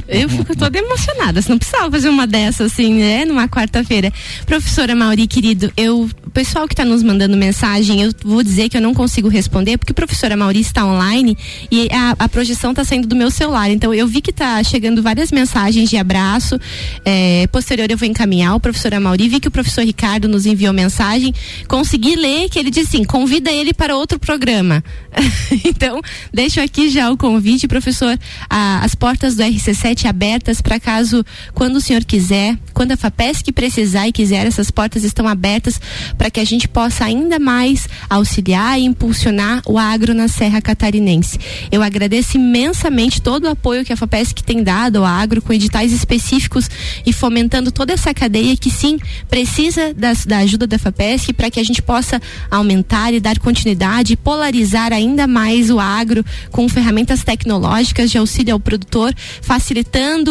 Eu 0.08 0.30
fico 0.30 0.56
toda 0.56 0.78
emocionada. 0.78 1.42
Você 1.42 1.50
não 1.50 1.58
precisava 1.58 1.92
fazer 1.92 2.10
uma 2.10 2.28
dessa 2.28 2.66
assim, 2.66 2.94
né? 2.96 3.26
Numa 3.26 3.48
quarta-feira. 3.48 4.12
Professora 4.46 4.96
Mauri, 4.96 5.28
querido, 5.28 5.72
eu, 5.76 6.10
o 6.26 6.30
pessoal 6.30 6.68
que 6.68 6.74
está 6.74 6.86
nos 6.86 7.04
mandando 7.04 7.36
mensagem, 7.38 8.02
eu 8.02 8.12
vou 8.24 8.44
dizer 8.44 8.70
que 8.70 8.78
eu 8.78 8.82
não 8.82 8.94
consigo 8.94 9.28
responder, 9.28 9.78
porque 9.78 9.92
a 9.92 9.96
professora 9.96 10.36
Mauri 10.36 10.60
está 10.60 10.86
online 10.86 11.38
e 11.72 11.88
a, 11.92 12.16
a 12.20 12.30
projeção 12.30 12.72
está 12.72 12.84
saindo 12.84 13.08
do 13.08 13.16
meu 13.16 13.32
celular. 13.32 13.70
Então 13.70 13.94
eu 13.94 14.08
vi 14.08 14.22
que 14.22 14.32
está 14.32 14.62
chegando 14.64 15.02
várias 15.02 15.32
mensagens 15.32 15.90
de 15.90 15.98
abraço. 15.98 16.60
É, 17.04 17.48
posterior 17.48 17.90
eu 17.90 17.98
vou 17.98 18.08
encaminhar 18.08 18.56
o 18.56 18.60
professora 18.60 19.00
Mauri. 19.00 19.30
Vi 19.30 19.40
que 19.40 19.48
o 19.48 19.52
professor 19.52 19.84
Ricardo 19.84 20.28
nos 20.28 20.46
enviou 20.46 20.74
mensagem. 20.74 21.34
Consegui 21.68 22.16
ler 22.16 22.50
que 22.50 22.60
ele 22.60 22.70
disse 22.70 22.96
assim: 22.96 23.04
convida 23.04 23.52
ele 23.52 23.74
para 23.74 23.96
outro 23.96 24.20
programa. 24.20 24.84
então, 25.66 26.02
deixo 26.34 26.60
aqui 26.60 26.90
já 26.90 27.10
o 27.10 27.18
convite, 27.18 27.68
professor. 27.68 28.18
A, 28.50 28.84
as 28.84 28.96
portas 28.96 29.36
do 29.36 29.44
RC7 29.86 30.06
abertas 30.06 30.62
para 30.62 30.80
caso, 30.80 31.24
quando 31.54 31.76
o 31.76 31.82
senhor 31.82 32.04
quiser, 32.04 32.58
quando 32.74 32.92
a 32.92 32.98
FAPESC 32.98 33.52
precisar 33.52 34.08
e 34.08 34.12
quiser, 34.12 34.48
essas 34.48 34.72
portas 34.72 35.04
estão 35.04 35.28
abertas 35.28 35.80
para 36.18 36.32
que 36.32 36.40
a 36.40 36.44
gente 36.44 36.68
possa 36.68 37.06
ainda 37.06 37.38
mais 37.38 37.88
auxiliar 38.10 38.80
e 38.80 38.86
impulsionar 38.86 39.62
o 39.66 39.78
agro 39.78 40.14
na 40.14 40.28
Serra 40.28 40.62
Catarinense. 40.62 41.40
Eu 41.72 41.84
agradeço 41.84 42.38
imensamente 42.38 43.22
todo 43.22 43.46
o 43.46 43.50
apoio 43.50 43.86
que 43.86 43.94
a 43.94 43.98
FAPESC 43.98 44.44
tem 44.44 44.64
dado 44.64 44.98
ao 44.98 45.06
agro, 45.06 45.42
com 45.42 45.54
editais 45.54 45.92
específicos 45.92 46.70
e 47.06 47.14
fomentando 47.14 47.72
toda 47.72 47.94
essa 47.94 48.14
cadeia 48.14 48.58
que 48.58 48.72
sim 48.72 48.98
precisa 49.30 49.94
das, 49.94 50.26
da 50.26 50.40
ajuda 50.40 50.66
da 50.66 50.80
FAPESC 50.80 51.34
para 51.34 51.52
que 51.52 51.60
a 51.60 51.64
gente 51.64 51.82
possa 51.82 52.22
aumentar 52.50 53.14
e 53.14 53.20
dar 53.20 53.38
continuidade 53.40 54.14
e 54.14 54.18
polarizar 54.18 54.92
ainda 54.92 55.28
mais 55.28 55.70
o 55.70 55.80
agro 55.80 56.26
com 56.52 56.68
ferramentas 56.68 57.24
tecnológicas 57.24 58.10
de 58.10 58.18
auxílio 58.18 58.54
ao 58.54 58.60
produtor 58.60 59.14
facilitando 59.42 59.75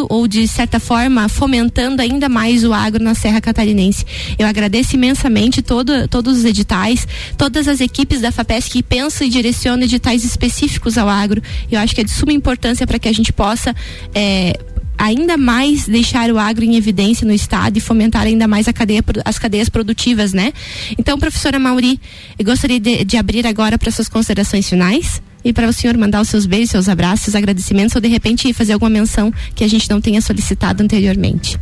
ou 0.09 0.26
de 0.28 0.47
certa 0.47 0.78
forma 0.78 1.28
fomentando 1.28 2.01
ainda 2.01 2.28
mais 2.28 2.64
o 2.64 2.72
agro 2.72 3.03
na 3.03 3.14
Serra 3.14 3.40
Catarinense. 3.40 4.05
Eu 4.38 4.47
agradeço 4.47 4.95
imensamente 4.95 5.62
todo, 5.62 6.09
todos 6.09 6.38
os 6.38 6.45
editais, 6.45 7.07
todas 7.36 7.68
as 7.68 7.80
equipes 7.80 8.20
da 8.20 8.30
FAPES 8.30 8.68
que 8.68 8.82
pensam 8.82 9.26
e 9.26 9.30
direcionam 9.30 9.82
editais 9.82 10.24
específicos 10.24 10.97
ao 10.97 11.09
agro. 11.09 11.42
Eu 11.70 11.80
acho 11.80 11.95
que 11.95 12.01
é 12.01 12.05
de 12.05 12.11
suma 12.11 12.32
importância 12.32 12.86
para 12.86 12.99
que 12.99 13.09
a 13.09 13.12
gente 13.12 13.32
possa 13.32 13.74
é, 14.14 14.59
ainda 14.97 15.36
mais 15.36 15.86
deixar 15.86 16.30
o 16.30 16.38
agro 16.38 16.64
em 16.64 16.76
evidência 16.76 17.26
no 17.26 17.32
estado 17.32 17.76
e 17.76 17.80
fomentar 17.80 18.22
ainda 18.22 18.47
mais 18.47 18.66
cadeia, 18.66 19.05
as 19.24 19.38
cadeias 19.38 19.68
produtivas, 19.68 20.32
né? 20.32 20.53
Então, 20.99 21.18
professora 21.18 21.59
Mauri, 21.59 22.01
eu 22.38 22.45
gostaria 22.45 22.80
de, 22.80 23.05
de 23.05 23.16
abrir 23.16 23.47
agora 23.47 23.78
para 23.78 23.90
suas 23.90 24.09
considerações 24.09 24.68
finais 24.68 25.22
e 25.45 25.53
para 25.53 25.68
o 25.68 25.72
senhor 25.72 25.97
mandar 25.97 26.20
os 26.20 26.28
seus 26.28 26.47
beijos, 26.47 26.70
seus 26.70 26.88
abraços, 26.88 27.34
agradecimentos 27.34 27.95
ou 27.95 28.01
de 28.01 28.09
repente 28.09 28.53
fazer 28.53 28.72
alguma 28.72 28.90
menção 28.90 29.32
que 29.55 29.62
a 29.62 29.68
gente 29.68 29.88
não 29.90 30.01
tenha 30.01 30.20
solicitado 30.20 30.82
anteriormente. 30.82 31.59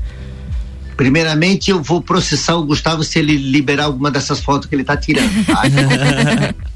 Primeiramente, 0.96 1.70
eu 1.70 1.82
vou 1.82 2.00
processar 2.00 2.54
o 2.54 2.64
Gustavo 2.64 3.02
se 3.02 3.18
ele 3.18 3.36
liberar 3.36 3.84
alguma 3.84 4.10
dessas 4.10 4.40
fotos 4.40 4.68
que 4.68 4.74
ele 4.74 4.82
está 4.82 4.96
tirando. 4.96 5.44
Tá? 5.46 5.62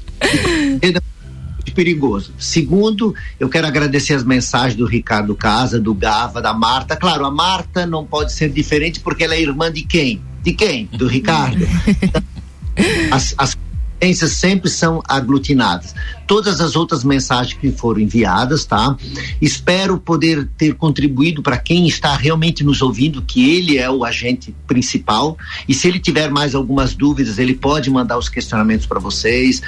perigoso. 1.77 2.33
Segundo, 2.39 3.13
eu 3.39 3.47
quero 3.47 3.67
agradecer 3.67 4.15
as 4.15 4.23
mensagens 4.23 4.75
do 4.75 4.87
Ricardo 4.87 5.35
Casa, 5.35 5.79
do 5.79 5.93
Gava, 5.93 6.41
da 6.41 6.51
Marta. 6.51 6.95
Claro, 6.95 7.23
a 7.23 7.29
Marta 7.29 7.85
não 7.85 8.03
pode 8.03 8.33
ser 8.33 8.49
diferente 8.49 8.99
porque 8.99 9.23
ela 9.23 9.35
é 9.35 9.41
irmã 9.41 9.71
de 9.71 9.83
quem? 9.83 10.19
De 10.41 10.53
quem? 10.53 10.87
Do 10.87 11.05
Ricardo. 11.05 11.63
As, 13.09 13.33
as 13.39 13.57
competências 13.97 14.33
sempre 14.33 14.69
são 14.69 15.01
aglutinadas. 15.07 15.95
Todas 16.27 16.61
as 16.61 16.75
outras 16.75 17.03
mensagens 17.03 17.57
que 17.59 17.71
foram 17.71 17.99
enviadas, 17.99 18.65
tá? 18.65 18.95
Espero 19.41 19.97
poder 19.97 20.47
ter 20.57 20.75
contribuído 20.75 21.41
para 21.41 21.57
quem 21.57 21.87
está 21.87 22.15
realmente 22.15 22.63
nos 22.63 22.81
ouvindo, 22.81 23.21
que 23.21 23.57
ele 23.57 23.77
é 23.77 23.89
o 23.89 24.03
agente 24.03 24.53
principal. 24.67 25.37
E 25.67 25.73
se 25.73 25.87
ele 25.87 25.99
tiver 25.99 26.29
mais 26.29 26.53
algumas 26.53 26.93
dúvidas, 26.93 27.39
ele 27.39 27.55
pode 27.55 27.89
mandar 27.89 28.17
os 28.17 28.29
questionamentos 28.29 28.85
para 28.85 28.99
vocês. 28.99 29.61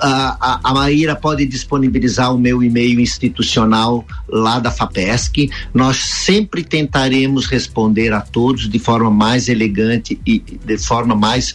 A, 0.00 0.36
a, 0.40 0.70
a 0.70 0.74
Maíra 0.74 1.14
pode 1.14 1.46
disponibilizar 1.46 2.34
o 2.34 2.38
meu 2.38 2.62
e-mail 2.62 2.98
institucional 2.98 4.04
lá 4.28 4.58
da 4.58 4.70
FAPESC. 4.70 5.50
Nós 5.72 5.96
sempre 5.98 6.64
tentaremos 6.64 7.46
responder 7.46 8.12
a 8.12 8.20
todos 8.20 8.68
de 8.68 8.78
forma 8.78 9.10
mais 9.10 9.48
elegante 9.48 10.20
e 10.26 10.38
de 10.38 10.78
forma 10.78 11.14
mais 11.14 11.54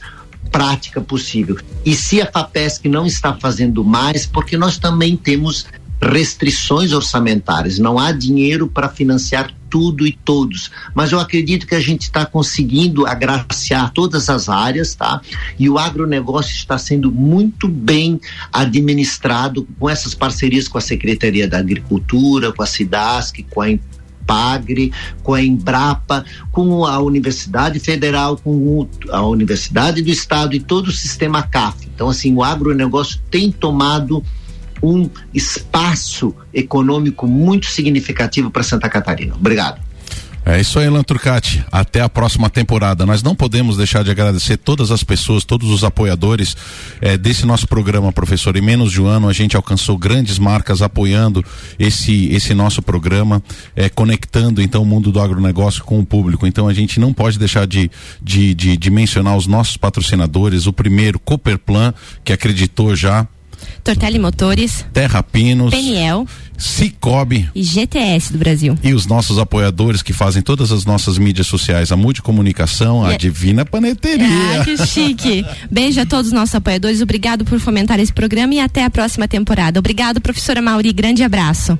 prática 0.53 1.01
possível. 1.01 1.57
E 1.83 1.95
se 1.95 2.21
a 2.21 2.31
FAPESC 2.31 2.87
não 2.87 3.07
está 3.07 3.33
fazendo 3.33 3.83
mais, 3.83 4.27
porque 4.27 4.55
nós 4.55 4.77
também 4.77 5.17
temos 5.17 5.65
restrições 5.99 6.91
orçamentárias, 6.91 7.79
não 7.79 7.97
há 7.97 8.11
dinheiro 8.11 8.67
para 8.67 8.89
financiar 8.89 9.51
tudo 9.69 10.05
e 10.05 10.11
todos, 10.11 10.69
mas 10.93 11.11
eu 11.11 11.19
acredito 11.19 11.65
que 11.65 11.73
a 11.73 11.79
gente 11.79 12.03
está 12.03 12.25
conseguindo 12.25 13.07
agraciar 13.07 13.91
todas 13.91 14.29
as 14.29 14.47
áreas, 14.47 14.93
tá? 14.93 15.19
E 15.57 15.67
o 15.67 15.79
agronegócio 15.79 16.53
está 16.53 16.77
sendo 16.77 17.11
muito 17.11 17.67
bem 17.67 18.21
administrado 18.51 19.67
com 19.79 19.89
essas 19.89 20.13
parcerias 20.13 20.67
com 20.67 20.77
a 20.77 20.81
Secretaria 20.81 21.47
da 21.47 21.57
Agricultura, 21.57 22.51
com 22.51 22.61
a 22.61 22.67
SIDASC, 22.67 23.43
com 23.49 23.61
a 23.61 23.71
Pagre, 24.25 24.91
com 25.21 25.33
a 25.33 25.41
Embrapa, 25.41 26.25
com 26.51 26.85
a 26.85 26.99
Universidade 26.99 27.79
Federal, 27.79 28.37
com 28.37 28.87
a 29.09 29.25
Universidade 29.25 30.01
do 30.01 30.09
Estado 30.09 30.55
e 30.55 30.59
todo 30.59 30.87
o 30.87 30.91
sistema 30.91 31.43
CAF. 31.43 31.87
Então, 31.93 32.09
assim, 32.09 32.33
o 32.33 32.43
agronegócio 32.43 33.19
tem 33.29 33.51
tomado 33.51 34.23
um 34.81 35.09
espaço 35.33 36.35
econômico 36.53 37.25
muito 37.25 37.67
significativo 37.67 38.51
para 38.51 38.63
Santa 38.63 38.89
Catarina. 38.89 39.35
Obrigado. 39.35 39.81
É 40.45 40.59
isso 40.59 40.77
aí, 40.77 40.87
Elan 40.87 41.03
Turcati. 41.03 41.63
Até 41.71 42.01
a 42.01 42.09
próxima 42.09 42.49
temporada. 42.49 43.05
Nós 43.05 43.23
não 43.23 43.33
podemos 43.33 43.77
deixar 43.77 44.03
de 44.03 44.11
agradecer 44.11 44.57
todas 44.57 44.91
as 44.91 45.01
pessoas, 45.01 45.45
todos 45.45 45.69
os 45.69 45.85
apoiadores 45.85 46.57
eh, 46.99 47.17
desse 47.17 47.45
nosso 47.45 47.65
programa, 47.65 48.11
professor. 48.11 48.57
Em 48.57 48.61
menos 48.61 48.91
de 48.91 49.01
um 49.01 49.05
ano 49.05 49.29
a 49.29 49.33
gente 49.33 49.55
alcançou 49.55 49.97
grandes 49.97 50.37
marcas 50.37 50.81
apoiando 50.81 51.43
esse 51.79 52.27
esse 52.33 52.53
nosso 52.53 52.81
programa, 52.81 53.41
eh, 53.73 53.87
conectando 53.87 54.61
então 54.61 54.83
o 54.83 54.85
mundo 54.85 55.13
do 55.13 55.21
agronegócio 55.21 55.81
com 55.85 55.99
o 55.99 56.05
público. 56.05 56.45
Então 56.45 56.67
a 56.67 56.73
gente 56.73 56.99
não 56.99 57.13
pode 57.13 57.39
deixar 57.39 57.65
de, 57.65 57.89
de, 58.21 58.53
de, 58.53 58.75
de 58.75 58.89
mencionar 58.89 59.37
os 59.37 59.47
nossos 59.47 59.77
patrocinadores. 59.77 60.67
O 60.67 60.73
primeiro, 60.73 61.19
Cooperplan, 61.19 61.93
que 62.23 62.33
acreditou 62.33 62.93
já 62.97 63.25
Tortelli 63.83 64.19
Motores, 64.19 64.85
Terra 64.93 65.21
Pinos, 65.21 65.71
Peniel, 65.71 66.27
Cicobi 66.57 67.49
e 67.53 67.63
GTS 67.63 68.31
do 68.31 68.39
Brasil. 68.39 68.77
E 68.83 68.93
os 68.93 69.05
nossos 69.05 69.37
apoiadores 69.37 70.01
que 70.01 70.13
fazem 70.13 70.41
todas 70.41 70.71
as 70.71 70.85
nossas 70.85 71.17
mídias 71.17 71.47
sociais, 71.47 71.91
a 71.91 71.97
Multicomunicação, 71.97 73.05
a 73.05 73.15
Divina 73.17 73.65
Paneteria. 73.65 74.61
Ah, 74.61 74.63
que 74.63 74.77
chique. 74.85 75.45
Beijo 75.69 76.01
a 76.01 76.05
todos 76.05 76.27
os 76.27 76.33
nossos 76.33 76.55
apoiadores, 76.55 77.01
obrigado 77.01 77.45
por 77.45 77.59
fomentar 77.59 77.99
esse 77.99 78.13
programa 78.13 78.53
e 78.53 78.59
até 78.59 78.83
a 78.83 78.89
próxima 78.89 79.27
temporada. 79.27 79.79
Obrigado, 79.79 80.21
professora 80.21 80.61
Mauri, 80.61 80.91
grande 80.93 81.23
abraço. 81.23 81.77